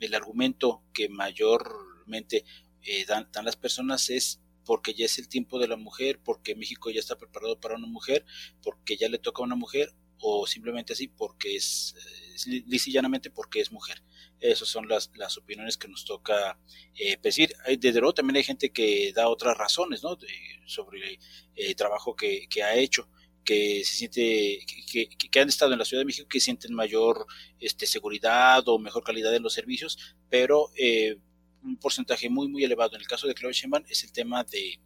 el 0.00 0.14
argumento 0.14 0.82
que 0.92 1.08
mayormente 1.08 2.44
eh, 2.82 3.04
dan, 3.06 3.28
dan 3.32 3.44
las 3.44 3.56
personas 3.56 4.10
es 4.10 4.40
porque 4.64 4.94
ya 4.94 5.06
es 5.06 5.18
el 5.18 5.28
tiempo 5.28 5.58
de 5.58 5.68
la 5.68 5.76
mujer, 5.76 6.20
porque 6.24 6.54
México 6.54 6.90
ya 6.90 7.00
está 7.00 7.16
preparado 7.16 7.58
para 7.58 7.76
una 7.76 7.86
mujer, 7.86 8.24
porque 8.62 8.96
ya 8.96 9.08
le 9.08 9.18
toca 9.18 9.42
a 9.42 9.46
una 9.46 9.56
mujer, 9.56 9.92
o 10.22 10.46
simplemente 10.46 10.92
así 10.92 11.08
porque 11.08 11.56
es, 11.56 11.96
es 12.34 12.86
llanamente 12.86 13.30
porque 13.30 13.60
es 13.60 13.72
mujer. 13.72 14.02
Esas 14.42 14.68
son 14.68 14.88
las, 14.88 15.08
las 15.14 15.38
opiniones 15.38 15.76
que 15.78 15.86
nos 15.86 16.04
toca 16.04 16.58
eh, 16.96 17.16
decir. 17.22 17.54
Desde 17.78 18.00
luego 18.00 18.12
también 18.12 18.36
hay 18.36 18.42
gente 18.42 18.70
que 18.72 19.12
da 19.14 19.28
otras 19.28 19.56
razones 19.56 20.02
¿no? 20.02 20.18
Sobre 20.66 21.14
el 21.14 21.18
eh, 21.54 21.74
trabajo 21.76 22.16
que, 22.16 22.48
que, 22.50 22.62
ha 22.64 22.74
hecho 22.74 23.08
que 23.44 23.84
se 23.84 23.94
siente 23.94 24.58
que, 24.90 25.08
que, 25.30 25.40
han 25.40 25.48
estado 25.48 25.72
en 25.72 25.78
la 25.78 25.84
Ciudad 25.84 26.00
de 26.00 26.06
México 26.06 26.28
que 26.28 26.40
sienten 26.40 26.74
mayor 26.74 27.24
este 27.60 27.86
seguridad 27.86 28.62
o 28.68 28.78
mejor 28.78 29.02
calidad 29.02 29.34
en 29.34 29.42
los 29.42 29.52
servicios 29.52 30.16
pero 30.28 30.70
eh, 30.76 31.16
un 31.62 31.76
porcentaje 31.76 32.28
muy 32.28 32.48
muy 32.48 32.62
elevado 32.62 32.94
en 32.94 33.00
el 33.00 33.08
caso 33.08 33.26
de 33.26 33.34
Claudia 33.34 33.58
Sheinbaum 33.58 33.84
es 33.88 34.04
el 34.04 34.12
tema 34.12 34.44
de, 34.44 34.78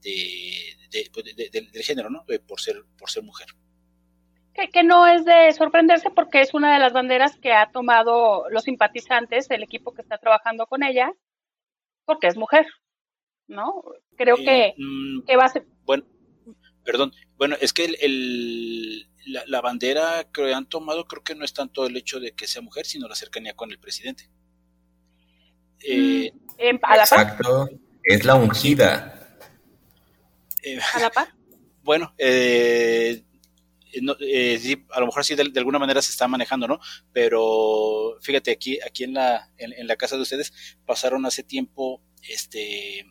de, 0.00 0.76
de, 0.92 1.34
de 1.34 1.50
del 1.72 1.82
género 1.82 2.08
no 2.08 2.24
por 2.46 2.60
ser 2.60 2.84
por 2.96 3.10
ser 3.10 3.24
mujer 3.24 3.48
que, 4.54 4.68
que, 4.70 4.82
no 4.82 5.06
es 5.06 5.24
de 5.24 5.52
sorprenderse 5.52 6.10
porque 6.10 6.40
es 6.40 6.54
una 6.54 6.72
de 6.72 6.80
las 6.80 6.92
banderas 6.92 7.36
que 7.36 7.52
ha 7.52 7.70
tomado 7.70 8.48
los 8.50 8.64
simpatizantes, 8.64 9.50
el 9.50 9.62
equipo 9.62 9.92
que 9.92 10.02
está 10.02 10.18
trabajando 10.18 10.66
con 10.66 10.82
ella, 10.82 11.12
porque 12.04 12.28
es 12.28 12.36
mujer, 12.36 12.66
¿no? 13.46 13.82
Creo 14.16 14.36
eh, 14.38 14.44
que, 14.44 14.74
mm, 14.78 15.24
que 15.26 15.36
va 15.36 15.44
a 15.44 15.48
ser... 15.48 15.66
Bueno, 15.84 16.04
Perdón, 16.84 17.12
bueno, 17.36 17.56
es 17.60 17.72
que 17.72 17.84
el, 17.84 19.08
la, 19.46 19.60
bandera 19.62 20.28
que 20.32 20.52
han 20.52 20.68
tomado 20.68 21.06
creo 21.06 21.24
que 21.24 21.34
no 21.34 21.44
es 21.44 21.54
tanto 21.54 21.86
el 21.86 21.96
hecho 21.96 22.20
de 22.20 22.32
que 22.32 22.46
sea 22.46 22.60
mujer, 22.60 22.84
sino 22.84 23.08
la 23.08 23.14
cercanía 23.14 23.56
con 23.56 23.70
el 23.70 23.78
presidente. 23.78 24.28
Eh, 25.80 26.30
mm, 26.32 26.76
¿A 26.82 26.96
la 26.96 27.06
par? 27.06 27.20
Exacto, 27.20 27.70
es 28.02 28.24
la 28.24 28.34
ungida. 28.34 29.38
Eh, 30.62 30.78
¿A 30.94 31.00
la 31.00 31.10
par? 31.10 31.28
Bueno, 31.82 32.14
eh, 32.16 33.24
sí, 34.60 34.84
a 34.90 35.00
lo 35.00 35.06
mejor 35.06 35.24
sí 35.24 35.34
de, 35.34 35.50
alguna 35.56 35.78
manera 35.78 36.02
se 36.02 36.12
está 36.12 36.28
manejando, 36.28 36.66
¿no? 36.68 36.80
Pero 37.12 38.18
fíjate, 38.20 38.50
aquí, 38.50 38.78
aquí 38.86 39.04
en 39.04 39.14
la, 39.14 39.50
en 39.58 39.86
la 39.86 39.96
casa 39.96 40.16
de 40.16 40.22
ustedes 40.22 40.52
pasaron 40.86 41.26
hace 41.26 41.42
tiempo 41.42 42.02
este 42.22 43.06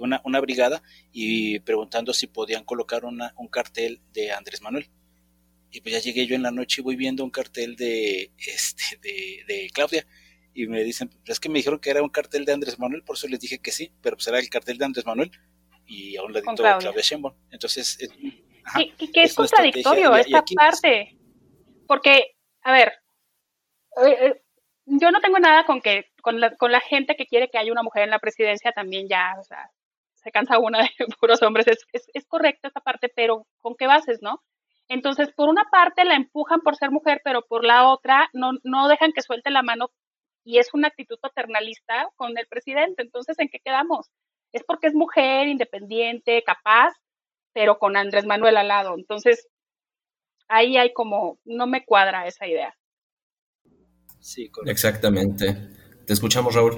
una, 0.00 0.20
una 0.24 0.40
brigada 0.40 0.82
y 1.12 1.60
preguntando 1.60 2.12
si 2.12 2.26
podían 2.26 2.64
colocar 2.64 3.04
una, 3.04 3.32
un 3.36 3.48
cartel 3.48 4.00
de 4.12 4.32
Andrés 4.32 4.62
Manuel. 4.62 4.88
Y 5.70 5.80
pues 5.80 5.94
ya 5.94 6.00
llegué 6.00 6.26
yo 6.26 6.34
en 6.34 6.42
la 6.42 6.50
noche 6.50 6.80
y 6.80 6.84
voy 6.84 6.96
viendo 6.96 7.24
un 7.24 7.30
cartel 7.30 7.76
de, 7.76 8.32
este, 8.38 8.84
de, 9.02 9.44
de 9.46 9.70
Claudia. 9.72 10.06
Y 10.54 10.66
me 10.66 10.82
dicen, 10.82 11.08
pues 11.08 11.30
es 11.30 11.40
que 11.40 11.48
me 11.48 11.58
dijeron 11.58 11.78
que 11.78 11.90
era 11.90 12.02
un 12.02 12.08
cartel 12.08 12.44
de 12.44 12.52
Andrés 12.52 12.78
Manuel, 12.78 13.02
por 13.02 13.16
eso 13.16 13.28
les 13.28 13.38
dije 13.38 13.58
que 13.58 13.70
sí, 13.70 13.92
pero 14.00 14.16
pues 14.16 14.26
era 14.28 14.38
el 14.38 14.48
cartel 14.48 14.78
de 14.78 14.86
Andrés 14.86 15.06
Manuel 15.06 15.30
y 15.86 16.16
aún 16.16 16.32
le 16.32 16.42
Claudia. 16.42 16.78
Claudia 16.78 17.02
Sheinbaum. 17.02 17.34
Entonces, 17.50 17.98
que 18.74 19.22
es, 19.22 19.34
contradictorio 19.34 20.14
esta 20.16 20.42
parte. 20.54 21.16
Porque, 21.86 22.36
a 22.62 22.72
ver, 22.72 22.92
eh, 24.04 24.26
eh, 24.26 24.42
yo 24.86 25.10
no 25.10 25.20
tengo 25.20 25.38
nada 25.38 25.64
con 25.64 25.80
que 25.80 26.06
con 26.22 26.40
la, 26.40 26.54
con 26.56 26.72
la 26.72 26.80
gente 26.80 27.16
que 27.16 27.26
quiere 27.26 27.48
que 27.48 27.58
haya 27.58 27.72
una 27.72 27.82
mujer 27.82 28.02
en 28.02 28.10
la 28.10 28.18
presidencia 28.18 28.72
también 28.72 29.08
ya, 29.08 29.34
o 29.38 29.44
sea, 29.44 29.70
se 30.14 30.30
cansa 30.30 30.58
una 30.58 30.80
de 30.80 30.90
puros 31.20 31.42
hombres, 31.42 31.66
es, 31.68 31.86
es, 31.92 32.10
es 32.12 32.26
correcta 32.26 32.68
esa 32.68 32.80
parte, 32.80 33.08
pero 33.08 33.46
¿con 33.58 33.74
qué 33.76 33.86
bases, 33.86 34.18
no? 34.20 34.42
Entonces, 34.88 35.30
por 35.32 35.48
una 35.48 35.64
parte 35.70 36.04
la 36.04 36.14
empujan 36.14 36.60
por 36.60 36.76
ser 36.76 36.90
mujer, 36.90 37.20
pero 37.22 37.42
por 37.42 37.64
la 37.64 37.88
otra 37.88 38.30
no, 38.32 38.52
no 38.64 38.88
dejan 38.88 39.12
que 39.12 39.22
suelte 39.22 39.50
la 39.50 39.62
mano 39.62 39.90
y 40.44 40.58
es 40.58 40.72
una 40.72 40.88
actitud 40.88 41.18
paternalista 41.20 42.08
con 42.16 42.36
el 42.38 42.46
presidente. 42.46 43.02
Entonces, 43.02 43.38
¿en 43.38 43.48
qué 43.48 43.58
quedamos? 43.62 44.10
Es 44.52 44.64
porque 44.64 44.86
es 44.86 44.94
mujer, 44.94 45.46
independiente, 45.46 46.42
capaz, 46.42 46.94
pero 47.58 47.76
con 47.76 47.96
Andrés 47.96 48.24
Manuel 48.24 48.56
al 48.56 48.68
lado. 48.68 48.94
Entonces, 48.96 49.48
ahí 50.46 50.76
hay 50.76 50.92
como, 50.92 51.40
no 51.44 51.66
me 51.66 51.84
cuadra 51.84 52.24
esa 52.28 52.46
idea. 52.46 52.72
Sí, 54.20 54.48
Exactamente. 54.64 55.56
Te 56.06 56.12
escuchamos, 56.12 56.54
Raúl. 56.54 56.76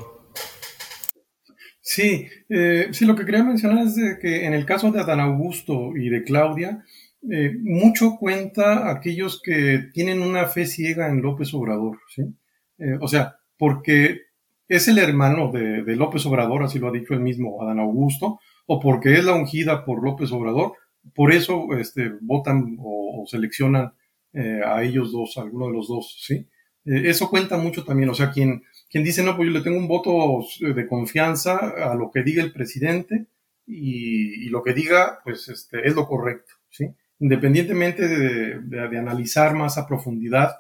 Sí, 1.82 2.26
eh, 2.48 2.88
sí, 2.92 3.04
lo 3.04 3.14
que 3.14 3.26
quería 3.26 3.44
mencionar 3.44 3.86
es 3.86 3.98
que 4.22 4.46
en 4.46 4.54
el 4.54 4.64
caso 4.64 4.90
de 4.90 5.00
Adán 5.00 5.20
Augusto 5.20 5.94
y 5.94 6.08
de 6.08 6.24
Claudia, 6.24 6.82
eh, 7.30 7.54
mucho 7.60 8.16
cuenta 8.18 8.90
aquellos 8.90 9.42
que 9.42 9.90
tienen 9.92 10.22
una 10.22 10.46
fe 10.46 10.64
ciega 10.64 11.10
en 11.10 11.20
López 11.20 11.52
Obrador, 11.52 11.98
¿sí? 12.08 12.22
Eh, 12.78 12.96
o 12.98 13.06
sea, 13.06 13.36
porque 13.58 14.22
es 14.66 14.88
el 14.88 14.96
hermano 14.96 15.52
de, 15.52 15.82
López 15.94 16.24
Obrador, 16.24 16.62
así 16.62 16.78
lo 16.78 16.88
ha 16.88 16.92
dicho 16.92 17.12
el 17.12 17.20
mismo 17.20 17.62
Adán 17.62 17.80
Augusto, 17.80 18.40
o 18.72 18.78
porque 18.78 19.14
es 19.14 19.24
la 19.24 19.34
ungida 19.34 19.84
por 19.84 20.00
López 20.00 20.30
Obrador, 20.30 20.74
por 21.12 21.32
eso 21.32 21.66
este, 21.76 22.12
votan 22.20 22.76
o, 22.78 23.24
seleccionan 23.26 23.92
eh, 24.32 24.60
a 24.64 24.84
ellos 24.84 25.10
dos, 25.10 25.36
a 25.36 25.42
alguno 25.42 25.66
de 25.66 25.72
los 25.72 25.88
dos, 25.88 26.16
¿sí? 26.24 26.46
eso 26.84 27.28
cuenta 27.28 27.58
mucho 27.58 27.84
también, 27.84 28.10
o 28.10 28.14
sea, 28.14 28.30
quien, 28.30 28.62
quien 28.88 29.02
dice, 29.02 29.24
no, 29.24 29.36
pues 29.36 29.48
yo 29.48 29.52
le 29.52 29.64
tengo 29.64 29.76
un 29.76 29.88
voto 29.88 30.46
de 30.60 30.86
confianza 30.86 31.56
a 31.56 31.96
lo 31.96 32.12
que 32.12 32.22
diga 32.22 32.44
el 32.44 32.52
presidente 32.52 33.26
y, 33.66 34.46
y 34.46 34.48
lo 34.50 34.62
que 34.62 34.72
diga, 34.72 35.18
pues 35.24 35.48
este, 35.48 35.84
es 35.86 35.96
lo 35.96 36.06
correcto, 36.06 36.52
¿sí? 36.70 36.94
independientemente 37.18 38.06
de, 38.06 38.98
analizar 38.98 39.54
más 39.54 39.78
a 39.78 39.86
profundidad 39.88 40.56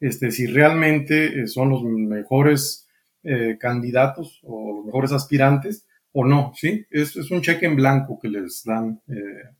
este, 0.00 0.30
si 0.30 0.46
realmente 0.46 1.40
eh, 1.40 1.46
son 1.46 1.70
los 1.70 1.82
mejores 1.82 2.88
eh, 3.22 3.56
candidatos 3.58 4.40
o 4.42 4.76
los 4.76 4.84
mejores 4.84 5.12
aspirantes 5.12 5.86
o 6.16 6.24
no, 6.24 6.52
¿sí? 6.54 6.86
Es, 6.90 7.16
un 7.30 7.42
cheque 7.42 7.66
en 7.66 7.76
blanco 7.76 8.18
que 8.20 8.28
les 8.28 8.62
dan 8.64 9.02
eh, 9.08 9.50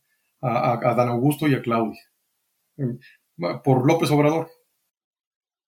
a, 0.41 0.73
a, 0.73 0.95
Dan 0.95 1.09
Augusto 1.09 1.49
y 1.49 1.55
a 1.55 1.63
Claudia 1.63 2.01
por 3.63 3.87
López 3.87 4.11
Obrador. 4.11 4.51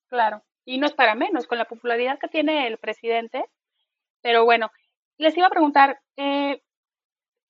Claro, 0.09 0.43
y 0.65 0.79
no 0.79 0.87
es 0.87 0.93
para 0.93 1.15
menos 1.15 1.47
con 1.47 1.59
la 1.59 1.65
popularidad 1.67 2.19
que 2.19 2.29
tiene 2.29 2.67
el 2.67 2.79
presidente, 2.79 3.45
pero 4.23 4.45
bueno, 4.45 4.71
les 5.19 5.37
iba 5.37 5.47
a 5.47 5.51
preguntar, 5.51 6.01
eh, 6.17 6.63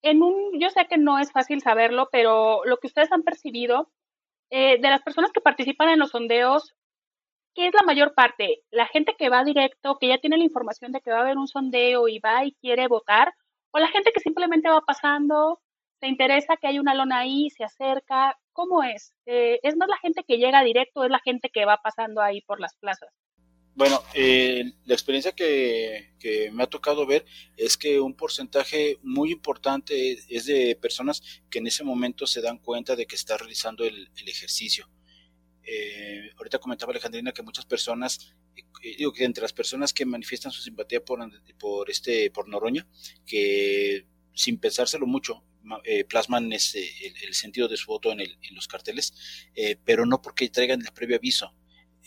en 0.02 0.22
un, 0.22 0.58
yo 0.58 0.70
sé 0.70 0.86
que 0.86 0.98
no 0.98 1.18
es 1.18 1.32
fácil 1.32 1.60
saberlo, 1.60 2.08
pero 2.10 2.64
lo 2.64 2.78
que 2.78 2.86
ustedes 2.86 3.12
han 3.12 3.22
percibido 3.22 3.90
eh, 4.50 4.80
de 4.80 4.90
las 4.90 5.02
personas 5.02 5.32
que 5.32 5.40
participan 5.40 5.90
en 5.90 5.98
los 5.98 6.10
sondeos, 6.10 6.74
¿qué 7.56 7.68
es 7.68 7.74
la 7.74 7.82
mayor 7.82 8.14
parte? 8.14 8.62
¿La 8.70 8.86
gente 8.86 9.16
que 9.18 9.30
va 9.30 9.42
directo, 9.42 9.96
que 9.98 10.08
ya 10.08 10.18
tiene 10.18 10.36
la 10.36 10.44
información 10.44 10.92
de 10.92 11.00
que 11.00 11.10
va 11.10 11.18
a 11.18 11.22
haber 11.22 11.38
un 11.38 11.48
sondeo 11.48 12.06
y 12.06 12.18
va 12.18 12.44
y 12.44 12.52
quiere 12.52 12.86
votar? 12.86 13.32
¿O 13.70 13.78
la 13.78 13.88
gente 13.88 14.12
que 14.12 14.20
simplemente 14.20 14.68
va 14.68 14.82
pasando, 14.82 15.60
se 15.98 16.06
interesa 16.06 16.58
que 16.58 16.68
hay 16.68 16.78
una 16.78 16.94
lona 16.94 17.20
ahí, 17.20 17.48
se 17.50 17.64
acerca? 17.64 18.38
¿Cómo 18.52 18.82
es? 18.82 19.14
Eh, 19.24 19.58
¿Es 19.62 19.74
más 19.76 19.88
la 19.88 19.98
gente 19.98 20.22
que 20.28 20.36
llega 20.36 20.62
directo 20.62 21.00
o 21.00 21.04
es 21.04 21.10
la 21.10 21.20
gente 21.24 21.48
que 21.48 21.64
va 21.64 21.78
pasando 21.78 22.20
ahí 22.20 22.42
por 22.42 22.60
las 22.60 22.76
plazas? 22.76 23.08
Bueno, 23.74 24.02
eh, 24.14 24.64
la 24.86 24.94
experiencia 24.94 25.32
que, 25.32 26.14
me 26.52 26.62
ha 26.62 26.66
tocado 26.66 27.06
ver 27.06 27.24
es 27.56 27.76
que 27.76 28.00
un 28.00 28.14
porcentaje 28.14 28.98
muy 29.02 29.30
importante 29.30 30.18
es 30.28 30.46
de 30.46 30.76
personas 30.80 31.22
que 31.50 31.58
en 31.58 31.66
ese 31.66 31.84
momento 31.84 32.26
se 32.26 32.40
dan 32.40 32.58
cuenta 32.58 32.96
de 32.96 33.06
que 33.06 33.16
está 33.16 33.36
realizando 33.36 33.84
el, 33.84 34.08
ejercicio. 34.26 34.88
Eh, 35.66 36.30
ahorita 36.36 36.58
comentaba 36.58 36.92
Alejandrina 36.92 37.32
que 37.32 37.42
muchas 37.42 37.66
personas, 37.66 38.34
eh, 38.56 38.96
digo 38.96 39.12
que 39.12 39.24
entre 39.24 39.42
las 39.42 39.52
personas 39.52 39.92
que 39.92 40.06
manifiestan 40.06 40.52
su 40.52 40.62
simpatía 40.62 41.04
por, 41.04 41.18
por, 41.58 41.90
este, 41.90 42.30
por 42.30 42.48
Noroña, 42.48 42.86
que 43.26 44.06
sin 44.32 44.58
pensárselo 44.58 45.06
mucho, 45.06 45.42
plasman 46.08 46.52
ese, 46.52 46.88
el, 47.24 47.34
sentido 47.34 47.66
de 47.66 47.76
su 47.76 47.86
voto 47.86 48.12
en, 48.12 48.20
en 48.20 48.54
los 48.54 48.68
carteles, 48.68 49.48
pero 49.84 50.06
no 50.06 50.22
porque 50.22 50.48
traigan 50.48 50.80
el 50.80 50.92
previo 50.92 51.16
aviso, 51.16 51.52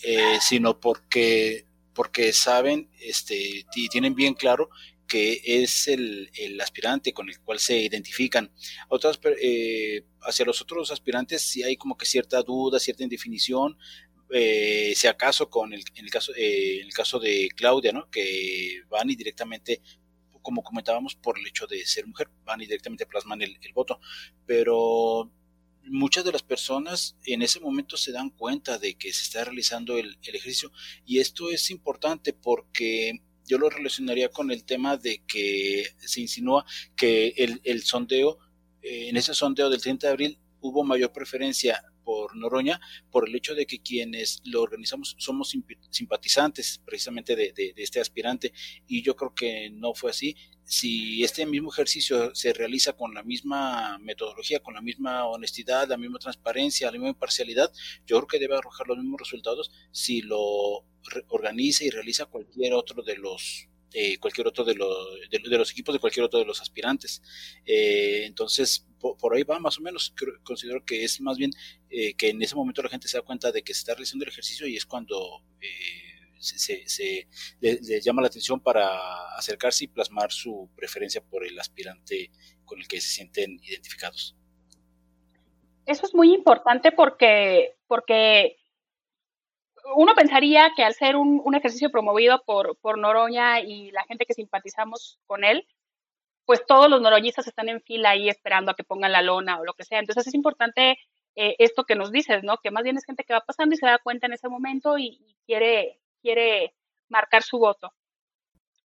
eh, 0.04 0.38
sino 0.40 0.80
porque, 0.80 1.66
porque 1.94 2.32
saben 2.32 2.90
este, 3.02 3.66
y 3.76 3.90
tienen 3.90 4.16
bien 4.16 4.34
claro 4.34 4.70
que 5.10 5.42
es 5.44 5.90
el, 5.90 6.30
el, 6.36 6.62
aspirante 6.62 7.12
con 7.14 7.28
el 7.30 7.40
cual 7.42 7.60
se 7.60 7.78
identifican. 7.78 8.52
Otras, 8.88 9.20
eh, 9.42 10.06
hacia 10.22 10.46
los 10.46 10.62
otros 10.62 10.92
aspirantes 10.92 11.42
sí 11.42 11.64
hay 11.64 11.76
como 11.76 11.98
que 11.98 12.06
cierta 12.06 12.42
duda, 12.44 12.80
cierta 12.80 13.04
indefinición, 13.04 13.78
eh, 14.32 14.94
si 14.96 15.08
acaso 15.08 15.50
con 15.50 15.74
el, 15.74 15.84
en 15.96 16.06
el 16.06 16.12
caso, 16.12 16.32
eh, 16.36 16.80
el 16.82 16.94
caso 16.94 17.20
de 17.20 17.50
Claudia, 17.56 17.92
¿no? 17.92 18.10
que 18.10 18.84
van 18.90 19.10
y 19.10 19.16
directamente, 19.16 19.82
como 20.42 20.64
comentábamos, 20.64 21.16
por 21.16 21.38
el 21.38 21.48
hecho 21.48 21.68
de 21.68 21.86
ser 21.86 22.06
mujer, 22.08 22.30
van 22.46 22.62
y 22.62 22.66
directamente 22.66 23.06
plasman 23.06 23.42
el, 23.42 23.58
el 23.62 23.74
voto. 23.74 24.00
Pero 24.46 25.32
muchas 25.90 26.24
de 26.24 26.32
las 26.32 26.44
personas 26.44 27.18
en 27.26 27.42
ese 27.42 27.60
momento 27.60 27.98
se 27.98 28.12
dan 28.12 28.30
cuenta 28.30 28.78
de 28.78 28.96
que 28.96 29.12
se 29.14 29.24
está 29.24 29.44
realizando 29.44 29.98
el, 29.98 30.18
ejercicio 30.22 30.72
y 31.06 31.20
esto 31.20 31.50
es 31.50 31.72
importante 31.72 32.34
porque 32.34 33.24
yo 33.50 33.58
lo 33.58 33.70
relacionaría 33.70 34.30
con 34.30 34.52
el 34.52 34.64
tema 34.64 34.96
de 34.96 35.24
que 35.28 35.84
se 35.98 36.22
insinúa 36.22 36.64
que 36.96 37.34
el, 37.36 37.60
el 37.64 37.82
sondeo, 37.82 38.38
eh, 38.84 39.10
en 39.10 39.18
ese 39.18 39.34
sondeo 39.34 39.70
del 39.70 39.82
30 39.82 40.06
de 40.08 40.14
abril 40.14 40.40
hubo 40.62 40.84
mayor 40.84 41.12
preferencia 41.12 41.84
por 42.04 42.36
Noroña 42.36 42.80
por 43.12 43.28
el 43.28 43.36
hecho 43.36 43.56
de 43.56 43.66
que 43.66 43.82
quienes 43.82 44.42
lo 44.44 44.62
organizamos 44.62 45.16
somos 45.18 45.56
simpatizantes 45.90 46.80
precisamente 46.86 47.36
de, 47.36 47.74
este 47.76 48.00
aspirante 48.00 48.54
y 48.88 49.02
yo 49.02 49.16
creo 49.16 49.34
que 49.34 49.70
no 49.72 49.94
fue 49.94 50.12
así. 50.12 50.36
Si 50.70 51.24
este 51.24 51.48
mismo 51.48 51.72
ejercicio 51.72 52.36
se 52.36 52.54
realiza 52.54 52.94
con 52.94 53.16
la 53.16 53.24
misma 53.24 53.98
metodología, 53.98 54.60
con 54.60 54.76
la 54.76 54.82
misma 54.82 55.26
honestidad, 55.26 55.88
la 55.88 55.98
misma 55.98 56.20
transparencia, 56.20 56.86
la 56.86 56.92
misma 56.92 57.10
imparcialidad, 57.10 57.74
yo 58.06 58.18
creo 58.18 58.28
que 58.28 58.40
debe 58.40 58.56
arrojar 58.56 58.88
los 58.88 58.98
mismos 58.98 59.20
resultados 59.20 59.72
si 59.92 60.22
lo 60.22 60.86
organiza 61.30 61.86
y 61.86 61.90
realiza 61.90 62.28
cualquier 62.28 62.76
otro 62.76 63.02
de 63.02 63.18
los 63.18 63.68
cualquier 64.20 64.46
otro 64.46 64.64
de, 64.64 64.76
los, 64.76 64.96
de, 65.32 65.58
los 65.58 65.72
equipos 65.72 65.94
de 65.94 66.00
cualquier 66.00 66.24
otro 66.24 66.38
de 66.38 66.46
los 66.46 66.62
aspirantes. 66.62 67.24
Eh, 67.66 68.26
entonces, 68.26 68.86
por, 69.00 69.36
ahí 69.36 69.42
va 69.42 69.58
más 69.58 69.80
o 69.80 69.82
menos. 69.82 70.14
considero 70.44 70.86
que 70.86 71.04
es 71.04 71.20
más 71.22 71.38
bien 71.38 71.50
eh, 71.90 72.14
que 72.14 72.30
en 72.30 72.44
ese 72.44 72.56
momento 72.56 72.84
la 72.84 72.90
gente 72.90 73.08
se 73.08 73.18
da 73.18 73.24
cuenta 73.24 73.52
de 73.52 73.64
que 73.64 73.74
se 73.74 73.80
está 73.80 73.96
realizando 73.96 74.26
el 74.26 74.30
ejercicio 74.30 74.68
y 74.68 74.78
es 74.78 74.86
cuando 74.86 75.44
eh, 75.62 76.09
se, 76.40 76.88
se, 76.88 77.28
le, 77.60 78.02
llama 78.02 78.22
la 78.22 78.28
atención 78.28 78.60
para 78.60 79.36
acercarse 79.36 79.86
y 79.86 79.88
plasmar 79.88 80.32
su 80.32 80.70
preferencia 80.76 81.22
por 81.22 81.46
el 81.46 81.60
aspirante 81.60 82.32
con 82.66 82.80
el 82.80 82.88
que 82.88 83.02
se 83.02 83.10
sienten 83.10 83.60
identificados. 83.64 84.36
Eso 85.86 86.06
es 86.06 86.14
muy 86.14 86.34
importante 86.34 86.92
porque, 86.92 87.76
porque 87.88 88.58
uno 89.96 90.14
pensaría 90.16 90.72
que 90.76 90.84
al 90.84 90.94
ser 90.94 91.16
un, 91.16 91.56
ejercicio 91.56 91.90
promovido 91.90 92.44
por, 92.46 92.78
por 92.78 92.98
Noroña 92.98 93.60
y 93.60 93.92
la 93.92 94.04
gente 94.04 94.26
que 94.26 94.34
simpatizamos 94.34 95.20
con 95.26 95.44
él, 95.44 95.68
pues 96.46 96.66
todos 96.66 96.90
los 96.90 97.00
noroñistas 97.00 97.46
están 97.48 97.70
en 97.70 97.80
fila 97.82 98.10
ahí 98.10 98.28
esperando 98.28 98.72
a 98.72 98.76
que 98.76 98.84
pongan 98.84 99.12
la 99.12 99.22
lona 99.22 99.60
o 99.60 99.66
lo 99.66 99.74
que 99.74 99.84
sea. 99.84 100.00
Entonces 100.00 100.26
es 100.26 100.34
importante 100.34 100.98
eh, 101.36 101.56
esto 101.60 101.84
que 101.84 101.96
nos 101.96 102.12
dices, 102.12 102.44
¿no? 102.44 102.58
Que 102.58 102.72
más 102.72 102.84
bien 102.84 102.98
es 102.98 103.06
gente 103.06 103.24
que 103.24 103.34
va 103.34 103.42
pasando 103.42 103.76
y 103.76 103.78
se 103.78 103.86
da 103.86 104.00
cuenta 104.00 104.26
en 104.26 104.34
ese 104.34 104.50
momento 104.50 104.98
y, 104.98 105.38
quiere, 105.46 106.00
quiere 106.22 106.76
marcar 107.10 107.44
su 107.44 107.58
voto. 107.58 107.92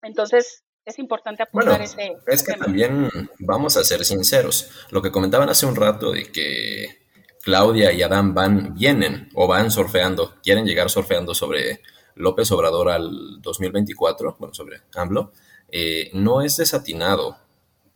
Entonces, 0.03 0.65
es 0.85 0.99
importante 0.99 1.43
apuntar 1.43 1.81
ese. 1.81 2.17
Es 2.27 2.43
que 2.43 2.55
también 2.55 3.09
vamos 3.39 3.77
a 3.77 3.85
ser 3.85 4.05
sinceros. 4.05 4.71
Lo 4.91 5.01
que 5.01 5.11
comentaban 5.11 5.49
hace 5.49 5.67
un 5.67 5.77
rato 5.77 6.13
de 6.13 6.31
que 6.31 7.05
Claudia 7.43 7.93
y 7.93 8.03
Adán 8.03 8.35
van, 8.35 8.75
vienen 8.75 9.29
o 9.35 9.47
van 9.47 9.71
surfeando, 9.71 10.35
quieren 10.43 10.67
llegar 10.67 10.91
surfeando 10.91 11.35
sobre 11.35 11.81
López 12.15 12.51
Obrador 12.53 12.91
al 12.91 13.41
2024, 13.41 14.37
bueno, 14.39 14.55
sobre 14.55 14.83
AMLO, 14.95 15.33
eh, 15.69 16.11
no 16.13 16.43
es 16.43 16.57
desatinado. 16.57 17.39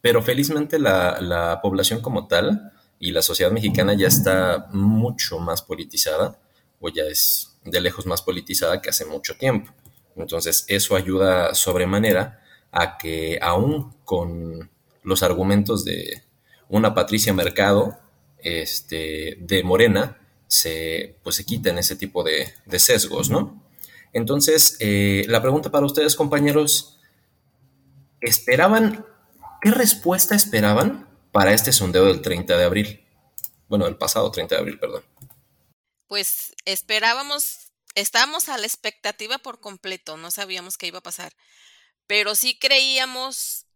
Pero 0.01 0.23
felizmente 0.23 0.79
la, 0.79 1.21
la 1.21 1.61
población 1.61 2.01
como 2.01 2.27
tal 2.27 2.73
y 2.99 3.13
la 3.13 3.23
sociedad 3.23 3.53
mexicana 3.53 3.95
ya 3.95 4.09
está 4.09 4.69
mucho 4.73 5.39
más 5.39 5.63
politizada, 5.63 6.39
o 6.81 6.89
ya 6.89 7.05
es 7.05 7.48
de 7.65 7.81
lejos 7.81 8.07
más 8.07 8.23
politizada 8.23 8.81
que 8.81 8.91
hace 8.91 9.05
mucho 9.05 9.37
tiempo. 9.37 9.73
Entonces 10.17 10.65
eso 10.69 10.97
ayuda 10.97 11.55
sobremanera 11.55 12.43
a 12.73 12.99
que 12.99 13.39
aún 13.41 13.95
con 14.05 14.71
los 15.03 15.23
argumentos 15.23 15.85
de 15.85 16.23
una 16.69 16.95
Patricia 16.95 17.33
Mercado 17.33 17.99
este, 18.39 19.37
de 19.41 19.63
Morena, 19.63 20.19
se, 20.47 21.17
pues 21.23 21.37
se 21.37 21.45
quiten 21.45 21.79
ese 21.79 21.97
tipo 21.97 22.25
de, 22.25 22.53
sesgos, 22.79 23.31
¿no? 23.31 23.63
Entonces, 24.13 24.77
eh, 24.81 25.25
la 25.29 25.43
pregunta 25.43 25.71
para 25.71 25.87
ustedes, 25.87 26.17
compañeros, 26.17 26.99
¿esperaban, 28.21 29.05
qué 29.61 29.71
respuesta 29.71 30.35
esperaban 30.35 31.07
para 31.31 31.53
este 31.53 31.73
sondeo 31.73 32.07
del 32.07 32.23
30 32.23 32.57
de 32.57 32.65
abril? 32.65 33.05
Bueno, 33.69 33.87
el 33.87 33.97
pasado 33.97 34.31
30 34.31 34.55
de 34.55 34.61
abril, 34.61 34.79
perdón. 34.79 35.03
Pues 36.09 36.55
esperábamos, 36.65 37.73
estábamos 37.95 38.49
a 38.49 38.59
la 38.59 38.67
expectativa 38.67 39.39
por 39.39 39.61
completo, 39.61 40.17
no 40.17 40.31
sabíamos 40.33 40.77
qué 40.77 40.87
iba 40.89 40.99
a 40.99 41.03
pasar 41.03 41.33
pero 42.07 42.35
sí 42.37 42.59
creíamos 42.59 43.67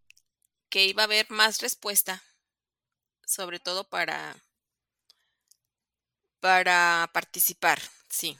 que 0.70 0.86
iba 0.86 1.02
a 1.02 1.06
haber 1.06 1.30
más 1.30 1.60
respuesta, 1.60 2.22
sobre 3.26 3.58
todo 3.58 3.82
para, 3.88 4.36
para 6.40 7.10
participar, 7.12 7.80
sí. 8.08 8.38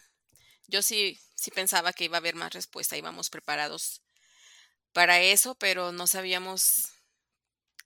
Yo 0.69 0.83
sí, 0.83 1.19
sí 1.35 1.51
pensaba 1.51 1.93
que 1.93 2.05
iba 2.05 2.19
a 2.19 2.21
haber 2.21 2.37
más 2.37 2.53
respuesta, 2.55 2.97
íbamos 2.99 3.31
preparados 3.31 4.03
para 4.93 5.21
eso, 5.21 5.55
pero 5.57 5.93
no 5.93 6.07
sabíamos 6.07 6.89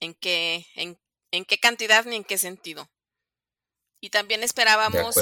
en 0.01 0.15
qué, 0.15 0.67
en, 0.77 0.99
en 1.33 1.45
qué 1.45 1.59
cantidad 1.59 2.05
ni 2.07 2.17
en 2.17 2.25
qué 2.25 2.39
sentido. 2.39 2.89
Y 4.07 4.11
también 4.11 4.43
esperábamos 4.45 5.17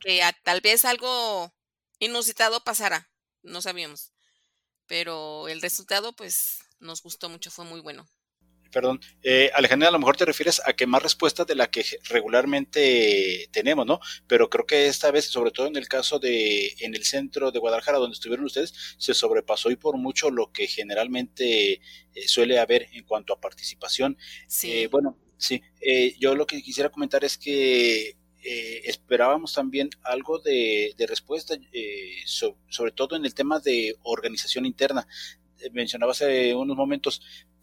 que 0.00 0.22
tal 0.42 0.60
vez 0.60 0.84
algo 0.84 1.52
inusitado 1.98 2.62
pasara, 2.62 3.10
no 3.42 3.62
sabíamos 3.62 4.12
pero 4.90 5.46
el 5.46 5.62
resultado 5.62 6.12
pues 6.16 6.58
nos 6.80 7.00
gustó 7.00 7.28
mucho, 7.28 7.48
fue 7.52 7.64
muy 7.64 7.80
bueno. 7.80 8.08
Perdón, 8.72 8.98
eh, 9.22 9.48
Alejandra, 9.54 9.88
a 9.88 9.92
lo 9.92 10.00
mejor 10.00 10.16
te 10.16 10.24
refieres 10.24 10.60
a 10.66 10.72
que 10.72 10.84
más 10.84 11.00
respuestas 11.00 11.46
de 11.46 11.54
la 11.54 11.70
que 11.70 11.84
regularmente 12.08 13.48
tenemos, 13.52 13.86
¿no? 13.86 14.00
Pero 14.26 14.50
creo 14.50 14.66
que 14.66 14.88
esta 14.88 15.12
vez, 15.12 15.26
sobre 15.26 15.52
todo 15.52 15.68
en 15.68 15.76
el 15.76 15.86
caso 15.86 16.18
de 16.18 16.74
en 16.80 16.96
el 16.96 17.04
centro 17.04 17.52
de 17.52 17.60
Guadalajara, 17.60 17.98
donde 17.98 18.14
estuvieron 18.14 18.46
ustedes, 18.46 18.74
se 18.98 19.14
sobrepasó 19.14 19.70
y 19.70 19.76
por 19.76 19.96
mucho 19.96 20.28
lo 20.32 20.50
que 20.50 20.66
generalmente 20.66 21.74
eh, 21.74 21.80
suele 22.26 22.58
haber 22.58 22.88
en 22.92 23.04
cuanto 23.04 23.32
a 23.32 23.40
participación. 23.40 24.18
Sí. 24.48 24.72
Eh, 24.72 24.88
bueno, 24.88 25.16
sí, 25.40 25.60
eh, 25.80 26.14
yo 26.20 26.36
lo 26.36 26.46
que 26.46 26.62
quisiera 26.62 26.90
comentar 26.90 27.24
es 27.24 27.36
que 27.36 28.16
eh, 28.42 28.82
esperábamos 28.86 29.52
también 29.52 29.90
algo 30.02 30.38
de, 30.38 30.94
respuesta, 31.08 31.54
eh, 31.72 32.14
sobre 32.24 32.92
todo 32.92 33.16
en 33.16 33.24
el 33.24 33.34
tema 33.34 33.60
de 33.60 33.96
organización 34.02 34.64
interna. 34.64 35.06
Eh, 35.58 35.70
mencionaba 35.72 36.12
hace 36.12 36.54
unos 36.54 36.76
momentos 36.76 37.20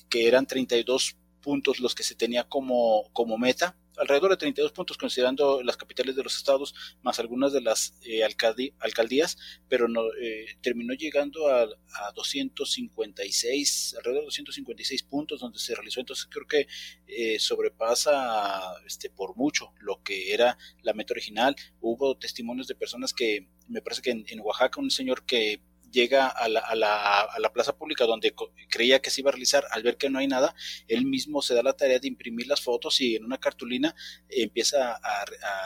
que 0.09 0.27
eran 0.27 0.45
32 0.45 1.17
puntos 1.41 1.79
los 1.79 1.95
que 1.95 2.03
se 2.03 2.15
tenía 2.15 2.43
como, 2.43 3.09
como 3.13 3.37
meta 3.37 3.75
alrededor 3.97 4.31
de 4.31 4.37
32 4.37 4.71
puntos 4.71 4.97
considerando 4.97 5.61
las 5.63 5.77
capitales 5.77 6.15
de 6.15 6.23
los 6.23 6.35
estados 6.35 6.73
más 7.01 7.19
algunas 7.19 7.53
de 7.53 7.61
las 7.61 7.97
eh, 8.03 8.23
alcaldías, 8.23 9.37
pero 9.67 9.87
no, 9.87 10.01
eh, 10.21 10.45
terminó 10.61 10.93
llegando 10.93 11.47
a, 11.47 11.63
a, 11.63 12.11
256, 12.15 13.95
alrededor 13.97 14.21
de 14.21 14.25
256 14.25 15.03
puntos 15.03 15.39
donde 15.39 15.59
se 15.59 15.75
realizó, 15.75 15.99
entonces 15.99 16.27
creo 16.29 16.47
que 16.47 16.67
eh, 17.07 17.39
sobrepasa 17.39 18.73
este, 18.85 19.09
por 19.09 19.35
mucho 19.35 19.73
lo 19.79 20.01
que 20.03 20.33
era 20.33 20.57
la 20.83 20.93
meta 20.93 21.13
original. 21.13 21.55
Hubo 21.81 22.17
testimonios 22.17 22.67
de 22.67 22.75
personas 22.75 23.13
que, 23.13 23.47
me 23.67 23.81
parece 23.81 24.01
que 24.01 24.11
en, 24.11 24.25
en 24.27 24.39
Oaxaca, 24.39 24.79
un 24.79 24.91
señor 24.91 25.25
que 25.25 25.61
llega 25.91 26.27
a 26.27 26.47
la, 26.47 26.59
a, 26.59 26.75
la, 26.75 27.21
a 27.21 27.39
la, 27.39 27.53
plaza 27.53 27.77
pública 27.77 28.05
donde 28.05 28.33
creía 28.69 28.99
que 28.99 29.09
se 29.09 29.21
iba 29.21 29.29
a 29.29 29.33
realizar, 29.33 29.65
al 29.71 29.83
ver 29.83 29.97
que 29.97 30.09
no 30.09 30.19
hay 30.19 30.27
nada, 30.27 30.55
él 30.87 31.05
mismo 31.05 31.41
se 31.41 31.53
da 31.53 31.63
la 31.63 31.73
tarea 31.73 31.99
de 31.99 32.07
imprimir 32.07 32.47
las 32.47 32.61
fotos 32.61 33.01
y 33.01 33.15
en 33.15 33.25
una 33.25 33.37
cartulina 33.37 33.95
empieza 34.29 34.93
a, 34.95 35.25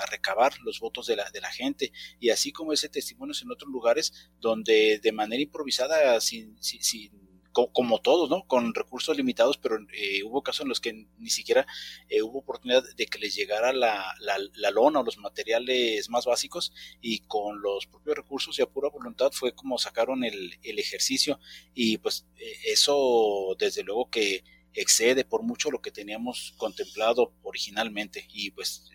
recabar 0.09 0.53
los 0.61 0.79
votos 0.79 1.07
de 1.07 1.15
la, 1.15 1.29
de 1.31 1.41
la 1.41 1.51
gente. 1.51 1.91
Y 2.19 2.29
así 2.29 2.51
como 2.51 2.73
ese 2.73 2.89
testimonio 2.89 3.35
en 3.41 3.51
otros 3.51 3.71
lugares 3.71 4.31
donde 4.39 4.99
de 5.01 5.11
manera 5.11 5.41
improvisada, 5.41 6.19
sin, 6.21 6.61
sin, 6.61 6.83
sin 6.83 7.30
como 7.51 7.99
todos, 7.99 8.29
¿no? 8.29 8.43
Con 8.47 8.73
recursos 8.73 9.15
limitados, 9.15 9.57
pero 9.57 9.77
eh, 9.93 10.23
hubo 10.23 10.41
casos 10.41 10.61
en 10.61 10.69
los 10.69 10.79
que 10.79 11.07
ni 11.17 11.29
siquiera 11.29 11.65
eh, 12.09 12.21
hubo 12.21 12.39
oportunidad 12.39 12.83
de 12.95 13.05
que 13.05 13.19
les 13.19 13.35
llegara 13.35 13.73
la, 13.73 14.13
la, 14.19 14.71
lona 14.71 15.01
o 15.01 15.03
los 15.03 15.17
materiales 15.17 16.09
más 16.09 16.25
básicos 16.25 16.73
y 17.01 17.19
con 17.19 17.61
los 17.61 17.87
propios 17.87 18.15
recursos 18.15 18.57
y 18.57 18.61
a 18.61 18.67
pura 18.67 18.89
voluntad 18.89 19.31
fue 19.33 19.53
como 19.53 19.77
sacaron 19.77 20.23
el, 20.23 20.57
el 20.63 20.79
ejercicio 20.79 21.39
y 21.73 21.97
pues 21.97 22.25
eh, 22.37 22.53
eso 22.67 23.55
desde 23.59 23.83
luego 23.83 24.09
que 24.09 24.43
excede 24.73 25.25
por 25.25 25.43
mucho 25.43 25.69
lo 25.69 25.81
que 25.81 25.91
teníamos 25.91 26.53
contemplado 26.57 27.33
originalmente 27.43 28.25
y 28.29 28.51
pues 28.51 28.89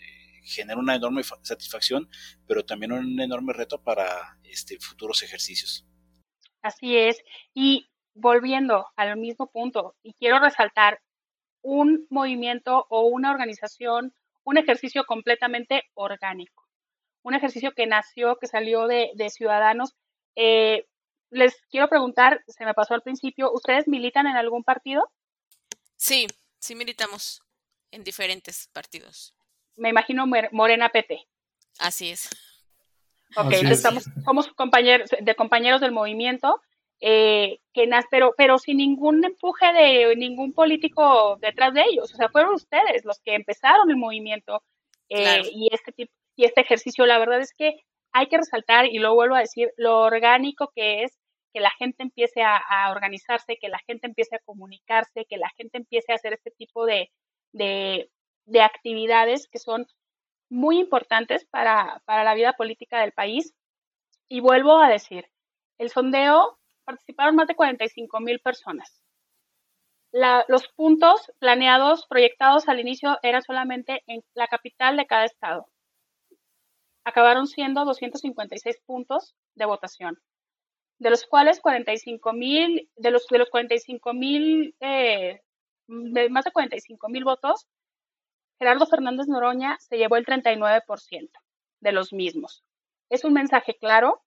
genera 0.46 0.78
una 0.78 0.94
enorme 0.94 1.22
satisfacción, 1.42 2.09
pero 2.46 2.64
también 2.64 2.92
un 2.92 3.20
enorme 3.20 3.52
reto 3.52 3.82
para 3.82 4.38
este 4.44 4.78
futuros 4.78 5.22
ejercicios. 5.22 5.84
Así 6.62 6.96
es. 6.96 7.22
Y 7.54 7.88
volviendo 8.16 8.86
al 8.96 9.16
mismo 9.16 9.46
punto, 9.46 9.94
y 10.02 10.14
quiero 10.14 10.38
resaltar 10.40 11.00
un 11.62 12.06
movimiento 12.10 12.86
o 12.88 13.02
una 13.02 13.30
organización, 13.30 14.14
un 14.44 14.58
ejercicio 14.58 15.04
completamente 15.04 15.84
orgánico, 15.94 16.66
un 17.22 17.34
ejercicio 17.34 17.72
que 17.72 17.86
nació, 17.86 18.36
que 18.36 18.46
salió 18.46 18.86
de, 18.86 19.12
ciudadanos. 19.30 19.94
Eh, 20.36 20.86
les 21.30 21.56
quiero 21.70 21.88
preguntar, 21.88 22.42
se 22.46 22.64
me 22.64 22.74
pasó 22.74 22.94
al 22.94 23.02
principio, 23.02 23.52
¿ustedes 23.52 23.88
militan 23.88 24.26
en 24.26 24.36
algún 24.36 24.64
partido? 24.64 25.10
Sí, 25.96 26.26
sí 26.58 26.74
militamos 26.74 27.42
en 27.90 28.04
diferentes 28.04 28.68
partidos. 28.72 29.34
Me 29.76 29.90
imagino 29.90 30.26
Morena 30.52 30.88
PT. 30.88 31.26
Así 31.78 32.10
es. 32.10 32.30
Ok, 33.36 33.52
estamos, 33.52 34.04
somos 34.24 34.48
compañeros, 34.54 35.10
de 35.20 35.34
compañeros 35.34 35.80
del 35.80 35.92
movimiento 35.92 36.62
eh, 37.01 37.59
que 37.72 37.90
pero, 38.11 38.34
pero 38.36 38.59
sin 38.59 38.78
ningún 38.78 39.24
empuje 39.24 39.72
de 39.72 40.16
ningún 40.16 40.53
político 40.53 41.36
detrás 41.40 41.74
de 41.74 41.82
ellos. 41.82 42.12
O 42.12 42.16
sea, 42.16 42.28
fueron 42.28 42.55
ustedes 42.55 43.05
los 43.05 43.20
que 43.20 43.34
empezaron 43.34 43.90
el 43.90 43.97
movimiento 43.97 44.62
eh, 45.09 45.42
y, 45.53 45.68
este 45.72 45.92
tipo, 45.92 46.12
y 46.36 46.44
este 46.44 46.62
ejercicio. 46.62 47.07
La 47.07 47.18
verdad 47.18 47.40
es 47.40 47.53
que 47.53 47.80
hay 48.12 48.28
que 48.28 48.38
resaltar, 48.38 48.86
y 48.86 48.99
lo 48.99 49.14
vuelvo 49.14 49.34
a 49.34 49.40
decir, 49.40 49.72
lo 49.76 50.01
orgánico 50.01 50.72
que 50.74 51.03
es 51.05 51.18
que 51.53 51.61
la 51.61 51.70
gente 51.78 52.03
empiece 52.03 52.42
a, 52.42 52.90
organizarse, 52.90 53.57
que 53.59 53.68
la 53.68 53.78
gente 53.86 54.07
empiece 54.07 54.36
a 54.36 54.40
comunicarse, 54.40 55.26
que 55.26 55.38
la 55.38 55.51
gente 55.57 55.78
empiece 55.78 56.12
a 56.12 56.16
hacer 56.16 56.34
este 56.34 56.51
tipo 56.51 56.84
de, 56.86 57.11
de, 57.53 58.11
de 58.47 58.61
actividades 58.61 59.49
que 59.49 59.59
son 59.59 59.86
muy 60.51 60.78
importantes 60.78 61.47
para, 61.47 62.03
para 62.05 62.24
la 62.24 62.34
vida 62.34 62.53
política 62.55 63.01
del 63.01 63.12
país. 63.12 63.55
Y 64.28 64.40
vuelvo 64.40 64.78
a 64.78 64.88
decir, 64.88 65.30
el 65.78 65.90
sondeo 65.90 66.59
participaron 66.87 67.37
más 67.37 67.49
de 67.49 67.57
45 67.57 68.20
mil 68.20 68.41
personas. 68.41 69.03
los 70.49 70.68
puntos 70.68 71.30
planeados, 71.39 72.07
proyectados 72.07 72.68
al 72.68 72.80
inicio, 72.80 73.18
eran 73.22 73.43
solamente 73.43 74.03
en 74.07 74.22
la 74.34 74.47
capital 74.47 74.97
de 74.97 75.07
cada 75.07 75.26
estado. 75.26 75.68
Acabaron 77.05 77.47
siendo 77.47 77.84
256 77.84 78.78
puntos 78.87 79.34
de 79.57 79.66
votación, 79.66 80.18
de 80.99 81.11
los 81.11 81.26
cuales 81.26 81.61
45 81.61 82.32
mil, 82.32 82.89
de 82.97 83.11
los, 83.11 83.26
de 83.26 83.39
los 83.39 83.51
45 83.51 84.14
mil, 84.14 84.74
eh, 84.80 85.43
de 85.89 86.28
más 86.30 86.45
de 86.45 86.53
45 86.53 87.09
mil 87.09 87.24
votos, 87.24 87.66
Gerardo 88.59 88.87
Fernández 88.87 89.26
Noroña 89.28 89.76
se 89.80 89.99
llevó 89.99 90.16
el 90.16 90.24
39% 90.24 91.30
de 91.80 91.93
los 91.93 92.12
mismos. 92.12 92.64
Es 93.11 93.24
un 93.24 93.34
mensaje 93.34 93.76
claro, 93.76 94.22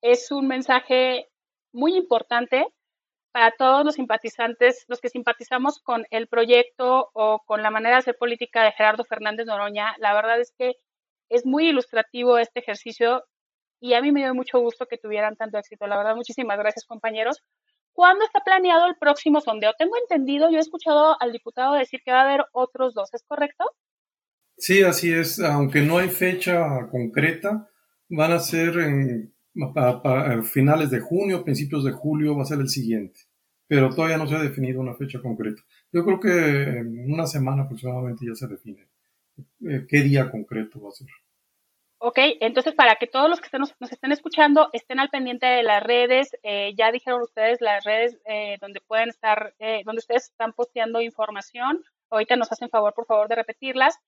es 0.00 0.30
un 0.30 0.46
mensaje 0.46 1.28
muy 1.72 1.96
importante 1.96 2.66
para 3.32 3.50
todos 3.50 3.84
los 3.84 3.96
simpatizantes, 3.96 4.84
los 4.88 5.00
que 5.00 5.10
simpatizamos 5.10 5.78
con 5.80 6.06
el 6.10 6.26
proyecto 6.26 7.10
o 7.12 7.42
con 7.44 7.62
la 7.62 7.70
manera 7.70 7.96
de 7.96 8.00
hacer 8.00 8.16
política 8.16 8.62
de 8.64 8.72
Gerardo 8.72 9.04
Fernández 9.04 9.46
Noroña, 9.46 9.94
la 9.98 10.14
verdad 10.14 10.40
es 10.40 10.54
que 10.56 10.76
es 11.28 11.44
muy 11.44 11.68
ilustrativo 11.68 12.38
este 12.38 12.60
ejercicio 12.60 13.24
y 13.78 13.94
a 13.94 14.00
mí 14.00 14.10
me 14.10 14.20
dio 14.20 14.34
mucho 14.34 14.58
gusto 14.60 14.86
que 14.86 14.96
tuvieran 14.96 15.36
tanto 15.36 15.58
éxito. 15.58 15.86
La 15.86 15.98
verdad, 15.98 16.16
muchísimas 16.16 16.58
gracias, 16.58 16.86
compañeros. 16.86 17.42
¿Cuándo 17.92 18.24
está 18.24 18.40
planeado 18.40 18.86
el 18.86 18.96
próximo 18.96 19.40
sondeo? 19.40 19.72
Tengo 19.78 19.96
entendido, 19.98 20.50
yo 20.50 20.56
he 20.56 20.60
escuchado 20.60 21.16
al 21.20 21.32
diputado 21.32 21.74
decir 21.74 22.00
que 22.04 22.12
va 22.12 22.20
a 22.20 22.28
haber 22.28 22.44
otros 22.52 22.94
dos, 22.94 23.12
¿es 23.12 23.22
correcto? 23.26 23.64
Sí, 24.58 24.82
así 24.82 25.12
es. 25.12 25.40
Aunque 25.40 25.80
no 25.80 25.98
hay 25.98 26.08
fecha 26.08 26.88
concreta, 26.90 27.68
van 28.08 28.32
a 28.32 28.38
ser 28.38 28.78
en 28.78 29.35
para, 29.74 30.42
finales 30.42 30.90
de 30.90 31.00
junio, 31.00 31.44
principios 31.44 31.84
de 31.84 31.92
julio 31.92 32.36
va 32.36 32.42
a 32.42 32.46
ser 32.46 32.60
el 32.60 32.68
siguiente, 32.68 33.20
pero 33.66 33.94
todavía 33.94 34.18
no 34.18 34.26
se 34.26 34.36
ha 34.36 34.42
definido 34.42 34.80
una 34.80 34.94
fecha 34.94 35.20
concreta. 35.20 35.62
Yo 35.92 36.04
creo 36.04 36.20
que 36.20 36.78
en 36.80 37.12
una 37.12 37.26
semana 37.26 37.62
aproximadamente 37.62 38.26
ya 38.26 38.34
se 38.34 38.46
define 38.46 38.86
eh, 39.68 39.86
qué 39.88 40.00
día 40.02 40.30
concreto 40.30 40.80
va 40.80 40.88
a 40.88 40.92
ser. 40.92 41.08
Ok, 41.98 42.18
entonces 42.40 42.74
para 42.74 42.96
que 42.96 43.06
todos 43.06 43.30
los 43.30 43.40
que 43.40 43.48
nos, 43.58 43.74
estén 43.90 44.12
escuchando 44.12 44.68
estén 44.74 45.00
al 45.00 45.08
pendiente 45.08 45.46
de 45.46 45.62
las 45.62 45.82
redes, 45.82 46.36
eh, 46.42 46.74
ya 46.76 46.92
dijeron 46.92 47.22
ustedes 47.22 47.60
las 47.62 47.84
redes 47.84 48.18
eh, 48.26 48.58
donde 48.60 48.80
pueden 48.86 49.08
estar, 49.08 49.54
donde 49.58 49.98
ustedes 49.98 50.24
están 50.24 50.52
posteando 50.52 51.00
información. 51.00 51.82
Ahorita 52.10 52.36
nos 52.36 52.52
hacen 52.52 52.68
favor, 52.68 52.92
por 52.94 53.06
favor, 53.06 53.28
de 53.28 53.36
repetirlas. 53.36 53.98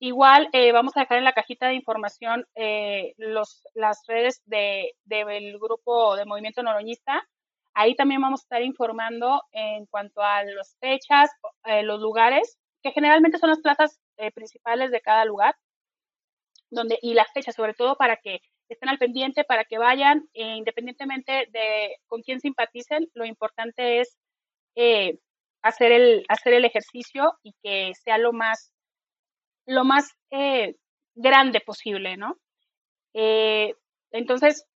Igual 0.00 0.48
eh, 0.52 0.72
vamos 0.72 0.96
a 0.96 1.00
dejar 1.00 1.18
en 1.18 1.24
la 1.24 1.32
cajita 1.32 1.68
de 1.68 1.74
información 1.74 2.46
eh, 2.54 3.14
los, 3.16 3.62
las 3.74 4.04
redes 4.06 4.42
del 4.44 4.92
de, 5.04 5.58
grupo 5.60 6.16
de 6.16 6.24
Movimiento 6.24 6.62
Noroñista. 6.62 7.26
Ahí 7.74 7.94
también 7.94 8.20
vamos 8.20 8.40
a 8.40 8.44
estar 8.44 8.62
informando 8.62 9.42
en 9.52 9.86
cuanto 9.86 10.22
a 10.22 10.44
las 10.44 10.76
fechas, 10.80 11.30
eh, 11.64 11.82
los 11.82 12.00
lugares, 12.00 12.58
que 12.82 12.92
generalmente 12.92 13.38
son 13.38 13.50
las 13.50 13.60
plazas 13.60 13.98
principales 14.34 14.92
de 14.92 15.00
cada 15.00 15.24
lugar, 15.24 15.56
donde, 16.70 16.98
y 17.02 17.14
las 17.14 17.32
fechas, 17.32 17.54
sobre 17.54 17.74
todo 17.74 17.96
para 17.96 18.16
que 18.18 18.40
estén 18.68 18.88
al 18.88 18.98
pendiente, 18.98 19.42
para 19.42 19.64
que 19.64 19.78
vayan, 19.78 20.28
independientemente 20.34 21.48
de 21.50 21.96
con 22.06 22.22
quién 22.22 22.40
simpaticen, 22.40 23.08
lo 23.14 23.24
importante 23.24 24.00
es 24.00 24.16
hacer, 25.62 25.92
el, 25.92 26.24
hacer 26.28 26.52
el 26.52 26.64
ejercicio 26.64 27.38
y 27.42 27.54
que 27.62 27.92
sea 27.94 28.18
lo 28.18 28.32
más 28.32 28.73
lo 29.66 29.84
más 29.84 30.10
eh, 30.30 30.76
grande 31.14 31.60
posible, 31.60 32.16
¿no? 32.16 32.38
Eh, 33.14 33.74
entonces, 34.10 34.66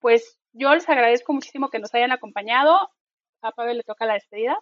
pues 0.00 0.38
yo 0.52 0.74
les 0.74 0.88
agradezco 0.88 1.32
muchísimo 1.32 1.70
que 1.70 1.78
nos 1.78 1.94
hayan 1.94 2.12
acompañado. 2.12 2.90
A 3.42 3.52
Pavel 3.52 3.78
le 3.78 3.82
toca 3.82 4.06
la 4.06 4.14
despedida. 4.14 4.58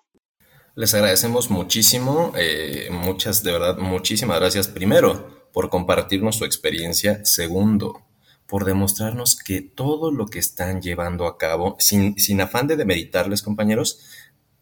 Les 0.75 0.93
agradecemos 0.93 1.51
muchísimo, 1.51 2.33
eh, 2.37 2.89
muchas, 2.91 3.45
de 3.45 3.53
verdad, 3.53 3.77
muchísimas 3.79 4.41
gracias. 4.41 4.67
Primero, 4.67 5.51
por 5.53 5.71
compartirnos 5.71 6.37
su 6.37 6.45
experiencia. 6.45 7.25
Segundo, 7.25 8.03
por 8.47 8.65
demostrarnos 8.65 9.37
que 9.37 9.63
todo 9.63 10.11
lo 10.11 10.27
que 10.27 10.41
están 10.41 10.83
llevando 10.83 11.27
a 11.27 11.39
cabo, 11.39 11.77
sin, 11.79 12.19
sin 12.19 12.41
afán 12.41 12.67
de 12.67 12.77
demeritarles, 12.77 13.43
compañeros, 13.43 14.01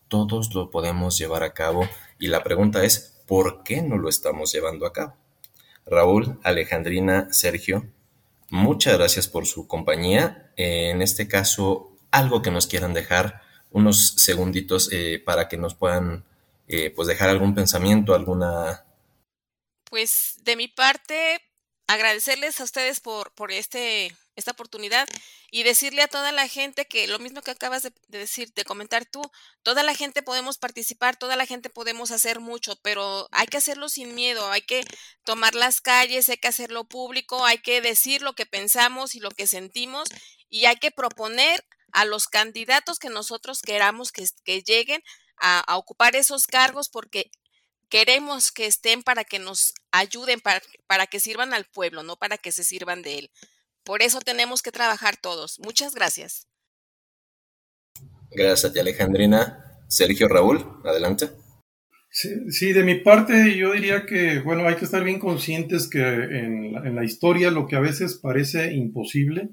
todos 0.08 0.54
lo 0.54 0.70
podemos 0.70 1.16
llevar 1.18 1.42
a 1.42 1.54
cabo. 1.54 1.88
Y 2.18 2.28
la 2.28 2.44
pregunta 2.44 2.84
es, 2.84 3.11
¿por 3.26 3.62
qué 3.62 3.82
no 3.82 3.98
lo 3.98 4.08
estamos 4.08 4.52
llevando 4.52 4.86
a 4.86 4.92
cabo? 4.92 5.16
Raúl, 5.86 6.38
Alejandrina, 6.42 7.32
Sergio, 7.32 7.86
muchas 8.50 8.96
gracias 8.98 9.28
por 9.28 9.46
su 9.46 9.66
compañía. 9.66 10.52
en 10.56 11.02
este 11.02 11.28
caso, 11.28 11.96
algo 12.10 12.42
que 12.42 12.50
nos 12.50 12.66
quieran 12.66 12.94
dejar, 12.94 13.42
unos 13.70 14.14
segunditos 14.18 14.90
eh, 14.92 15.20
para 15.24 15.48
que 15.48 15.56
nos 15.56 15.74
puedan 15.74 16.24
eh, 16.68 16.90
pues 16.90 17.08
dejar 17.08 17.30
algún 17.30 17.54
pensamiento, 17.54 18.14
alguna... 18.14 18.84
Pues 19.84 20.38
de 20.44 20.56
mi 20.56 20.68
parte, 20.68 21.40
agradecerles 21.86 22.60
a 22.60 22.64
ustedes 22.64 23.00
por, 23.00 23.34
por 23.34 23.50
este 23.50 24.14
esta 24.36 24.52
oportunidad 24.52 25.06
y 25.50 25.62
decirle 25.62 26.02
a 26.02 26.08
toda 26.08 26.32
la 26.32 26.48
gente 26.48 26.86
que 26.86 27.06
lo 27.06 27.18
mismo 27.18 27.42
que 27.42 27.50
acabas 27.50 27.82
de, 27.82 27.92
decir, 28.08 28.52
de 28.54 28.64
comentar 28.64 29.04
tú, 29.04 29.22
toda 29.62 29.82
la 29.82 29.94
gente 29.94 30.22
podemos 30.22 30.58
participar, 30.58 31.16
toda 31.16 31.36
la 31.36 31.46
gente 31.46 31.70
podemos 31.70 32.10
hacer 32.10 32.40
mucho, 32.40 32.76
pero 32.76 33.28
hay 33.30 33.46
que 33.46 33.58
hacerlo 33.58 33.88
sin 33.88 34.14
miedo, 34.14 34.50
hay 34.50 34.62
que 34.62 34.84
tomar 35.24 35.54
las 35.54 35.80
calles, 35.80 36.28
hay 36.28 36.38
que 36.38 36.48
hacerlo 36.48 36.84
público, 36.84 37.44
hay 37.44 37.58
que 37.58 37.80
decir 37.80 38.22
lo 38.22 38.34
que 38.34 38.46
pensamos 38.46 39.14
y 39.14 39.20
lo 39.20 39.30
que 39.30 39.46
sentimos 39.46 40.08
y 40.48 40.64
hay 40.66 40.76
que 40.76 40.90
proponer 40.90 41.64
a 41.92 42.04
los 42.04 42.26
candidatos 42.26 42.98
que 42.98 43.10
nosotros 43.10 43.60
queramos 43.60 44.12
que, 44.12 44.62
lleguen 44.62 45.02
a, 45.36 45.60
a 45.60 45.76
ocupar 45.76 46.16
esos 46.16 46.46
cargos 46.46 46.88
porque 46.88 47.30
queremos 47.90 48.52
que 48.52 48.64
estén 48.64 49.02
para 49.02 49.22
que 49.22 49.38
nos 49.38 49.74
ayuden, 49.90 50.40
para, 50.40 50.62
para 50.86 51.06
que 51.06 51.20
sirvan 51.20 51.52
al 51.52 51.66
pueblo, 51.66 52.02
no 52.02 52.16
para 52.16 52.38
que 52.38 52.50
se 52.50 52.64
sirvan 52.64 53.02
de 53.02 53.18
él. 53.18 53.30
Por 53.84 54.02
eso 54.02 54.20
tenemos 54.20 54.62
que 54.62 54.72
trabajar 54.72 55.16
todos. 55.16 55.58
Muchas 55.60 55.94
gracias. 55.94 56.46
Gracias 58.30 58.70
a 58.70 58.72
ti, 58.72 58.78
Alejandrina. 58.78 59.58
Sergio 59.88 60.26
Raúl, 60.28 60.64
adelante. 60.84 61.28
Sí, 62.14 62.74
de 62.74 62.84
mi 62.84 62.96
parte 62.96 63.56
yo 63.56 63.72
diría 63.72 64.04
que, 64.04 64.40
bueno, 64.40 64.68
hay 64.68 64.76
que 64.76 64.84
estar 64.84 65.02
bien 65.02 65.18
conscientes 65.18 65.88
que 65.88 66.00
en 66.00 66.94
la, 66.94 67.04
historia 67.04 67.50
lo 67.50 67.66
que 67.66 67.76
a 67.76 67.80
veces 67.80 68.18
parece 68.22 68.74
imposible 68.74 69.48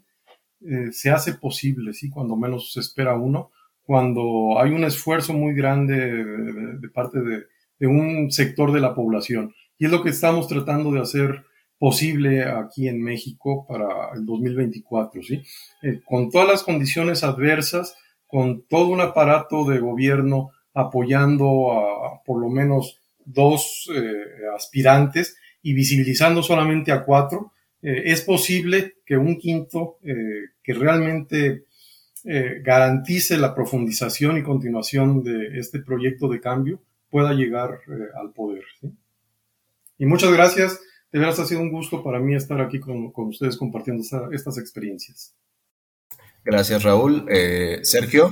eh, 0.61 0.91
se 0.91 1.09
hace 1.09 1.35
posible, 1.35 1.93
¿sí? 1.93 2.09
Cuando 2.09 2.35
menos 2.35 2.73
se 2.73 2.81
espera 2.81 3.15
uno, 3.15 3.51
cuando 3.81 4.59
hay 4.59 4.71
un 4.71 4.83
esfuerzo 4.83 5.31
muy 5.31 5.53
grande 5.53 5.95
de, 5.95 6.89
parte 6.89 7.21
de, 7.21 7.45
de, 7.79 7.87
un 7.87 8.29
sector 8.29 8.73
de 8.73 8.81
la 8.81 8.93
población. 8.93 9.55
Y 9.77 9.85
es 9.85 9.91
lo 9.91 10.03
que 10.03 10.09
estamos 10.09 10.49
tratando 10.49 10.91
de 10.91 10.99
hacer 10.99 11.45
posible 11.79 12.43
aquí 12.43 12.89
en 12.89 13.01
México 13.01 13.65
para 13.67 14.09
el 14.13 14.25
2024, 14.25 15.23
¿sí? 15.23 15.41
Eh, 15.81 16.01
con 16.05 16.29
todas 16.29 16.47
las 16.47 16.63
condiciones 16.63 17.23
adversas, 17.23 17.95
con 18.27 18.63
todo 18.63 18.89
un 18.89 19.01
aparato 19.01 19.63
de 19.63 19.79
gobierno 19.79 20.51
apoyando 20.73 21.71
a 21.71 22.21
por 22.23 22.41
lo 22.41 22.49
menos 22.49 22.99
dos 23.25 23.89
eh, 23.95 24.23
aspirantes 24.55 25.37
y 25.63 25.73
visibilizando 25.73 26.43
solamente 26.43 26.91
a 26.91 27.05
cuatro, 27.05 27.53
eh, 27.81 28.03
es 28.05 28.21
posible 28.21 28.95
que 29.05 29.17
un 29.17 29.37
quinto 29.37 29.97
que 30.01 30.73
realmente 30.73 31.63
garantice 32.61 33.37
la 33.37 33.55
profundización 33.55 34.37
y 34.37 34.43
continuación 34.43 35.23
de 35.23 35.57
este 35.57 35.79
proyecto 35.79 36.27
de 36.27 36.41
cambio 36.41 36.81
pueda 37.09 37.33
llegar 37.33 37.79
al 38.19 38.31
poder. 38.33 38.63
¿sí? 38.81 38.91
Y 39.97 40.05
muchas 40.05 40.31
gracias 40.31 40.79
de 41.11 41.19
veras 41.19 41.39
ha 41.39 41.45
sido 41.45 41.61
un 41.61 41.71
gusto 41.71 42.03
para 42.03 42.19
mí 42.19 42.35
estar 42.35 42.61
aquí 42.61 42.79
con, 42.79 43.11
ustedes 43.15 43.57
compartiendo 43.57 44.03
estas 44.31 44.57
experiencias. 44.57 45.35
Gracias, 46.43 46.83
Raúl. 46.83 47.25
Eh, 47.29 47.79
Sergio. 47.83 48.31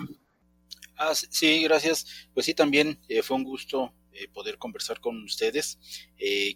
Ah, 0.97 1.13
sí, 1.13 1.63
gracias. 1.63 2.29
Pues 2.33 2.45
sí, 2.45 2.53
también 2.53 2.99
eh, 3.07 3.21
fue 3.21 3.37
un 3.37 3.43
gusto 3.43 3.93
eh, 4.17 4.27
poder 4.27 4.57
conversar 4.57 4.99
con 4.99 5.23
ustedes. 5.23 5.79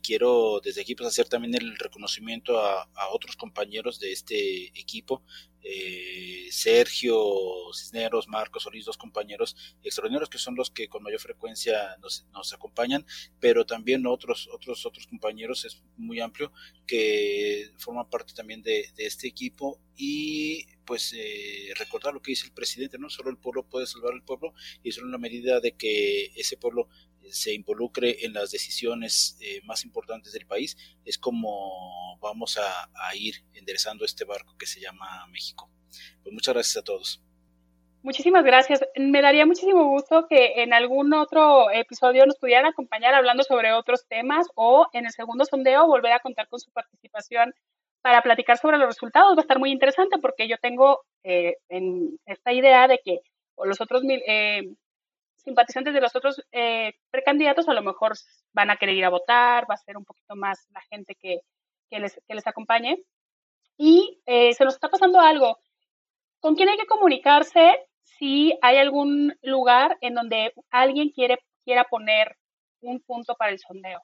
quiero 0.04 0.60
desde 0.64 0.82
aquí 0.82 0.96
pues, 0.96 1.10
hacer 1.10 1.28
también 1.28 1.56
el 1.56 1.78
reconocimiento 1.78 2.60
a, 2.60 2.88
otros 3.12 3.36
compañeros 3.36 4.00
de 4.00 4.12
este 4.12 4.68
equipo. 4.80 5.24
Eh, 5.64 6.48
Sergio 6.50 7.16
Cisneros, 7.74 8.28
Marcos 8.28 8.64
Solís, 8.64 8.86
dos 8.86 8.98
compañeros 8.98 9.56
extraordinarios 9.84 10.30
que 10.30 10.40
son 10.40 10.56
los 10.56 10.72
que 10.72 10.88
con 10.88 11.04
mayor 11.04 11.20
frecuencia 11.20 11.98
nos, 12.02 12.26
acompañan, 12.54 13.06
pero 13.40 13.66
también 13.66 14.08
otros, 14.08 14.50
otros, 14.52 14.86
otros 14.86 15.06
compañeros, 15.06 15.64
es 15.66 15.84
muy 15.98 16.20
amplio, 16.20 16.52
que 16.88 17.70
forman 17.78 18.10
parte 18.10 18.34
también 18.34 18.62
de, 18.64 18.92
este 18.98 19.28
equipo. 19.28 19.80
Y 19.96 20.66
pues 20.84 21.14
eh, 21.16 21.74
recordar 21.78 22.14
lo 22.14 22.22
que 22.22 22.32
dice 22.32 22.48
el 22.48 22.54
presidente, 22.54 22.98
no 22.98 23.10
solo 23.10 23.30
el 23.30 23.38
pueblo 23.38 23.64
puede 23.64 23.86
salvar 23.86 24.14
al 24.14 24.24
pueblo 24.24 24.54
y 24.82 24.92
solo 24.92 25.08
en 25.08 25.12
la 25.12 25.18
medida 25.20 25.60
de 25.60 25.74
que 25.74 26.32
ese 26.36 26.58
pueblo 26.58 26.90
se 27.32 27.54
involucre 27.54 28.26
en 28.26 28.34
las 28.34 28.52
decisiones 28.52 29.38
eh, 29.42 29.62
más 29.64 29.84
importantes 29.86 30.34
del 30.34 30.46
país, 30.46 30.78
es 31.06 31.18
como 31.18 32.18
vamos 32.22 32.58
a, 32.58 32.90
ir 33.16 33.36
enderezando 33.54 34.06
este 34.06 34.26
barco 34.26 34.56
que 34.58 34.66
se 34.66 34.80
llama 34.80 35.26
México. 35.32 35.70
Pues 36.24 36.34
muchas 36.34 36.54
gracias 36.54 36.78
a 36.78 36.84
todos. 36.84 37.24
Muchísimas 38.04 38.44
gracias. 38.44 38.82
Me 38.96 39.22
daría 39.22 39.46
muchísimo 39.46 39.86
gusto 39.90 40.28
que 40.28 40.64
en 40.64 40.74
algún 40.74 41.14
otro 41.14 41.70
episodio 41.72 42.26
nos 42.26 42.38
pudieran 42.38 42.66
acompañar 42.66 43.14
hablando 43.14 43.44
sobre 43.44 43.74
otros 43.74 44.08
temas 44.08 44.48
o 44.56 44.88
en 44.94 45.06
el 45.06 45.12
segundo 45.12 45.46
sondeo 45.46 45.86
volver 45.88 46.14
a 46.14 46.20
contar 46.20 46.48
con 46.48 46.60
su 46.60 46.72
participación 46.72 47.54
para 48.02 48.22
platicar 48.24 48.58
sobre 48.58 48.78
los 48.78 48.88
resultados. 48.88 49.36
Va 49.36 49.42
a 49.42 49.44
estar 49.44 49.60
muy 49.60 49.72
interesante 49.72 50.18
porque 50.20 50.48
yo 50.48 50.58
tengo 50.58 51.02
eh, 51.24 51.58
en 51.70 52.18
esta 52.26 52.54
idea 52.54 52.88
de 52.88 53.00
que 53.04 53.20
los 53.64 53.82
otros 53.82 54.04
eh, 54.08 54.74
simpatizantes 55.44 55.94
de 55.94 56.02
los 56.02 56.16
otros 56.16 56.42
eh, 56.52 56.94
precandidatos 57.10 57.68
a 57.68 57.74
lo 57.74 57.82
mejor 57.82 58.14
van 58.54 58.70
a 58.70 58.78
querer 58.78 58.96
ir 58.96 59.06
a 59.06 59.10
votar, 59.10 59.70
va 59.70 59.76
a 59.76 59.78
ser 59.86 59.98
un 59.98 60.06
poquito 60.06 60.36
más 60.36 60.68
la 60.72 60.82
gente 60.82 61.16
que, 61.16 61.42
les, 61.90 62.20
les, 62.28 62.48
acompañe. 62.48 63.04
Y 63.78 64.22
eh, 64.26 64.54
se 64.54 64.64
nos 64.64 64.76
está 64.76 64.90
pasando 64.90 65.20
algo. 65.20 65.60
¿Con 66.40 66.56
quién 66.56 66.70
hay 66.70 66.78
que 66.78 66.86
comunicarse 66.86 67.88
si 68.22 68.54
hay 68.62 68.78
algún 68.78 69.36
lugar 69.42 69.98
en 70.02 70.14
donde 70.14 70.54
alguien 70.70 71.10
quiere, 71.10 71.40
quiera 71.66 71.86
poner 71.86 72.38
un 72.82 73.00
punto 73.02 73.36
para 73.36 73.52
el 73.52 73.60
sondeo. 73.60 74.00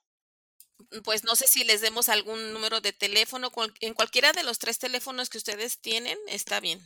Pues 1.04 1.24
no 1.24 1.36
sé 1.36 1.46
si 1.48 1.64
les 1.64 1.82
demos 1.82 2.10
algún 2.10 2.54
número 2.54 2.82
de 2.82 2.94
teléfono, 2.94 3.52
en 3.82 3.94
cualquiera 3.94 4.32
de 4.32 4.44
los 4.44 4.58
tres 4.58 4.80
teléfonos 4.80 5.30
que 5.30 5.38
ustedes 5.38 5.80
tienen, 5.82 6.18
está 6.28 6.60
bien. 6.60 6.80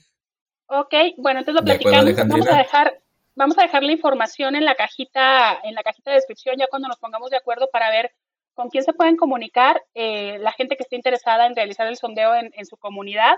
Ok, 0.67 0.93
bueno, 1.17 1.39
entonces 1.39 1.61
lo 1.61 1.65
platicamos. 1.65 2.15
vamos 2.15 2.47
a 2.47 2.57
dejar, 2.57 3.01
vamos 3.35 3.57
a 3.57 3.63
dejar 3.63 3.83
la 3.83 3.91
información 3.91 4.55
en 4.55 4.65
la 4.65 4.75
cajita, 4.75 5.59
en 5.63 5.75
la 5.75 5.83
cajita 5.83 6.11
de 6.11 6.17
descripción 6.17 6.55
ya 6.57 6.67
cuando 6.67 6.87
nos 6.87 6.99
pongamos 6.99 7.29
de 7.29 7.37
acuerdo 7.37 7.69
para 7.71 7.89
ver 7.89 8.13
con 8.53 8.69
quién 8.69 8.83
se 8.83 8.93
pueden 8.93 9.17
comunicar 9.17 9.81
eh, 9.93 10.37
la 10.39 10.51
gente 10.51 10.75
que 10.75 10.83
esté 10.83 10.95
interesada 10.95 11.45
en 11.45 11.55
realizar 11.55 11.87
el 11.87 11.97
sondeo 11.97 12.35
en, 12.35 12.65
su 12.65 12.77
comunidad. 12.77 13.35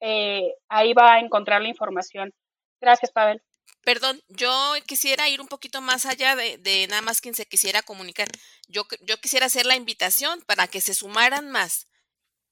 Eh, 0.00 0.54
ahí 0.68 0.92
va 0.92 1.14
a 1.14 1.20
encontrar 1.20 1.62
la 1.62 1.68
información. 1.68 2.32
Gracias, 2.80 3.10
Pavel. 3.10 3.42
Perdón, 3.82 4.20
yo 4.28 4.72
quisiera 4.86 5.28
ir 5.28 5.40
un 5.40 5.48
poquito 5.48 5.80
más 5.80 6.06
allá 6.06 6.36
de, 6.36 6.86
nada 6.88 7.02
más 7.02 7.20
quien 7.20 7.34
se 7.34 7.46
quisiera 7.46 7.82
comunicar. 7.82 8.28
Yo, 8.68 8.84
yo 9.02 9.16
quisiera 9.18 9.46
hacer 9.46 9.66
la 9.66 9.76
invitación 9.76 10.42
para 10.46 10.66
que 10.68 10.80
se 10.80 10.94
sumaran 10.94 11.50
más. 11.50 11.86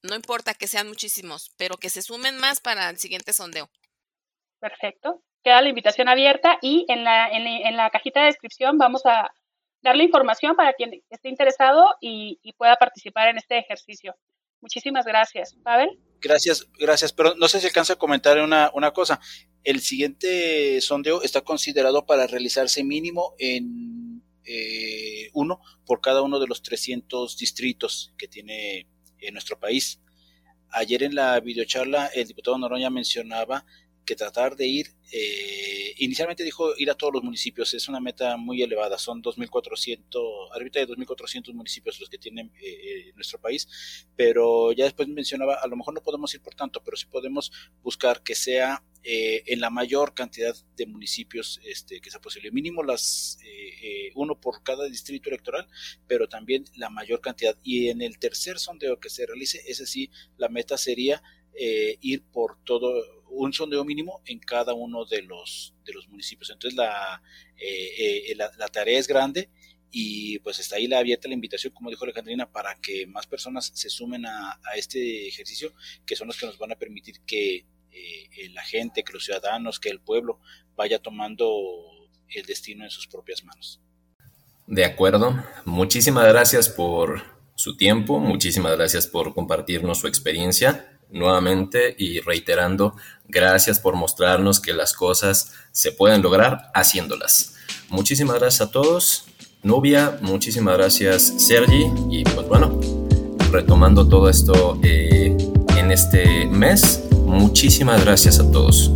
No 0.03 0.15
importa 0.15 0.55
que 0.55 0.67
sean 0.67 0.89
muchísimos, 0.89 1.53
pero 1.57 1.77
que 1.77 1.91
se 1.91 2.03
sumen 2.03 2.39
más 2.39 2.61
para 2.61 2.91
el 2.91 2.99
siguiente 2.99 3.33
sondeo. 3.33 3.71
Perfecto. 4.59 5.23
Queda 5.43 5.63
la 5.63 5.69
invitación 5.69 6.09
abierta 6.09 6.59
y 6.63 6.87
en 6.89 7.05
la, 7.05 7.29
en, 7.29 7.77
la 7.77 7.91
cajita 7.91 8.21
de 8.21 8.27
descripción 8.27 8.79
vamos 8.79 9.05
a 9.05 9.33
darle 9.83 10.05
información 10.05 10.55
para 10.55 10.73
quien 10.75 11.03
esté 11.11 11.29
interesado 11.29 11.97
y, 12.01 12.39
pueda 12.57 12.77
participar 12.77 13.29
en 13.29 13.39
este 13.39 13.59
ejercicio. 13.59 14.15
Muchísimas 14.61 15.05
gracias. 15.05 15.57
Pavel. 15.65 15.99
Gracias, 16.21 16.69
gracias. 16.79 17.13
Pero 17.13 17.35
no 17.35 17.49
sé 17.49 17.59
si 17.59 17.67
alcanza 17.67 17.95
a 17.95 17.97
comentar 17.97 18.41
una, 18.41 18.71
una 18.75 18.93
cosa. 18.93 19.21
El 19.65 19.81
siguiente 19.81 20.81
sondeo 20.81 21.23
está 21.23 21.41
considerado 21.41 22.07
para 22.07 22.29
realizarse 22.29 22.85
mínimo 22.85 23.35
en 23.39 24.23
eh, 24.45 25.31
uno 25.35 25.61
por 25.87 26.01
cada 26.01 26.23
uno 26.23 26.41
de 26.41 26.47
los 26.47 26.63
300 26.63 27.37
distritos 27.37 28.13
que 28.19 28.29
tiene 28.29 28.89
en 29.19 29.35
nuestro 29.35 29.59
país. 29.59 30.01
Ayer 30.71 31.03
en 31.03 31.15
la 31.15 31.39
videocharla 31.41 32.07
el 32.07 32.27
diputado 32.27 32.59
Noroña 32.59 32.91
mencionaba 32.91 33.65
que 34.05 34.17
tratar 34.17 34.57
de 34.57 34.67
ir, 34.67 34.95
eh, 35.13 35.95
inicialmente 35.99 36.43
dijo 36.43 36.77
ir 36.77 36.91
a 36.91 36.95
todos 36.95 37.13
los 37.13 37.23
municipios, 37.23 37.73
es 37.75 37.89
una 37.89 38.01
meta 38.01 38.37
muy 38.37 38.63
elevada, 38.63 38.99
son 38.99 39.23
2.400, 39.23 40.51
ahorita 40.53 40.81
de 40.81 40.89
2.400 40.89 41.53
municipios 41.53 42.01
los 42.01 42.09
que 42.09 42.19
tienen 42.19 42.53
eh, 42.61 42.63
eh, 42.65 43.13
nuestro 43.15 43.41
país, 43.41 43.69
pero 44.17 44.73
ya 44.73 44.85
después 44.85 45.09
mencionaba, 45.09 45.55
a 45.55 45.67
lo 45.67 45.77
mejor 45.77 45.95
no 45.95 46.03
podemos 46.03 46.35
ir 46.35 46.41
por 46.41 46.55
tanto, 46.55 46.83
pero 46.85 46.97
sí 46.97 47.07
podemos 47.07 47.53
buscar 47.83 48.23
que 48.23 48.35
sea 48.35 48.83
en 49.05 49.61
la 49.61 49.69
mayor 49.69 50.15
cantidad 50.15 50.55
de 50.77 50.87
municipios 50.87 51.61
este, 51.65 52.01
que 52.01 52.09
sea 52.09 52.21
posible, 52.21 52.53
mínimo 52.53 52.85
las 52.85 53.37
uno 54.15 54.41
por 54.41 54.63
cada 54.63 54.85
distrito 54.85 55.29
electoral, 55.29 55.67
pero 56.07 56.29
también 56.29 56.67
la 56.77 56.89
mayor 56.89 57.21
cantidad. 57.21 57.57
Y 57.65 57.89
en 57.89 58.01
el 58.01 58.21
tercer 58.21 58.61
sondeo 58.61 59.01
que 59.01 59.11
se 59.11 59.27
realice, 59.27 59.61
ese 59.67 59.87
sí, 59.87 60.09
la 60.37 60.49
meta 60.49 60.79
sería 60.79 61.21
ir 62.01 62.23
por 62.23 62.63
todo 62.63 63.22
un 63.35 63.53
sondeo 63.53 63.85
mínimo 63.85 64.23
en 64.27 64.39
cada 64.39 64.75
uno 64.75 65.05
de 65.05 65.23
los, 65.23 65.75
de 65.85 65.93
los 65.93 66.09
municipios. 66.09 66.51
Entonces 66.51 66.77
la, 66.77 67.23
eh, 67.57 68.31
eh, 68.31 68.35
la, 68.37 68.69
tarea 68.69 68.99
es 68.99 69.07
grande 69.07 69.51
y 69.91 70.39
pues 70.41 70.59
está 70.59 70.77
ahí 70.77 70.87
la 70.87 70.99
abierta 70.99 71.29
la 71.29 71.35
invitación, 71.35 71.73
como 71.73 71.91
dijo 71.91 72.05
Alejandrina, 72.05 72.51
para 72.51 72.75
que 72.77 73.07
más 73.07 73.27
personas 73.27 73.71
se 73.75 73.91
sumen 73.91 74.27
a, 74.27 74.59
este 74.77 75.29
ejercicio, 75.29 75.73
que 76.07 76.17
son 76.17 76.29
los 76.29 76.39
que 76.39 76.47
nos 76.47 76.59
van 76.59 76.73
a 76.73 76.77
permitir 76.77 77.21
que 77.27 77.67
eh, 77.91 78.49
la 78.53 78.63
gente, 78.63 79.03
que 79.03 79.13
los 79.13 79.25
ciudadanos, 79.25 79.81
que 79.81 79.91
el 79.91 80.01
pueblo 80.01 80.41
vaya 80.77 80.99
tomando 80.99 81.49
el 82.29 82.47
destino 82.47 82.85
en 82.85 82.91
sus 82.91 83.07
propias 83.07 83.45
manos. 83.45 83.81
De 84.67 84.85
acuerdo. 84.85 85.45
Muchísimas 85.65 86.27
gracias 86.29 86.69
por 86.69 87.23
su 87.55 87.77
tiempo, 87.77 88.19
muchísimas 88.19 88.75
gracias 88.77 89.07
por 89.07 89.35
compartirnos 89.35 89.99
su 89.99 90.07
experiencia 90.07 90.92
nuevamente 91.13 91.95
y 91.99 92.21
reiterando, 92.21 92.97
gracias 93.29 93.81
por 93.81 93.97
mostrarnos 93.97 94.61
que 94.61 94.73
las 94.73 94.93
cosas 94.93 95.53
se 95.71 95.93
pueden 95.93 96.23
lograr 96.23 96.71
haciéndolas. 96.75 97.55
Muchísimas 97.89 98.39
gracias 98.39 98.69
a 98.69 98.71
todos. 98.71 99.27
Nubia, 99.63 100.19
muchísimas 100.23 100.77
gracias 100.77 101.35
Sergi 101.39 101.87
y 102.11 102.25
pues 102.25 102.49
bueno, 102.49 102.81
retomando 103.53 104.09
todo 104.09 104.29
esto 104.29 104.79
eh, 104.83 105.37
en 105.77 105.93
este 105.93 106.47
mes, 106.47 107.05
muchísimas 107.13 108.05
gracias 108.05 108.41
a 108.41 108.51
todos. 108.51 108.91